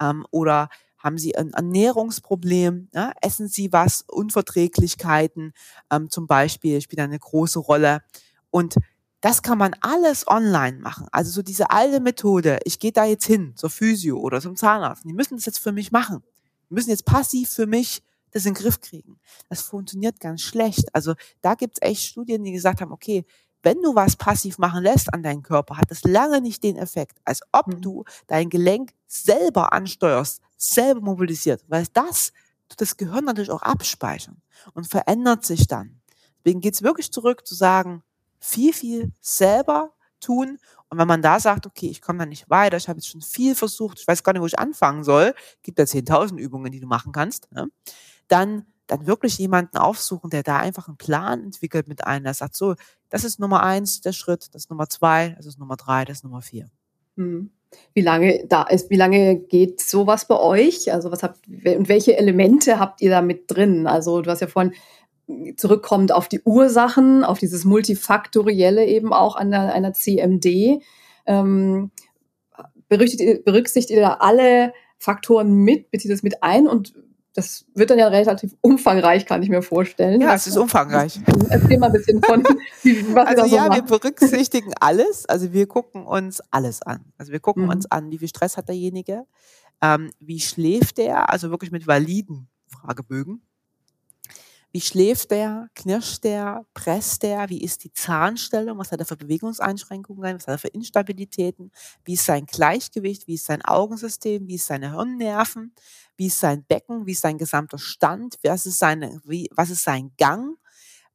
ähm, 0.00 0.26
oder 0.30 0.68
haben 0.98 1.18
Sie 1.18 1.36
ein 1.36 1.52
Ernährungsproblem? 1.52 2.88
Ja? 2.92 3.12
Essen 3.22 3.48
Sie 3.48 3.72
was? 3.72 4.02
Unverträglichkeiten 4.08 5.52
ähm, 5.90 6.10
zum 6.10 6.26
Beispiel 6.26 6.80
spielt 6.80 7.00
eine 7.00 7.18
große 7.18 7.60
Rolle. 7.60 8.02
Und 8.50 8.76
das 9.20 9.42
kann 9.42 9.58
man 9.58 9.74
alles 9.80 10.26
online 10.28 10.78
machen. 10.78 11.06
Also 11.10 11.30
so 11.30 11.42
diese 11.42 11.70
alte 11.70 12.00
Methode, 12.00 12.60
ich 12.64 12.78
gehe 12.78 12.92
da 12.92 13.04
jetzt 13.04 13.26
hin 13.26 13.54
zur 13.56 13.70
Physio 13.70 14.18
oder 14.18 14.40
zum 14.40 14.56
Zahnarzt. 14.56 15.04
Die 15.04 15.12
müssen 15.12 15.36
das 15.36 15.46
jetzt 15.46 15.58
für 15.58 15.72
mich 15.72 15.90
machen. 15.90 16.22
Die 16.70 16.74
müssen 16.74 16.90
jetzt 16.90 17.04
passiv 17.04 17.50
für 17.50 17.66
mich 17.66 18.02
das 18.30 18.44
in 18.44 18.54
den 18.54 18.62
Griff 18.62 18.80
kriegen. 18.80 19.18
Das 19.48 19.62
funktioniert 19.62 20.20
ganz 20.20 20.42
schlecht. 20.42 20.94
Also 20.94 21.14
da 21.40 21.54
gibt 21.54 21.78
es 21.78 21.88
echt 21.88 22.02
Studien, 22.02 22.44
die 22.44 22.52
gesagt 22.52 22.80
haben, 22.80 22.92
okay, 22.92 23.24
wenn 23.62 23.82
du 23.82 23.94
was 23.94 24.16
passiv 24.16 24.58
machen 24.58 24.82
lässt 24.82 25.12
an 25.12 25.22
deinen 25.22 25.42
Körper, 25.42 25.78
hat 25.78 25.90
das 25.90 26.04
lange 26.04 26.40
nicht 26.40 26.62
den 26.62 26.76
Effekt, 26.76 27.18
als 27.24 27.40
ob 27.52 27.66
mhm. 27.66 27.80
du 27.80 28.04
dein 28.26 28.50
Gelenk 28.50 28.92
selber 29.06 29.72
ansteuerst, 29.72 30.40
selber 30.56 31.00
mobilisiert, 31.00 31.64
weil 31.68 31.86
das 31.92 32.32
tut 32.68 32.80
das 32.80 32.96
Gehirn 32.96 33.24
natürlich 33.24 33.50
auch 33.50 33.62
abspeichern 33.62 34.40
und 34.74 34.86
verändert 34.86 35.44
sich 35.44 35.66
dann. 35.66 36.00
Deswegen 36.38 36.60
geht 36.60 36.74
es 36.74 36.82
wirklich 36.82 37.10
zurück 37.10 37.46
zu 37.46 37.54
sagen, 37.54 38.02
viel, 38.40 38.72
viel 38.72 39.12
selber 39.20 39.92
tun. 40.20 40.58
Und 40.90 40.98
wenn 40.98 41.08
man 41.08 41.22
da 41.22 41.38
sagt, 41.38 41.66
okay, 41.66 41.88
ich 41.88 42.00
komme 42.00 42.20
da 42.20 42.26
nicht 42.26 42.48
weiter, 42.48 42.76
ich 42.76 42.88
habe 42.88 42.98
jetzt 42.98 43.08
schon 43.08 43.20
viel 43.20 43.54
versucht, 43.54 44.00
ich 44.00 44.08
weiß 44.08 44.22
gar 44.22 44.32
nicht, 44.32 44.42
wo 44.42 44.46
ich 44.46 44.58
anfangen 44.58 45.04
soll, 45.04 45.34
gibt 45.62 45.78
da 45.78 45.82
10.000 45.82 46.38
Übungen, 46.38 46.72
die 46.72 46.80
du 46.80 46.86
machen 46.86 47.12
kannst, 47.12 47.52
ne? 47.52 47.68
dann, 48.26 48.66
dann 48.86 49.06
wirklich 49.06 49.38
jemanden 49.38 49.76
aufsuchen, 49.76 50.30
der 50.30 50.42
da 50.42 50.58
einfach 50.58 50.88
einen 50.88 50.96
Plan 50.96 51.44
entwickelt 51.44 51.88
mit 51.88 52.06
einem, 52.06 52.24
der 52.24 52.34
sagt, 52.34 52.56
so, 52.56 52.74
das 53.10 53.24
ist 53.24 53.38
Nummer 53.38 53.62
eins, 53.62 54.00
der 54.00 54.12
Schritt, 54.12 54.48
das 54.54 54.64
ist 54.64 54.70
Nummer 54.70 54.88
zwei, 54.88 55.34
das 55.36 55.46
ist 55.46 55.58
Nummer 55.58 55.76
drei, 55.76 56.04
das 56.04 56.18
ist 56.18 56.24
Nummer 56.24 56.42
vier. 56.42 56.70
Hm. 57.16 57.50
Wie 57.92 58.00
lange 58.00 58.46
da 58.48 58.62
ist, 58.62 58.88
wie 58.88 58.96
lange 58.96 59.36
geht 59.36 59.82
sowas 59.82 60.26
bei 60.26 60.38
euch? 60.38 60.90
Also 60.90 61.10
was 61.10 61.22
habt 61.22 61.46
und 61.46 61.88
welche 61.88 62.16
Elemente 62.16 62.78
habt 62.78 63.02
ihr 63.02 63.10
da 63.10 63.20
mit 63.20 63.44
drin? 63.48 63.86
Also 63.86 64.22
du 64.22 64.30
hast 64.30 64.40
ja 64.40 64.46
vorhin 64.46 64.72
zurückkommend 65.56 66.12
auf 66.12 66.28
die 66.28 66.40
Ursachen, 66.42 67.24
auf 67.24 67.38
dieses 67.38 67.64
multifaktorielle 67.64 68.86
eben 68.86 69.12
auch 69.12 69.36
an 69.36 69.50
der, 69.50 69.72
einer 69.74 69.92
CMD. 69.92 70.80
Ähm, 71.26 71.90
berücksichtigt, 72.88 73.44
berücksichtigt 73.44 73.98
ihr 73.98 74.02
da 74.02 74.14
alle 74.20 74.72
Faktoren 74.98 75.54
mit, 75.54 75.90
bezieht 75.90 76.10
das 76.10 76.22
mit 76.22 76.42
ein 76.42 76.66
und 76.66 76.94
das 77.34 77.66
wird 77.74 77.90
dann 77.90 78.00
ja 78.00 78.08
relativ 78.08 78.56
umfangreich, 78.62 79.24
kann 79.24 79.42
ich 79.44 79.48
mir 79.48 79.62
vorstellen. 79.62 80.20
Ja, 80.20 80.34
es 80.34 80.48
ist 80.48 80.56
umfangreich. 80.56 81.20
Erzähl 81.50 81.78
mal 81.78 81.86
ein 81.86 81.92
bisschen 81.92 82.20
von, 82.20 82.42
wie, 82.82 83.14
was 83.14 83.28
Also 83.28 83.54
ja, 83.54 83.66
so 83.66 83.74
wir 83.74 83.82
berücksichtigen 83.82 84.72
alles. 84.80 85.24
Also 85.26 85.52
wir 85.52 85.68
gucken 85.68 86.04
uns 86.04 86.42
alles 86.50 86.82
an. 86.82 87.04
Also 87.16 87.30
wir 87.30 87.38
gucken 87.38 87.64
mhm. 87.64 87.70
uns 87.70 87.88
an, 87.88 88.10
wie 88.10 88.18
viel 88.18 88.28
Stress 88.28 88.56
hat 88.56 88.68
derjenige, 88.68 89.24
ähm, 89.80 90.10
wie 90.18 90.40
schläft 90.40 90.98
der, 90.98 91.30
also 91.30 91.50
wirklich 91.50 91.70
mit 91.70 91.86
validen 91.86 92.48
Fragebögen. 92.66 93.42
Wie 94.72 94.80
schläft 94.82 95.30
der? 95.30 95.68
Knirscht 95.74 96.24
der? 96.24 96.66
Presst 96.74 97.22
der? 97.22 97.48
Wie 97.48 97.62
ist 97.62 97.84
die 97.84 97.92
Zahnstellung? 97.92 98.78
Was 98.78 98.92
hat 98.92 99.00
er 99.00 99.06
für 99.06 99.16
Bewegungseinschränkungen? 99.16 100.36
Was 100.36 100.46
hat 100.46 100.54
er 100.54 100.58
für 100.58 100.68
Instabilitäten? 100.68 101.72
Wie 102.04 102.14
ist 102.14 102.26
sein 102.26 102.44
Gleichgewicht? 102.44 103.26
Wie 103.26 103.34
ist 103.34 103.46
sein 103.46 103.64
Augensystem? 103.64 104.46
Wie 104.46 104.56
ist 104.56 104.66
seine 104.66 104.92
Hirnnerven? 104.92 105.74
Wie 106.16 106.26
ist 106.26 106.38
sein 106.38 106.64
Becken? 106.64 107.06
Wie 107.06 107.12
ist 107.12 107.22
sein 107.22 107.38
gesamter 107.38 107.78
Stand? 107.78 108.36
Was 108.42 108.66
ist 108.66 108.78
seine, 108.78 109.20
wie, 109.24 109.48
was 109.54 109.70
ist 109.70 109.84
sein 109.84 110.12
Gang? 110.18 110.56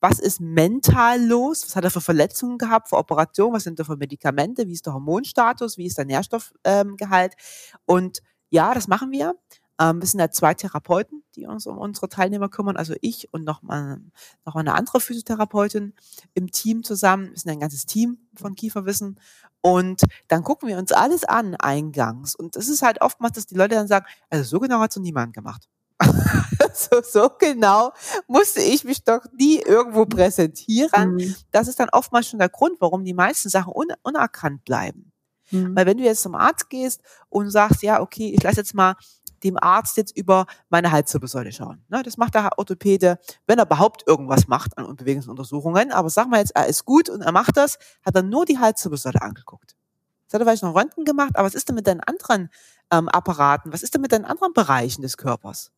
Was 0.01 0.19
ist 0.19 0.41
mental 0.41 1.23
los? 1.23 1.63
Was 1.65 1.75
hat 1.75 1.83
er 1.85 1.91
für 1.91 2.01
Verletzungen 2.01 2.57
gehabt, 2.57 2.89
für 2.89 2.97
Operationen? 2.97 3.53
Was 3.53 3.63
sind 3.63 3.79
da 3.79 3.83
für 3.83 3.95
Medikamente? 3.97 4.67
Wie 4.67 4.73
ist 4.73 4.85
der 4.85 4.93
Hormonstatus? 4.93 5.77
Wie 5.77 5.85
ist 5.85 5.97
der 5.97 6.05
Nährstoffgehalt? 6.05 7.33
Ähm, 7.33 7.77
Und 7.85 8.19
ja, 8.49 8.73
das 8.73 8.87
machen 8.87 9.11
wir. 9.11 9.35
Ähm, 9.79 10.01
wir 10.01 10.07
sind 10.07 10.19
ja 10.19 10.29
zwei 10.29 10.53
Therapeuten, 10.53 11.23
die 11.35 11.45
uns 11.45 11.65
um 11.65 11.77
unsere 11.77 12.09
Teilnehmer 12.09 12.49
kümmern, 12.49 12.77
also 12.77 12.93
ich 13.01 13.33
und 13.33 13.43
noch 13.43 13.63
mal, 13.63 14.01
noch 14.45 14.53
mal 14.53 14.59
eine 14.59 14.75
andere 14.75 14.99
Physiotherapeutin 14.99 15.93
im 16.33 16.51
Team 16.51 16.83
zusammen. 16.83 17.31
Wir 17.31 17.37
sind 17.37 17.51
ein 17.51 17.59
ganzes 17.59 17.85
Team 17.85 18.19
von 18.35 18.55
Kieferwissen. 18.55 19.19
Und 19.61 20.03
dann 20.27 20.43
gucken 20.43 20.67
wir 20.67 20.77
uns 20.77 20.91
alles 20.91 21.23
an 21.23 21.55
eingangs. 21.55 22.35
Und 22.35 22.55
es 22.55 22.67
ist 22.67 22.81
halt 22.81 23.01
oftmals, 23.01 23.35
dass 23.35 23.47
die 23.47 23.55
Leute 23.55 23.75
dann 23.75 23.87
sagen, 23.87 24.05
also 24.29 24.43
so 24.43 24.59
genau 24.59 24.79
hat 24.79 24.91
es 24.91 24.97
niemand 24.97 25.33
gemacht. 25.33 25.67
so, 26.73 27.01
so 27.01 27.29
genau 27.39 27.93
musste 28.27 28.59
ich 28.61 28.83
mich 28.83 29.03
doch 29.03 29.25
nie 29.37 29.59
irgendwo 29.59 30.05
präsentieren. 30.05 31.15
Mhm. 31.15 31.35
Das 31.51 31.67
ist 31.67 31.79
dann 31.79 31.89
oftmals 31.91 32.27
schon 32.27 32.39
der 32.39 32.49
Grund, 32.49 32.75
warum 32.79 33.05
die 33.05 33.13
meisten 33.13 33.49
Sachen 33.49 33.73
un 33.73 33.87
unerkannt 34.03 34.65
bleiben. 34.65 35.11
Mhm. 35.51 35.75
Weil 35.75 35.85
wenn 35.85 35.97
du 35.97 36.03
jetzt 36.03 36.23
zum 36.23 36.35
Arzt 36.35 36.69
gehst 36.69 37.01
und 37.29 37.49
sagst, 37.49 37.83
ja, 37.83 38.01
okay, 38.01 38.33
ich 38.35 38.43
lasse 38.43 38.57
jetzt 38.57 38.73
mal 38.73 38.95
dem 39.43 39.57
Arzt 39.61 39.97
jetzt 39.97 40.15
über 40.15 40.45
meine 40.69 40.91
Halswirbelsäule 40.91 41.51
schauen. 41.51 41.83
Ne, 41.89 42.03
das 42.03 42.17
macht 42.17 42.35
der 42.35 42.49
Orthopäde, 42.57 43.19
wenn 43.45 43.59
er 43.59 43.65
überhaupt 43.65 44.03
irgendwas 44.07 44.47
macht 44.47 44.77
an 44.77 44.95
Bewegungsuntersuchungen. 44.95 45.91
Aber 45.91 46.09
sag 46.09 46.27
mal 46.29 46.39
jetzt, 46.39 46.55
er 46.55 46.67
ist 46.67 46.85
gut 46.85 47.09
und 47.09 47.21
er 47.21 47.31
macht 47.31 47.57
das, 47.57 47.77
hat 48.05 48.15
er 48.15 48.23
nur 48.23 48.45
die 48.45 48.59
Halswirbelsäule 48.59 49.21
angeguckt. 49.21 49.75
Jetzt 50.23 50.33
hat 50.33 50.41
er 50.41 50.45
vielleicht 50.45 50.63
noch 50.63 50.75
Röntgen 50.75 51.05
gemacht, 51.05 51.31
aber 51.35 51.45
was 51.45 51.55
ist 51.55 51.67
denn 51.69 51.75
mit 51.75 51.87
deinen 51.87 52.01
anderen 52.01 52.49
ähm, 52.91 53.09
Apparaten? 53.09 53.71
Was 53.73 53.83
ist 53.83 53.93
denn 53.93 54.01
mit 54.01 54.11
deinen 54.11 54.25
anderen 54.25 54.53
Bereichen 54.53 55.01
des 55.01 55.17
Körpers? 55.17 55.71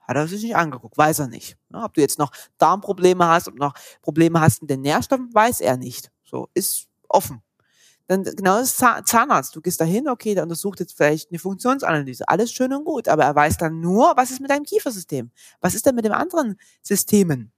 Hat 0.00 0.16
er 0.16 0.26
sich 0.26 0.42
nicht 0.42 0.56
angeguckt, 0.56 0.96
weiß 0.96 1.18
er 1.18 1.28
nicht. 1.28 1.58
Ne, 1.68 1.82
ob 1.82 1.94
du 1.94 2.00
jetzt 2.00 2.18
noch 2.18 2.32
Darmprobleme 2.56 3.26
hast, 3.26 3.48
ob 3.48 3.56
noch 3.56 3.74
Probleme 4.00 4.40
hast 4.40 4.62
mit 4.62 4.70
den 4.70 4.80
Nährstoffen, 4.80 5.34
weiß 5.34 5.60
er 5.60 5.76
nicht. 5.76 6.10
So, 6.24 6.48
ist 6.54 6.86
offen. 7.08 7.42
Dann 8.08 8.24
genau 8.24 8.58
das 8.58 8.74
Zahnarzt. 8.76 9.54
Du 9.54 9.60
gehst 9.60 9.80
dahin, 9.80 10.08
okay, 10.08 10.34
der 10.34 10.42
untersucht 10.42 10.80
jetzt 10.80 10.96
vielleicht 10.96 11.30
eine 11.30 11.38
Funktionsanalyse. 11.38 12.26
Alles 12.26 12.50
schön 12.50 12.72
und 12.72 12.84
gut, 12.84 13.06
aber 13.06 13.24
er 13.24 13.34
weiß 13.34 13.58
dann 13.58 13.80
nur, 13.80 14.14
was 14.16 14.30
ist 14.30 14.40
mit 14.40 14.50
deinem 14.50 14.64
Kiefersystem? 14.64 15.30
Was 15.60 15.74
ist 15.74 15.84
denn 15.84 15.94
mit 15.94 16.06
den 16.06 16.12
anderen 16.12 16.58
Systemen? 16.82 17.52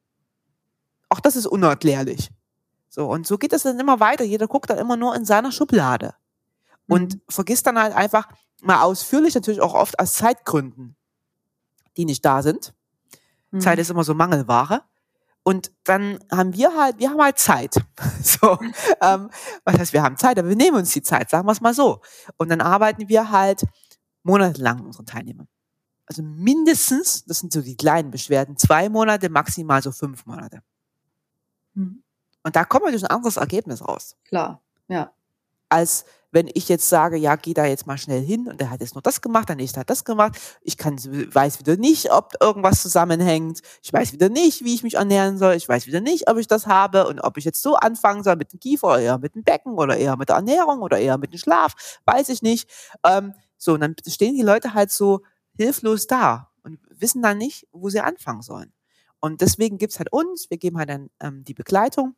Auch 1.09 1.21
das 1.21 1.37
ist 1.37 1.47
unerklärlich. 1.47 2.31
So, 2.89 3.09
und 3.09 3.29
so 3.29 3.39
geht 3.39 3.53
es 3.53 3.63
dann 3.63 3.79
immer 3.79 4.01
weiter. 4.01 4.25
Jeder 4.25 4.49
guckt 4.49 4.69
dann 4.69 4.79
immer 4.79 4.97
nur 4.97 5.15
in 5.15 5.25
seiner 5.25 5.53
Schublade. 5.53 6.15
Und 6.89 7.15
mhm. 7.15 7.21
vergisst 7.29 7.69
dann 7.69 7.79
halt 7.79 7.95
einfach 7.95 8.29
mal 8.61 8.83
ausführlich, 8.83 9.37
natürlich 9.37 9.61
auch 9.61 9.75
oft 9.75 10.01
aus 10.01 10.15
Zeitgründen, 10.15 10.97
die 11.97 12.05
nicht 12.05 12.25
da 12.25 12.43
sind. 12.43 12.75
Mhm. 13.53 13.61
Zeit 13.61 13.79
ist 13.79 13.91
immer 13.91 14.03
so 14.03 14.15
Mangelware. 14.15 14.83
Und 15.43 15.73
dann 15.85 16.19
haben 16.31 16.55
wir 16.55 16.77
halt, 16.77 16.99
wir 16.99 17.11
haben 17.11 17.21
halt 17.21 17.39
Zeit. 17.39 17.77
So, 18.23 18.59
ähm, 19.01 19.31
was 19.65 19.79
heißt, 19.79 19.93
wir 19.95 20.03
haben 20.03 20.19
Zeit, 20.19 20.39
aber 20.39 20.51
wir 20.51 20.57
nehmen 20.57 20.77
uns 20.77 20.93
die 20.93 21.03
Zeit, 21.03 21.31
sagen 21.31 21.47
wir 21.47 21.53
es 21.53 21.63
mal 21.63 21.73
so. 21.73 22.03
Und 22.37 22.51
dann 22.51 22.61
arbeiten 22.61 23.09
wir 23.09 23.31
halt 23.31 23.65
monatelang 24.23 24.77
mit 24.77 24.87
unseren 24.87 25.07
Teilnehmern. 25.07 25.49
Also 26.05 26.23
mindestens, 26.23 27.25
das 27.25 27.39
sind 27.39 27.53
so 27.53 27.63
die 27.63 27.77
kleinen 27.77 28.11
Beschwerden, 28.11 28.59
zwei 28.59 28.89
Monate, 28.91 29.31
maximal 29.31 29.83
so 29.83 29.91
fünf 29.91 30.27
Monate. 30.27 30.61
Mhm. 31.75 32.03
Und 32.43 32.57
da 32.57 32.65
kommt 32.65 32.85
natürlich 32.85 33.05
ein 33.05 33.17
anderes 33.17 33.37
Ergebnis 33.37 33.87
raus. 33.87 34.17
Klar, 34.25 34.63
ja. 34.89 35.13
Als 35.71 36.05
wenn 36.33 36.49
ich 36.53 36.69
jetzt 36.69 36.89
sage, 36.89 37.17
ja, 37.17 37.37
geh 37.37 37.55
da 37.55 37.65
jetzt 37.67 37.87
mal 37.87 37.99
schnell 37.99 38.23
hin 38.23 38.47
und 38.49 38.61
der 38.61 38.71
hat 38.71 38.81
jetzt 38.81 38.95
nur 38.95 39.03
das 39.03 39.21
gemacht, 39.21 39.49
der 39.49 39.57
nächste 39.57 39.81
hat 39.81 39.91
das 39.91 40.05
gemacht. 40.05 40.39
Ich 40.63 40.77
kann, 40.77 40.97
weiß 40.97 41.59
wieder 41.59 41.77
nicht, 41.77 42.13
ob 42.13 42.35
irgendwas 42.41 42.83
zusammenhängt. 42.83 43.61
Ich 43.83 43.93
weiß 43.93 44.13
wieder 44.13 44.29
nicht, 44.29 44.65
wie 44.65 44.75
ich 44.75 44.83
mich 44.83 44.95
ernähren 44.95 45.39
soll. 45.39 45.55
Ich 45.55 45.69
weiß 45.69 45.87
wieder 45.87 46.01
nicht, 46.01 46.29
ob 46.29 46.39
ich 46.39 46.47
das 46.47 46.67
habe 46.67 47.09
und 47.09 47.21
ob 47.21 47.37
ich 47.37 47.45
jetzt 47.45 47.63
so 47.63 47.75
anfangen 47.77 48.23
soll 48.23 48.37
mit 48.37 48.53
dem 48.53 48.61
Kiefer 48.61 48.89
oder 48.89 49.01
eher 49.01 49.19
mit 49.19 49.35
dem 49.35 49.43
Becken 49.43 49.75
oder 49.75 49.97
eher 49.97 50.17
mit 50.17 50.29
der 50.29 50.37
Ernährung 50.37 50.83
oder 50.83 50.99
eher 50.99 51.19
mit 51.19 51.33
dem 51.33 51.39
Schlaf. 51.39 52.01
Weiß 52.05 52.29
ich 52.29 52.43
nicht. 52.43 52.71
Ähm, 53.05 53.35
so, 53.57 53.75
und 53.75 53.81
dann 53.81 53.97
stehen 54.07 54.35
die 54.35 54.43
Leute 54.43 54.75
halt 54.75 54.91
so 54.91 55.21
hilflos 55.57 56.07
da 56.07 56.51
und 56.63 56.79
wissen 56.91 57.23
dann 57.23 57.39
nicht, 57.39 57.67
wo 57.73 57.89
sie 57.89 58.01
anfangen 58.01 58.43
sollen. 58.43 58.73
Und 59.21 59.41
deswegen 59.41 59.79
gibt's 59.79 59.99
halt 59.99 60.13
uns, 60.13 60.49
wir 60.49 60.57
geben 60.59 60.79
halt 60.79 60.89
dann 60.89 61.11
ähm, 61.21 61.45
die 61.45 61.55
Begleitung 61.55 62.15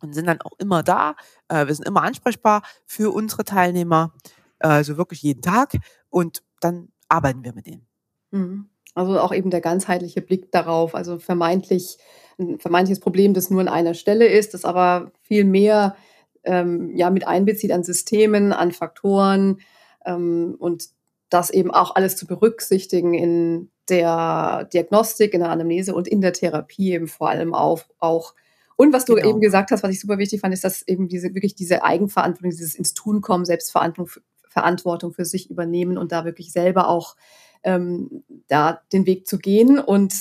und 0.00 0.14
sind 0.14 0.26
dann 0.26 0.40
auch 0.40 0.58
immer 0.58 0.82
da. 0.82 1.14
Äh, 1.48 1.66
wir 1.66 1.74
sind 1.74 1.86
immer 1.86 2.02
ansprechbar 2.02 2.62
für 2.86 3.14
unsere 3.14 3.44
Teilnehmer, 3.44 4.12
also 4.58 4.96
wirklich 4.96 5.22
jeden 5.22 5.42
Tag. 5.42 5.76
Und 6.08 6.42
dann 6.60 6.88
arbeiten 7.08 7.44
wir 7.44 7.54
mit 7.54 7.66
denen. 7.66 7.86
Mhm. 8.30 8.68
Also 8.94 9.20
auch 9.20 9.32
eben 9.32 9.50
der 9.50 9.60
ganzheitliche 9.60 10.20
Blick 10.20 10.50
darauf, 10.50 10.94
also 10.94 11.18
vermeintlich 11.18 11.98
ein 12.40 12.58
vermeintliches 12.58 13.00
Problem, 13.00 13.34
das 13.34 13.50
nur 13.50 13.60
an 13.60 13.68
einer 13.68 13.94
Stelle 13.94 14.26
ist, 14.26 14.54
das 14.54 14.64
aber 14.64 15.12
viel 15.20 15.44
mehr 15.44 15.96
ähm, 16.42 16.96
ja 16.96 17.10
mit 17.10 17.26
einbezieht 17.26 17.70
an 17.70 17.84
Systemen, 17.84 18.52
an 18.52 18.72
Faktoren 18.72 19.60
ähm, 20.06 20.56
und 20.58 20.88
das 21.28 21.50
eben 21.50 21.70
auch 21.70 21.94
alles 21.94 22.16
zu 22.16 22.26
berücksichtigen 22.26 23.14
in 23.14 23.70
der 23.88 24.68
Diagnostik, 24.72 25.34
in 25.34 25.40
der 25.40 25.50
Anamnese 25.50 25.94
und 25.94 26.08
in 26.08 26.20
der 26.20 26.32
Therapie 26.32 26.92
eben 26.92 27.08
vor 27.08 27.28
allem 27.28 27.54
auch, 27.54 27.82
auch 27.98 28.34
und 28.80 28.94
was 28.94 29.04
du 29.04 29.14
genau. 29.14 29.28
eben 29.28 29.40
gesagt 29.40 29.72
hast, 29.72 29.82
was 29.82 29.90
ich 29.90 30.00
super 30.00 30.16
wichtig 30.16 30.40
fand, 30.40 30.54
ist, 30.54 30.64
dass 30.64 30.88
eben 30.88 31.06
diese 31.06 31.34
wirklich 31.34 31.54
diese 31.54 31.84
Eigenverantwortung, 31.84 32.48
dieses 32.48 32.74
ins 32.74 32.94
Tun 32.94 33.20
kommen, 33.20 33.44
Selbstverantwortung 33.44 34.22
Verantwortung 34.48 35.12
für 35.12 35.26
sich 35.26 35.50
übernehmen 35.50 35.98
und 35.98 36.12
da 36.12 36.24
wirklich 36.24 36.50
selber 36.50 36.88
auch 36.88 37.14
ähm, 37.62 38.24
da 38.48 38.80
den 38.90 39.04
Weg 39.04 39.26
zu 39.26 39.36
gehen 39.36 39.78
und 39.78 40.14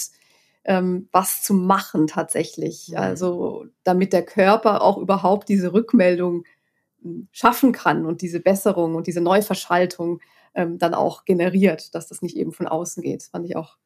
ähm, 0.66 1.07
was 1.14 1.41
zu 1.41 1.53
machen 1.53 2.07
tatsächlich. 2.07 2.89
Mhm. 2.89 2.97
Also 2.97 3.66
damit 3.86 4.12
der 4.12 4.26
Körper 4.26 4.82
auch 4.82 4.97
überhaupt 4.97 5.47
diese 5.47 5.72
Rückmeldung 5.72 6.43
hm, 7.01 7.30
schaffen 7.32 7.72
kann 7.72 8.05
und 8.05 8.22
diese 8.22 8.41
Besserung 8.41 8.95
und 8.95 9.07
diese 9.07 9.22
Neuverschaltung 9.22 10.20
ähm, 10.53 10.78
dann 10.80 10.93
auch 10.93 11.24
generiert, 11.24 11.95
dass 11.95 12.10
das 12.10 12.22
nicht 12.22 12.36
eben 12.36 12.51
von 12.51 12.68
außen 12.68 13.01
geht. 13.01 13.22
Das 13.22 13.30
fand 13.30 13.45
ich 13.45 13.55
auch 13.55 13.78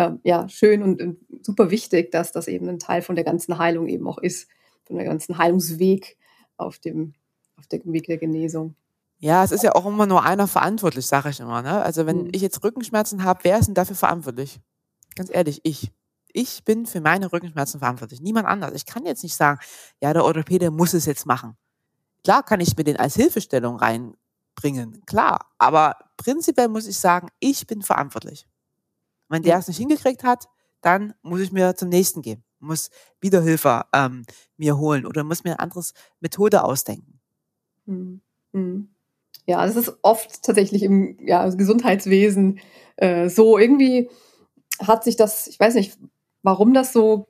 äh, 0.00 0.12
ja, 0.24 0.48
schön 0.48 0.82
und, 0.82 1.02
und, 1.02 1.18
super 1.42 1.70
wichtig, 1.70 2.10
dass 2.10 2.32
das 2.32 2.48
eben 2.48 2.68
ein 2.68 2.78
Teil 2.78 3.02
von 3.02 3.14
der 3.14 3.24
ganzen 3.24 3.58
Heilung 3.58 3.88
eben 3.88 4.06
auch 4.08 4.18
ist, 4.18 4.48
von 4.84 4.96
der 4.96 5.04
ganzen 5.04 5.38
Heilungsweg 5.38 6.16
auf 6.56 6.78
dem, 6.78 7.14
auf 7.56 7.66
dem 7.66 7.92
Weg 7.92 8.06
der 8.06 8.18
Genesung. 8.18 8.74
Ja, 9.18 9.44
es 9.44 9.52
ist 9.52 9.62
ja 9.62 9.74
auch 9.74 9.84
immer 9.84 10.06
nur 10.06 10.24
einer 10.24 10.48
verantwortlich, 10.48 11.06
sage 11.06 11.28
ich 11.28 11.40
immer. 11.40 11.60
Ne? 11.60 11.82
Also 11.82 12.06
wenn 12.06 12.24
mhm. 12.24 12.30
ich 12.32 12.40
jetzt 12.40 12.64
Rückenschmerzen 12.64 13.24
habe, 13.24 13.40
wer 13.42 13.58
ist 13.58 13.66
denn 13.66 13.74
dafür 13.74 13.96
verantwortlich? 13.96 14.60
Ganz 15.14 15.30
ehrlich, 15.32 15.60
ich. 15.62 15.92
Ich 16.32 16.64
bin 16.64 16.86
für 16.86 17.00
meine 17.00 17.32
Rückenschmerzen 17.32 17.80
verantwortlich, 17.80 18.20
niemand 18.20 18.46
anders. 18.46 18.72
Ich 18.74 18.86
kann 18.86 19.04
jetzt 19.04 19.24
nicht 19.24 19.34
sagen, 19.34 19.58
ja, 20.00 20.12
der 20.12 20.24
Orthopäde 20.24 20.70
muss 20.70 20.94
es 20.94 21.04
jetzt 21.04 21.26
machen. 21.26 21.56
Klar 22.22 22.44
kann 22.44 22.60
ich 22.60 22.76
mir 22.76 22.84
den 22.84 22.98
als 22.98 23.16
Hilfestellung 23.16 23.76
reinbringen, 23.76 25.04
klar. 25.06 25.50
Aber 25.58 25.96
prinzipiell 26.16 26.68
muss 26.68 26.86
ich 26.86 26.98
sagen, 26.98 27.28
ich 27.40 27.66
bin 27.66 27.82
verantwortlich. 27.82 28.46
Wenn 29.30 29.42
der 29.42 29.58
es 29.58 29.68
nicht 29.68 29.78
hingekriegt 29.78 30.24
hat, 30.24 30.48
dann 30.82 31.14
muss 31.22 31.40
ich 31.40 31.52
mir 31.52 31.74
zum 31.76 31.88
nächsten 31.88 32.20
gehen, 32.20 32.42
muss 32.58 32.90
wieder 33.20 33.40
Hilfe 33.40 33.84
ähm, 33.94 34.24
mir 34.56 34.76
holen 34.76 35.06
oder 35.06 35.24
muss 35.24 35.44
mir 35.44 35.52
eine 35.52 35.60
andere 35.60 35.82
Methode 36.20 36.64
ausdenken. 36.64 37.20
Mhm. 37.86 38.20
Mhm. 38.52 38.88
Ja, 39.46 39.64
das 39.64 39.76
ist 39.76 39.96
oft 40.02 40.42
tatsächlich 40.42 40.82
im 40.82 41.16
ja, 41.24 41.48
Gesundheitswesen 41.48 42.58
äh, 42.96 43.28
so. 43.28 43.56
Irgendwie 43.56 44.10
hat 44.80 45.04
sich 45.04 45.16
das, 45.16 45.46
ich 45.46 45.60
weiß 45.60 45.74
nicht, 45.74 45.96
warum 46.42 46.74
das 46.74 46.92
so 46.92 47.28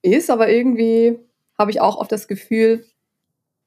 ist, 0.00 0.30
aber 0.30 0.48
irgendwie 0.48 1.18
habe 1.58 1.70
ich 1.70 1.80
auch 1.82 1.98
oft 1.98 2.10
das 2.10 2.28
Gefühl, 2.28 2.86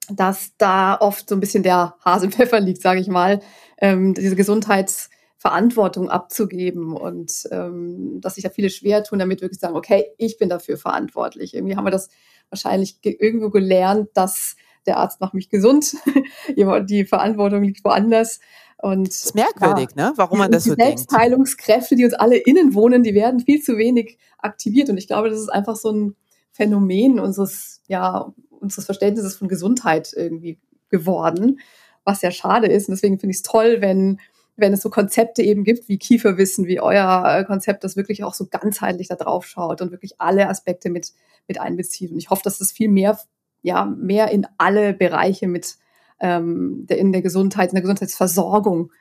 dass 0.10 0.58
da 0.58 0.98
oft 1.00 1.30
so 1.30 1.36
ein 1.36 1.40
bisschen 1.40 1.64
der 1.64 1.96
Hase 2.04 2.26
im 2.26 2.32
Pfeffer 2.32 2.60
liegt, 2.60 2.82
sage 2.82 3.00
ich 3.00 3.08
mal. 3.08 3.42
Ähm, 3.78 4.16
diese 4.16 4.36
Gesundheits- 4.36 5.10
Verantwortung 5.46 6.10
abzugeben 6.10 6.98
und 6.98 7.48
ähm, 7.52 8.20
dass 8.20 8.34
sich 8.34 8.44
da 8.44 8.50
viele 8.50 8.72
schwer 8.72 9.04
tun, 9.04 9.20
damit 9.20 9.44
wirklich 9.44 9.60
sagen, 9.60 9.76
okay, 9.76 10.08
ich 10.18 10.40
bin 10.40 10.50
dafür 10.50 10.76
verantwortlich. 10.76 11.54
Irgendwie 11.54 11.76
haben 11.76 11.86
wir 11.86 11.92
das 11.92 12.10
wahrscheinlich 12.50 13.00
ge 13.02 13.16
irgendwo 13.20 13.52
gelernt, 13.52 14.10
dass 14.16 14.56
der 14.88 14.98
Arzt 14.98 15.22
macht 15.22 15.36
mich 15.36 15.52
gesund, 15.52 15.98
die 16.90 17.06
Verantwortung 17.06 17.62
liegt 17.62 17.86
woanders. 17.86 18.40
Und 18.82 19.08
das 19.08 19.26
ist 19.26 19.36
merkwürdig, 19.36 19.90
ja, 19.96 20.10
ne? 20.10 20.14
Warum 20.16 20.40
man 20.40 20.50
das 20.50 20.64
so 20.64 20.74
denkt. 20.74 20.82
Die 20.82 20.98
Selbstheilungskräfte, 20.98 21.96
die 21.96 22.06
uns 22.06 22.16
alle 22.16 22.38
innen 22.38 22.74
wohnen, 22.74 23.04
die 23.04 23.14
werden 23.14 23.40
viel 23.40 23.62
zu 23.62 23.78
wenig 23.78 24.18
aktiviert. 24.40 24.90
Und 24.90 24.98
ich 24.98 25.06
glaube, 25.06 25.30
das 25.30 25.40
ist 25.40 25.50
einfach 25.50 25.76
so 25.76 25.92
ein 25.92 26.16
Phänomen 26.54 27.20
unseres, 27.20 27.84
ja, 27.88 28.34
unseres 28.50 28.86
Verständnisses 28.86 29.36
von 29.36 29.48
Gesundheit 29.48 30.12
irgendwie 30.18 30.58
geworden, 30.90 31.60
was 32.04 32.24
ja 32.24 32.32
schade 32.32 32.66
ist. 32.66 32.90
Und 32.90 32.96
deswegen 32.96 33.20
finde 33.20 33.32
ich 33.34 33.38
es 33.38 33.44
toll, 33.44 33.78
wenn 33.82 34.20
wenn 34.58 34.74
es 34.74 34.82
so 34.82 34.90
Konzepte 34.90 35.42
eben 35.42 35.64
gibt 35.64 35.90
wie 35.90 35.98
Kieferwissen, 35.98 36.66
wie 36.66 36.80
euer 36.80 37.24
äh, 37.26 37.44
Konzept, 37.44 37.84
das 37.84 37.96
wirklich 37.96 38.24
auch 38.24 38.34
so 38.34 38.48
ganzheitlich 38.48 39.08
da 39.08 39.16
drauf 39.16 39.46
schaut 39.46 39.82
und 39.82 39.92
wirklich 39.92 40.20
alle 40.20 40.48
Aspekte 40.48 40.90
mit, 40.90 41.12
mit 41.48 41.60
einbezieht. 41.60 42.12
Und 42.12 42.18
ich 42.18 42.30
hoffe, 42.30 42.44
dass 42.44 42.60
das 42.60 42.72
viel 42.72 42.90
mehr, 42.90 43.20
ja, 43.62 43.86
mehr 43.86 44.32
in 44.32 44.48
alle 44.58 44.94
Bereiche 44.94 45.48
mit 45.48 45.76
ähm, 46.20 46.86
der, 46.88 46.98
in 46.98 47.12
der 47.12 47.22
Gesundheit, 47.22 47.70
in 47.70 47.76
der 47.76 47.82
Gesundheitsversorgung 47.82 48.92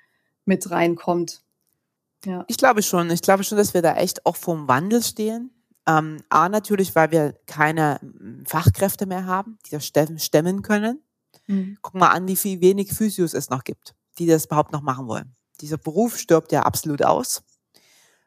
mit 0.45 0.71
reinkommt. 0.71 1.43
Ja. 2.25 2.45
Ich 2.49 2.57
glaube 2.57 2.83
schon. 2.83 3.11
Ich 3.11 3.23
glaube 3.23 3.45
schon, 3.45 3.59
dass 3.59 3.75
wir 3.75 3.83
da 3.83 3.97
echt 3.97 4.27
auch 4.27 4.37
vorm 4.37 4.67
Wandel 4.67 5.03
stehen. 5.03 5.51
Ähm, 5.87 6.23
A, 6.31 6.49
natürlich, 6.49 6.97
weil 6.97 7.11
wir 7.11 7.35
keine 7.47 8.01
Fachkräfte 8.47 9.07
mehr 9.07 9.27
haben, 9.27 9.59
die 9.67 9.71
das 9.71 9.87
stemmen 9.87 10.63
können. 10.63 11.03
Mhm. 11.47 11.79
Guck 11.83 11.95
mal 11.95 12.09
an, 12.09 12.27
wie 12.27 12.37
viel 12.37 12.61
wenig 12.61 12.93
Physios 12.93 13.35
es 13.35 13.51
noch 13.51 13.65
gibt, 13.65 13.95
die 14.19 14.27
das 14.27 14.47
überhaupt 14.47 14.73
noch 14.73 14.81
machen 14.81 15.07
wollen. 15.07 15.37
Dieser 15.61 15.79
Beruf 15.79 16.19
stirbt 16.19 16.53
ja 16.53 16.63
absolut 16.63 17.05
aus. 17.05 17.43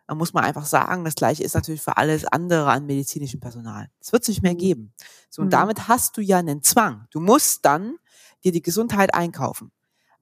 Da 0.08 0.16
muss 0.16 0.34
man 0.34 0.46
einfach 0.46 0.66
sagen, 0.66 1.04
das 1.04 1.16
gleiche 1.16 1.44
ist 1.44 1.54
natürlich 1.54 1.82
für 1.82 1.98
alles 1.98 2.24
andere 2.26 2.70
an 2.72 2.86
medizinischem 2.86 3.42
Personal. 3.42 3.90
Es 4.00 4.14
wird 4.14 4.24
es 4.24 4.30
nicht 4.30 4.42
mehr 4.42 4.54
mhm. 4.54 4.58
geben. 4.58 4.94
So, 5.30 5.42
und 5.42 5.50
mhm. 5.50 5.52
damit 5.52 5.88
hast 5.90 6.16
du 6.16 6.22
ja 6.22 6.38
einen 6.38 6.64
Zwang. 6.64 7.08
Du 7.12 7.20
musst 7.20 7.66
dann 7.66 7.98
dir 8.44 8.54
die 8.54 8.62
Gesundheit 8.62 9.14
einkaufen. 9.14 9.72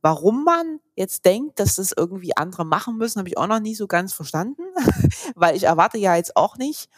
Warum 0.01 0.43
man 0.43 0.79
jetzt 0.95 1.25
denkt, 1.25 1.59
dass 1.59 1.75
das 1.75 1.91
irgendwie 1.95 2.35
andere 2.35 2.65
machen 2.65 2.97
müssen, 2.97 3.19
habe 3.19 3.29
ich 3.29 3.37
auch 3.37 3.47
noch 3.47 3.59
nie 3.59 3.75
so 3.75 3.87
ganz 3.87 4.13
verstanden, 4.13 4.61
weil 5.35 5.55
ich 5.55 5.63
erwarte 5.63 5.97
ja 5.97 6.15
jetzt 6.15 6.35
auch 6.35 6.57
nicht, 6.57 6.89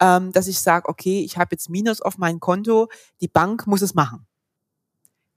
ähm, 0.00 0.32
dass 0.32 0.46
ich 0.46 0.60
sage, 0.60 0.88
okay, 0.88 1.20
ich 1.20 1.38
habe 1.38 1.50
jetzt 1.52 1.70
Minus 1.70 2.00
auf 2.00 2.18
mein 2.18 2.40
Konto, 2.40 2.88
die 3.20 3.28
Bank 3.28 3.66
muss 3.66 3.82
es 3.82 3.94
machen. 3.94 4.26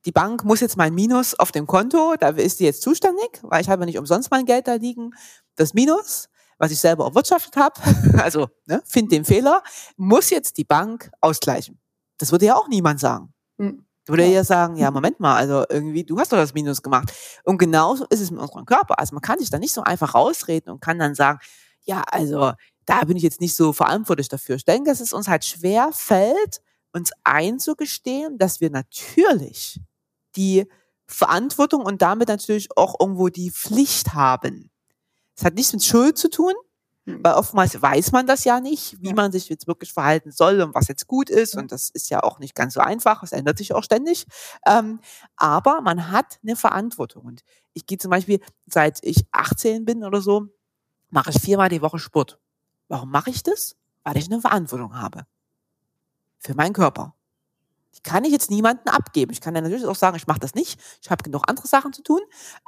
Die 0.10 0.14
Bank 0.14 0.44
muss 0.44 0.60
jetzt 0.60 0.76
mein 0.76 0.96
Minus 0.96 1.36
auf 1.36 1.52
dem 1.52 1.68
Konto, 1.68 2.16
da 2.20 2.30
ist 2.30 2.60
die 2.60 2.64
jetzt 2.64 2.82
zuständig, 2.82 3.30
weil 3.44 3.62
ich 3.62 3.70
habe 3.70 3.86
nicht 3.86 4.00
umsonst 4.00 4.32
mein 4.32 4.46
Geld 4.46 4.68
da 4.68 4.74
liegen. 4.74 5.12
Das 5.56 5.76
Minus, 5.76 6.30
was 6.58 6.72
ich 6.72 6.80
selber 6.80 7.06
erwirtschaftet 7.06 7.56
habe, 7.58 7.80
also 8.18 8.48
ne, 8.66 8.82
find 8.88 9.12
den 9.12 9.24
Fehler, 9.24 9.62
muss 9.98 10.32
jetzt 10.32 10.58
die 10.58 10.64
Bank 10.64 11.12
ausgleichen. 11.22 11.80
Das 12.18 12.32
würde 12.32 12.48
ja 12.48 12.56
auch 12.56 12.68
niemand 12.68 13.00
sagen. 13.00 13.36
Mhm. 13.58 13.86
Würde 14.08 14.26
ja 14.26 14.44
sagen, 14.44 14.78
ja, 14.78 14.90
Moment 14.90 15.20
mal, 15.20 15.36
also 15.36 15.64
irgendwie, 15.70 16.04
du 16.04 16.18
hast 16.18 16.32
doch 16.32 16.38
das 16.38 16.56
Minus 16.56 16.82
gemacht. 16.82 17.14
Und 17.44 17.60
genauso 17.60 18.08
ist 18.10 18.20
es 18.20 18.32
mit 18.32 18.40
unserem 18.40 18.66
Körper. 18.66 18.98
Also 18.98 19.14
man 19.14 19.22
kann 19.22 19.38
sich 19.38 19.52
da 19.52 19.60
nicht 19.60 19.76
so 19.76 19.84
einfach 19.84 20.16
rausreden 20.16 20.74
und 20.74 20.82
kann 20.82 20.98
dann 20.98 21.14
sagen, 21.14 21.38
ja, 21.84 22.02
also 22.10 22.54
da 22.86 23.02
bin 23.02 23.16
ich 23.16 23.22
jetzt 23.22 23.42
nicht 23.42 23.56
so 23.56 23.74
verantwortlich 23.74 24.28
dafür. 24.28 24.56
Ich 24.56 24.66
denke, 24.66 24.90
dass 24.90 25.02
es 25.02 25.14
uns 25.14 25.28
halt 25.28 25.46
schwer 25.46 25.92
fällt, 25.94 26.62
uns 26.94 27.12
einzugestehen, 27.24 28.40
dass 28.40 28.60
wir 28.60 28.72
natürlich 28.72 29.80
die 30.40 30.66
Verantwortung 31.06 31.86
und 31.86 32.02
damit 32.02 32.30
natürlich 32.30 32.70
auch 32.78 32.96
irgendwo 33.00 33.28
die 33.28 33.52
Pflicht 33.52 34.14
haben. 34.14 34.72
Es 35.36 35.44
hat 35.44 35.54
nichts 35.54 35.74
mit 35.74 35.84
Schuld 35.84 36.18
zu 36.18 36.30
tun, 36.30 36.54
hm. 37.06 37.20
weil 37.24 37.34
oftmals 37.34 37.82
weiß 37.82 38.14
man 38.14 38.26
das 38.26 38.46
ja 38.46 38.62
nicht, 38.62 38.96
wie 39.02 39.14
man 39.14 39.32
sich 39.32 39.50
jetzt 39.50 39.68
wirklich 39.68 39.92
verhalten 39.92 40.32
soll 40.32 40.62
und 40.62 40.74
was 40.76 40.88
jetzt 40.88 41.08
gut 41.08 41.30
ist. 41.30 41.56
Und 41.56 41.74
das 41.74 41.90
ist 41.90 42.10
ja 42.10 42.24
auch 42.24 42.40
nicht 42.40 42.56
ganz 42.56 42.76
so 42.76 42.80
einfach. 42.80 43.22
Es 43.22 43.34
ändert 43.34 43.58
sich 43.58 43.74
auch 43.74 43.84
ständig. 43.84 44.26
Ähm, 44.66 45.02
aber 45.36 45.82
man 45.82 46.10
hat 46.10 46.40
eine 46.42 46.56
Verantwortung. 46.56 47.26
Und 47.26 47.42
ich 47.74 47.86
gehe 47.86 47.98
zum 47.98 48.12
Beispiel, 48.12 48.40
seit 48.66 49.00
ich 49.02 49.26
18 49.32 49.84
bin 49.84 50.06
oder 50.06 50.22
so, 50.22 50.48
mache 51.10 51.32
ich 51.32 51.42
viermal 51.42 51.70
die 51.70 51.82
Woche 51.82 52.00
Sport. 52.00 52.40
Warum 52.88 53.12
mache 53.12 53.30
ich 53.30 53.44
das? 53.44 53.76
Weil 54.04 54.18
ich 54.18 54.32
eine 54.32 54.40
Verantwortung 54.40 54.96
habe. 54.96 55.26
Für 56.38 56.56
meinen 56.56 56.74
Körper. 56.74 57.14
Die 57.96 58.02
kann 58.02 58.24
ich 58.24 58.32
jetzt 58.32 58.52
niemanden 58.52 58.88
abgeben. 58.90 59.32
Ich 59.32 59.42
kann 59.42 59.56
ja 59.56 59.62
natürlich 59.62 59.86
auch 59.86 59.96
sagen, 59.96 60.16
ich 60.16 60.28
mache 60.28 60.40
das 60.40 60.54
nicht. 60.54 60.80
Ich 61.02 61.10
habe 61.10 61.24
genug 61.24 61.44
andere 61.48 61.68
Sachen 61.68 61.92
zu 61.92 62.04
tun. 62.04 62.22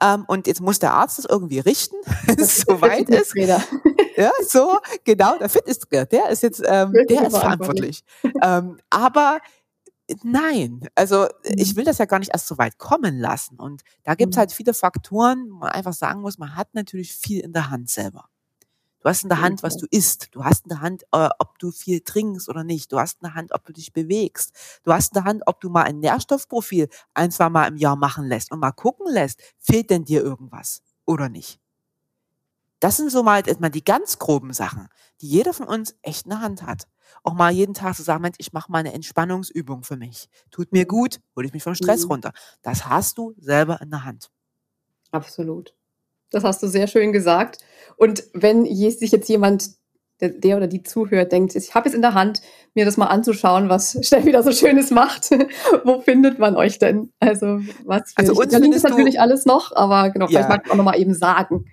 Ähm, 0.03 0.25
und 0.27 0.47
jetzt 0.47 0.61
muss 0.61 0.79
der 0.79 0.93
Arzt 0.93 1.19
das 1.19 1.25
irgendwie 1.25 1.59
richten, 1.59 1.95
soweit 2.37 3.09
ist. 3.09 3.35
ja, 3.35 4.31
so, 4.47 4.79
genau, 5.03 5.37
der 5.37 5.49
Fitnesstrainer, 5.49 6.05
der 6.05 6.29
ist 6.29 6.43
jetzt, 6.43 6.61
ähm, 6.65 6.93
der 7.09 7.27
ist 7.27 7.37
verantwortlich. 7.37 8.03
ähm, 8.41 8.79
aber 8.89 9.39
nein, 10.23 10.87
also 10.95 11.27
ich 11.43 11.73
mhm. 11.73 11.77
will 11.77 11.85
das 11.85 11.97
ja 11.97 12.05
gar 12.05 12.19
nicht 12.19 12.31
erst 12.33 12.47
so 12.47 12.57
weit 12.57 12.77
kommen 12.77 13.17
lassen. 13.19 13.59
Und 13.59 13.81
da 14.03 14.15
gibt 14.15 14.33
es 14.33 14.37
mhm. 14.37 14.39
halt 14.39 14.51
viele 14.51 14.73
Faktoren, 14.73 15.49
wo 15.49 15.57
man 15.57 15.69
einfach 15.69 15.93
sagen 15.93 16.21
muss, 16.21 16.37
man 16.37 16.55
hat 16.55 16.73
natürlich 16.73 17.13
viel 17.13 17.41
in 17.41 17.53
der 17.53 17.69
Hand 17.69 17.89
selber. 17.89 18.25
Du 19.01 19.09
hast 19.09 19.23
in 19.23 19.29
der 19.29 19.41
Hand, 19.41 19.63
was 19.63 19.77
du 19.77 19.87
isst. 19.89 20.29
Du 20.31 20.45
hast 20.45 20.65
in 20.65 20.69
der 20.69 20.81
Hand, 20.81 21.03
äh, 21.11 21.29
ob 21.39 21.57
du 21.57 21.71
viel 21.71 22.01
trinkst 22.01 22.47
oder 22.47 22.63
nicht. 22.63 22.91
Du 22.91 22.99
hast 22.99 23.21
in 23.21 23.27
der 23.27 23.35
Hand, 23.35 23.51
ob 23.51 23.65
du 23.65 23.73
dich 23.73 23.93
bewegst. 23.93 24.79
Du 24.83 24.93
hast 24.93 25.11
in 25.11 25.15
der 25.15 25.23
Hand, 25.23 25.41
ob 25.47 25.59
du 25.59 25.69
mal 25.69 25.83
ein 25.83 25.99
Nährstoffprofil 25.99 26.87
ein, 27.15 27.31
zwei 27.31 27.49
Mal 27.49 27.67
im 27.67 27.77
Jahr 27.77 27.95
machen 27.95 28.25
lässt 28.25 28.51
und 28.51 28.59
mal 28.59 28.71
gucken 28.71 29.11
lässt, 29.11 29.41
fehlt 29.57 29.89
denn 29.89 30.05
dir 30.05 30.21
irgendwas 30.21 30.83
oder 31.05 31.29
nicht. 31.29 31.59
Das 32.79 32.97
sind 32.97 33.11
so 33.11 33.21
mal 33.21 33.47
erstmal 33.47 33.69
die 33.69 33.83
ganz 33.83 34.17
groben 34.17 34.53
Sachen, 34.53 34.87
die 35.21 35.27
jeder 35.27 35.53
von 35.53 35.67
uns 35.67 35.95
echt 36.01 36.25
in 36.25 36.31
der 36.31 36.41
Hand 36.41 36.63
hat. 36.63 36.87
Auch 37.23 37.33
mal 37.33 37.51
jeden 37.51 37.73
Tag 37.73 37.95
zu 37.95 38.03
sagen, 38.03 38.21
Mensch, 38.21 38.37
ich 38.39 38.53
mache 38.53 38.71
mal 38.71 38.79
eine 38.79 38.93
Entspannungsübung 38.93 39.83
für 39.83 39.97
mich. 39.97 40.29
Tut 40.49 40.71
mir 40.71 40.85
gut, 40.85 41.19
hole 41.35 41.45
ich 41.45 41.53
mich 41.53 41.63
vom 41.63 41.75
Stress 41.75 42.05
mhm. 42.05 42.11
runter. 42.11 42.33
Das 42.61 42.87
hast 42.87 43.17
du 43.17 43.33
selber 43.37 43.81
in 43.81 43.91
der 43.91 44.03
Hand. 44.03 44.31
Absolut. 45.11 45.75
Das 46.31 46.43
hast 46.43 46.63
du 46.63 46.67
sehr 46.67 46.87
schön 46.87 47.11
gesagt. 47.11 47.59
Und 47.97 48.23
wenn 48.33 48.65
sich 48.65 49.11
jetzt 49.11 49.29
jemand, 49.29 49.69
der, 50.21 50.29
der 50.29 50.57
oder 50.57 50.67
die 50.67 50.83
zuhört, 50.83 51.31
denkt, 51.31 51.55
ich 51.55 51.75
habe 51.75 51.87
es 51.87 51.95
in 51.95 52.01
der 52.01 52.13
Hand, 52.13 52.41
mir 52.73 52.85
das 52.85 52.97
mal 52.97 53.07
anzuschauen, 53.07 53.69
was 53.69 53.97
Steffi 54.05 54.31
da 54.31 54.41
so 54.43 54.51
Schönes 54.51 54.91
macht, 54.91 55.29
wo 55.83 56.01
findet 56.01 56.39
man 56.39 56.55
euch 56.55 56.79
denn? 56.79 57.11
Also 57.19 57.59
was 57.85 58.13
für 58.13 58.19
also 58.19 58.33
uns 58.33 58.53
ich, 58.53 58.59
findest 58.59 58.87
natürlich 58.87 59.19
alles 59.19 59.45
noch, 59.45 59.75
aber 59.75 60.09
genau, 60.09 60.25
ja. 60.25 60.29
vielleicht 60.29 60.49
mag 60.49 60.61
ich 60.65 60.71
auch 60.71 60.77
nochmal 60.77 60.99
eben 60.99 61.13
sagen. 61.13 61.65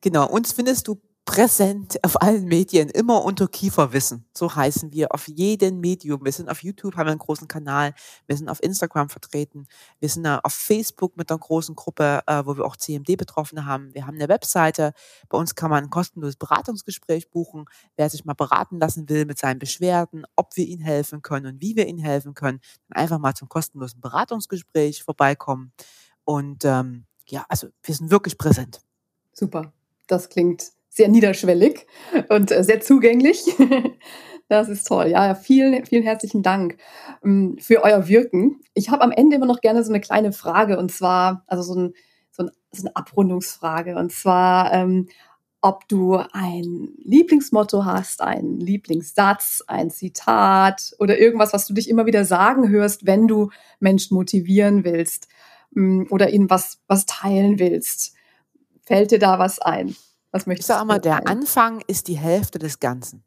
Genau, 0.00 0.28
uns 0.28 0.52
findest 0.52 0.88
du 0.88 0.98
präsent 1.26 1.98
auf 2.04 2.22
allen 2.22 2.46
Medien, 2.46 2.88
immer 2.88 3.24
unter 3.24 3.48
Kieferwissen. 3.48 4.24
So 4.32 4.54
heißen 4.54 4.92
wir 4.92 5.12
auf 5.12 5.26
jedem 5.26 5.80
Medium. 5.80 6.24
Wir 6.24 6.30
sind 6.30 6.48
auf 6.48 6.62
YouTube, 6.62 6.96
haben 6.96 7.08
einen 7.08 7.18
großen 7.18 7.48
Kanal. 7.48 7.94
Wir 8.28 8.36
sind 8.36 8.48
auf 8.48 8.62
Instagram 8.62 9.10
vertreten. 9.10 9.66
Wir 9.98 10.08
sind 10.08 10.24
auf 10.24 10.54
Facebook 10.54 11.16
mit 11.16 11.30
einer 11.30 11.40
großen 11.40 11.74
Gruppe, 11.74 12.22
äh, 12.26 12.46
wo 12.46 12.56
wir 12.56 12.64
auch 12.64 12.76
CMD-Betroffene 12.76 13.66
haben. 13.66 13.92
Wir 13.92 14.06
haben 14.06 14.14
eine 14.14 14.28
Webseite. 14.28 14.92
Bei 15.28 15.36
uns 15.36 15.56
kann 15.56 15.68
man 15.68 15.84
ein 15.84 15.90
kostenloses 15.90 16.36
Beratungsgespräch 16.36 17.28
buchen. 17.28 17.64
Wer 17.96 18.08
sich 18.08 18.24
mal 18.24 18.34
beraten 18.34 18.78
lassen 18.78 19.08
will 19.08 19.26
mit 19.26 19.38
seinen 19.38 19.58
Beschwerden, 19.58 20.24
ob 20.36 20.56
wir 20.56 20.64
ihnen 20.64 20.82
helfen 20.82 21.22
können 21.22 21.46
und 21.46 21.60
wie 21.60 21.74
wir 21.74 21.88
ihnen 21.88 21.98
helfen 21.98 22.34
können, 22.34 22.60
dann 22.88 23.02
einfach 23.02 23.18
mal 23.18 23.34
zum 23.34 23.48
kostenlosen 23.48 24.00
Beratungsgespräch 24.00 25.02
vorbeikommen. 25.02 25.72
Und 26.24 26.64
ähm, 26.64 27.04
ja, 27.26 27.44
also 27.48 27.66
wir 27.82 27.94
sind 27.96 28.12
wirklich 28.12 28.38
präsent. 28.38 28.80
Super. 29.32 29.72
Das 30.06 30.28
klingt 30.28 30.75
sehr 30.96 31.08
niederschwellig 31.08 31.86
und 32.30 32.50
äh, 32.50 32.64
sehr 32.64 32.80
zugänglich. 32.80 33.44
Das 34.48 34.68
ist 34.68 34.86
toll. 34.86 35.08
Ja, 35.08 35.34
vielen, 35.34 35.84
vielen 35.86 36.04
herzlichen 36.04 36.44
Dank 36.44 36.76
ähm, 37.24 37.56
für 37.60 37.82
euer 37.82 38.06
Wirken. 38.06 38.60
Ich 38.74 38.90
habe 38.90 39.02
am 39.02 39.10
Ende 39.10 39.34
immer 39.34 39.46
noch 39.46 39.60
gerne 39.60 39.82
so 39.82 39.90
eine 39.90 40.00
kleine 40.00 40.32
Frage 40.32 40.78
und 40.78 40.92
zwar, 40.92 41.42
also 41.48 41.64
so, 41.64 41.74
ein, 41.80 41.94
so, 42.30 42.44
ein, 42.44 42.50
so 42.70 42.82
eine 42.82 42.94
Abrundungsfrage 42.94 43.96
und 43.96 44.12
zwar, 44.12 44.72
ähm, 44.72 45.08
ob 45.62 45.88
du 45.88 46.18
ein 46.30 46.90
Lieblingsmotto 47.02 47.84
hast, 47.84 48.22
einen 48.22 48.60
Lieblingssatz, 48.60 49.64
ein 49.66 49.90
Zitat 49.90 50.94
oder 51.00 51.18
irgendwas, 51.18 51.52
was 51.52 51.66
du 51.66 51.74
dich 51.74 51.90
immer 51.90 52.06
wieder 52.06 52.24
sagen 52.24 52.68
hörst, 52.68 53.04
wenn 53.04 53.26
du 53.26 53.50
Menschen 53.80 54.14
motivieren 54.14 54.84
willst 54.84 55.26
ähm, 55.76 56.06
oder 56.10 56.30
ihnen 56.30 56.48
was, 56.50 56.78
was 56.86 57.04
teilen 57.04 57.58
willst. 57.58 58.14
Fällt 58.84 59.10
dir 59.10 59.18
da 59.18 59.40
was 59.40 59.58
ein? 59.58 59.96
Was 60.36 60.44
möchtest 60.44 60.68
ich 60.68 60.74
sage 60.74 60.84
mal, 60.84 60.98
der 60.98 61.26
Anfang 61.26 61.80
ist 61.86 62.08
die 62.08 62.18
Hälfte 62.18 62.58
des 62.58 62.78
Ganzen. 62.78 63.24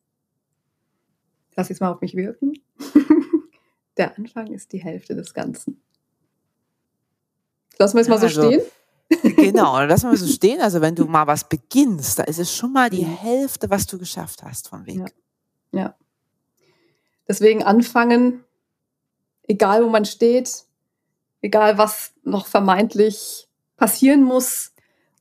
Lass 1.55 1.69
jetzt 1.69 1.81
mal 1.81 1.91
auf 1.91 2.01
mich 2.01 2.15
wirken. 2.15 2.53
der 3.97 4.15
Anfang 4.15 4.45
ist 4.53 4.71
die 4.73 4.77
Hälfte 4.77 5.15
des 5.15 5.33
Ganzen. 5.33 5.81
Lassen 7.79 7.97
wir 7.97 8.01
es 8.01 8.09
mal 8.09 8.19
so 8.19 8.27
also, 8.27 8.47
stehen. 8.47 8.61
genau, 9.35 9.83
lass 9.85 10.03
mal 10.03 10.15
so 10.15 10.27
stehen. 10.31 10.61
Also 10.61 10.81
wenn 10.81 10.93
du 10.93 11.05
mal 11.05 11.25
was 11.25 11.49
beginnst, 11.49 12.19
da 12.19 12.25
ist 12.25 12.37
es 12.37 12.55
schon 12.55 12.73
mal 12.73 12.91
die 12.91 13.03
mhm. 13.03 13.17
Hälfte, 13.17 13.71
was 13.71 13.87
du 13.87 13.97
geschafft 13.97 14.43
hast 14.43 14.69
vom 14.69 14.85
Weg. 14.85 14.99
Ja. 15.71 15.79
ja. 15.79 15.95
Deswegen 17.27 17.63
anfangen, 17.63 18.43
egal 19.47 19.83
wo 19.83 19.89
man 19.89 20.05
steht, 20.05 20.63
egal 21.41 21.79
was 21.79 22.13
noch 22.21 22.45
vermeintlich 22.45 23.49
passieren 23.77 24.23
muss, 24.23 24.68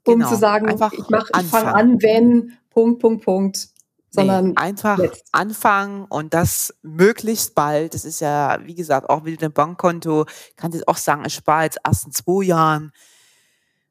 um 0.09 0.19
genau. 0.19 0.29
zu 0.29 0.37
sagen, 0.37 0.69
einfach 0.69 0.93
ich, 0.93 1.01
ich 1.01 1.47
fange 1.47 1.75
an, 1.75 2.03
wenn, 2.03 2.59
Punkt, 2.71 3.01
Punkt, 3.01 3.25
Punkt. 3.25 3.69
Sondern 4.11 4.49
nee, 4.49 4.57
einfach 4.57 4.99
jetzt. 4.99 5.27
anfangen 5.33 6.07
und 6.07 6.33
das 6.33 6.75
möglichst 6.83 7.55
bald. 7.55 7.93
Das 7.93 8.07
ist 8.07 8.21
ja, 8.21 8.59
wie 8.65 8.75
gesagt, 8.75 9.11
auch 9.11 9.23
mit 9.23 9.43
dem 9.43 9.53
Bankkonto, 9.53 10.25
kann 10.57 10.73
ich 10.73 10.89
auch 10.89 10.97
sagen, 10.97 11.25
ich 11.27 11.35
spare 11.35 11.65
jetzt 11.65 11.79
erst 11.85 12.07
in 12.07 12.13
zwei 12.13 12.45
Jahren. 12.45 12.93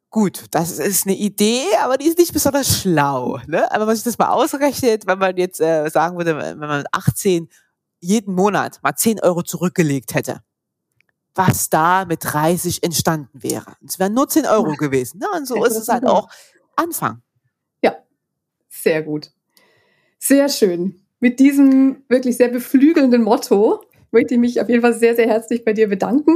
Gut, 0.09 0.45
das 0.51 0.79
ist 0.79 1.05
eine 1.05 1.15
Idee, 1.15 1.61
aber 1.83 1.97
die 1.97 2.07
ist 2.07 2.17
nicht 2.17 2.33
besonders 2.33 2.79
schlau. 2.79 3.39
Ne? 3.45 3.69
Aber 3.69 3.81
wenn 3.81 3.87
man 3.87 3.95
sich 3.95 4.05
das 4.05 4.17
mal 4.17 4.29
ausrechnet, 4.29 5.05
wenn 5.05 5.19
man 5.19 5.37
jetzt 5.37 5.61
äh, 5.61 5.87
sagen 5.89 6.17
würde, 6.17 6.35
wenn 6.35 6.57
man 6.57 6.79
mit 6.79 6.87
18 6.91 7.49
jeden 7.99 8.33
Monat 8.33 8.79
mal 8.81 8.95
10 8.95 9.21
Euro 9.21 9.43
zurückgelegt 9.43 10.15
hätte, 10.15 10.41
was 11.37 11.69
da 11.69 12.05
mit 12.05 12.19
30 12.23 12.83
entstanden 12.83 13.43
wäre. 13.43 13.73
Es 13.85 13.99
wären 13.99 14.13
nur 14.13 14.27
10 14.27 14.45
Euro 14.45 14.73
gewesen. 14.73 15.19
Ne? 15.19 15.27
Und 15.35 15.47
so 15.47 15.63
ist 15.63 15.75
es 15.75 15.87
halt 15.87 16.05
auch 16.05 16.29
anfangen. 16.75 17.21
Ja, 17.83 17.95
sehr 18.69 19.03
gut. 19.03 19.31
Sehr 20.19 20.49
schön. 20.49 20.99
Mit 21.19 21.39
diesem 21.39 22.03
wirklich 22.09 22.37
sehr 22.37 22.49
beflügelnden 22.49 23.23
Motto 23.23 23.83
möchte 24.11 24.33
ich 24.35 24.39
mich 24.39 24.61
auf 24.61 24.69
jeden 24.69 24.81
Fall 24.81 24.93
sehr, 24.93 25.15
sehr 25.15 25.27
herzlich 25.27 25.63
bei 25.63 25.73
dir 25.73 25.89
bedanken. 25.89 26.31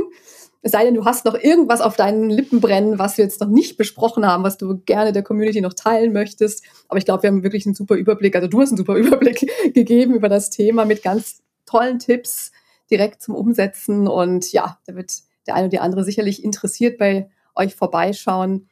Es 0.63 0.73
sei 0.73 0.83
denn, 0.83 0.93
du 0.93 1.05
hast 1.05 1.25
noch 1.25 1.33
irgendwas 1.33 1.81
auf 1.81 1.95
deinen 1.95 2.29
Lippen 2.29 2.61
brennen, 2.61 2.99
was 2.99 3.17
wir 3.17 3.25
jetzt 3.25 3.41
noch 3.41 3.47
nicht 3.47 3.77
besprochen 3.77 4.27
haben, 4.27 4.43
was 4.43 4.57
du 4.57 4.77
gerne 4.85 5.11
der 5.11 5.23
Community 5.23 5.61
noch 5.61 5.73
teilen 5.73 6.13
möchtest. 6.13 6.63
Aber 6.87 6.99
ich 6.99 7.05
glaube, 7.05 7.23
wir 7.23 7.29
haben 7.29 7.43
wirklich 7.43 7.65
einen 7.65 7.73
super 7.73 7.95
Überblick. 7.95 8.35
Also 8.35 8.47
du 8.47 8.61
hast 8.61 8.69
einen 8.69 8.77
super 8.77 8.95
Überblick 8.97 9.51
gegeben 9.73 10.13
über 10.13 10.29
das 10.29 10.51
Thema 10.51 10.85
mit 10.85 11.01
ganz 11.01 11.41
tollen 11.65 11.97
Tipps 11.97 12.51
direkt 12.91 13.21
zum 13.21 13.35
Umsetzen. 13.35 14.07
Und 14.07 14.51
ja, 14.51 14.79
da 14.85 14.95
wird 14.95 15.13
der 15.47 15.55
eine 15.55 15.65
oder 15.65 15.71
die 15.71 15.79
andere 15.79 16.03
sicherlich 16.03 16.43
interessiert 16.43 16.97
bei 16.97 17.29
euch 17.55 17.75
vorbeischauen 17.75 18.69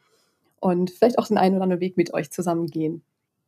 und 0.60 0.90
vielleicht 0.90 1.18
auch 1.18 1.26
den 1.26 1.38
einen 1.38 1.56
oder 1.56 1.64
anderen 1.64 1.80
Weg 1.80 1.96
mit 1.96 2.14
euch 2.14 2.30
zusammen 2.30 2.66
gehen. 2.66 3.02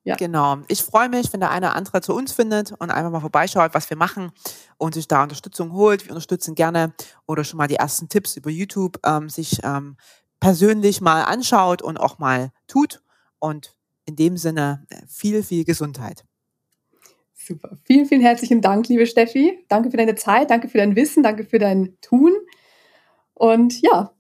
Ja. 0.05 0.17
Genau. 0.17 0.59
Ich 0.67 0.83
freue 0.83 1.09
mich, 1.09 1.33
wenn 1.33 1.41
der 1.41 1.51
eine 1.51 1.67
oder 1.67 1.77
andere 1.77 2.01
zu 2.01 2.13
uns 2.13 2.33
findet 2.33 2.73
und 2.73 2.91
einfach 2.91 3.11
mal 3.11 3.21
vorbeischaut, 3.21 3.73
was 3.73 3.89
wir 3.89 3.97
machen 3.97 4.33
und 4.77 4.95
sich 4.95 5.07
da 5.07 5.23
Unterstützung 5.23 5.73
holt. 5.73 6.05
Wir 6.05 6.11
unterstützen 6.11 6.57
gerne 6.57 6.93
oder 7.27 7.45
schon 7.45 7.59
mal 7.59 7.69
die 7.69 7.77
ersten 7.77 8.09
Tipps 8.09 8.37
über 8.37 8.51
YouTube 8.51 8.99
ähm, 9.07 9.29
sich 9.29 9.61
ähm, 9.63 9.97
persönlich 10.41 11.01
mal 11.01 11.23
anschaut 11.23 11.83
und 11.83 12.01
auch 12.01 12.19
mal 12.19 12.51
tut. 12.67 13.01
Und 13.39 13.77
in 14.05 14.17
dem 14.17 14.37
Sinne 14.37 14.85
äh, 14.89 15.07
viel, 15.07 15.45
viel 15.45 15.65
Gesundheit. 15.65 16.25
Super. 17.45 17.77
Vielen, 17.85 18.07
vielen 18.07 18.21
herzlichen 18.21 18.61
Dank, 18.61 18.89
liebe 18.89 19.07
Steffi. 19.07 19.65
Danke 19.69 19.91
für 19.91 19.97
deine 19.97 20.15
Zeit, 20.15 20.51
danke 20.51 20.69
für 20.69 20.79
dein 20.79 20.95
Wissen, 20.95 21.25
danke 21.25 21.45
für 21.45 21.59
dein 21.59 21.97
Tun. 22.01 22.33
Und 23.35 23.81
ja, 23.83 24.13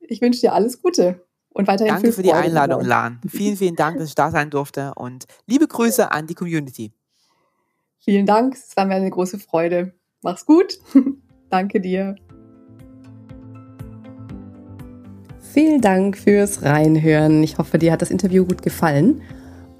ich 0.00 0.20
wünsche 0.20 0.40
dir 0.40 0.52
alles 0.52 0.82
Gute. 0.82 1.26
Und 1.48 1.66
weiterhin 1.66 1.94
Danke 1.94 2.12
für 2.12 2.22
die 2.22 2.32
Einladung, 2.32 2.84
Lan. 2.84 3.20
Vielen, 3.26 3.56
vielen 3.56 3.74
Dank, 3.74 3.98
dass 3.98 4.08
ich 4.08 4.14
da 4.14 4.30
sein 4.30 4.50
durfte 4.50 4.92
und 4.96 5.24
liebe 5.46 5.66
Grüße 5.66 6.12
an 6.12 6.26
die 6.26 6.34
Community. 6.34 6.92
Vielen 8.00 8.26
Dank, 8.26 8.54
es 8.54 8.76
war 8.76 8.84
mir 8.84 8.96
eine 8.96 9.10
große 9.10 9.38
Freude. 9.38 9.94
Mach's 10.20 10.44
gut. 10.44 10.78
Danke 11.50 11.80
dir. 11.80 12.16
Vielen 15.40 15.80
Dank 15.80 16.18
fürs 16.18 16.62
Reinhören. 16.62 17.42
Ich 17.42 17.56
hoffe, 17.56 17.78
dir 17.78 17.92
hat 17.92 18.02
das 18.02 18.10
Interview 18.10 18.44
gut 18.44 18.60
gefallen. 18.60 19.22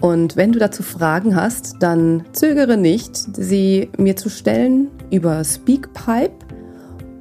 Und 0.01 0.37
wenn 0.37 0.53
du 0.53 0.59
dazu 0.59 0.83
Fragen 0.83 1.35
hast, 1.35 1.77
dann 1.81 2.23
zögere 2.33 2.77
nicht, 2.77 3.17
sie 3.17 3.91
mir 3.99 4.17
zu 4.17 4.29
stellen 4.29 4.89
über 5.11 5.43
Speakpipe 5.43 6.47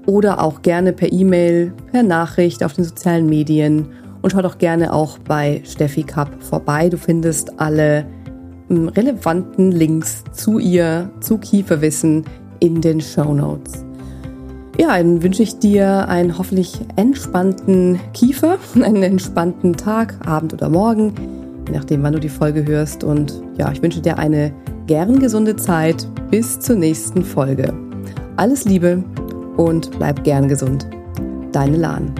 oder 0.05 0.41
auch 0.41 0.61
gerne 0.61 0.93
per 0.93 1.11
E-Mail, 1.11 1.73
per 1.91 2.03
Nachricht 2.03 2.63
auf 2.63 2.73
den 2.73 2.83
sozialen 2.83 3.25
Medien 3.25 3.87
und 4.21 4.31
schau 4.31 4.41
doch 4.41 4.57
gerne 4.57 4.93
auch 4.93 5.17
bei 5.17 5.61
Steffi 5.65 6.03
Cup 6.03 6.29
vorbei. 6.43 6.89
Du 6.89 6.97
findest 6.97 7.59
alle 7.59 8.05
hm, 8.67 8.89
relevanten 8.89 9.71
Links 9.71 10.23
zu 10.31 10.59
ihr, 10.59 11.09
zu 11.19 11.37
Kieferwissen 11.37 12.25
in 12.59 12.81
den 12.81 13.01
Show 13.01 13.33
Notes. 13.33 13.85
Ja, 14.79 14.95
dann 14.97 15.23
wünsche 15.23 15.41
ich 15.41 15.57
dir 15.57 16.07
einen 16.07 16.37
hoffentlich 16.37 16.79
entspannten 16.95 17.99
Kiefer, 18.13 18.59
einen 18.75 19.01
entspannten 19.01 19.75
Tag, 19.75 20.27
Abend 20.27 20.53
oder 20.53 20.69
Morgen, 20.69 21.13
je 21.67 21.73
nachdem, 21.73 22.03
wann 22.03 22.13
du 22.13 22.19
die 22.19 22.29
Folge 22.29 22.65
hörst. 22.65 23.03
Und 23.03 23.41
ja, 23.57 23.71
ich 23.71 23.81
wünsche 23.81 24.01
dir 24.01 24.17
eine 24.17 24.53
gern 24.87 25.19
gesunde 25.19 25.55
Zeit 25.55 26.07
bis 26.31 26.59
zur 26.59 26.77
nächsten 26.77 27.23
Folge. 27.23 27.73
Alles 28.37 28.65
Liebe 28.65 29.03
und 29.57 29.91
bleib 29.97 30.23
gern 30.23 30.47
gesund. 30.47 30.87
Deine 31.51 31.77
Lahn. 31.77 32.13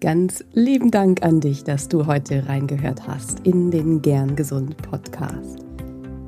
Ganz 0.00 0.44
lieben 0.52 0.92
Dank 0.92 1.22
an 1.24 1.40
dich, 1.40 1.64
dass 1.64 1.88
du 1.88 2.06
heute 2.06 2.48
reingehört 2.48 3.08
hast 3.08 3.40
in 3.40 3.72
den 3.72 4.02
Gern 4.02 4.36
Gesund 4.36 4.76
Podcast. 4.76 5.66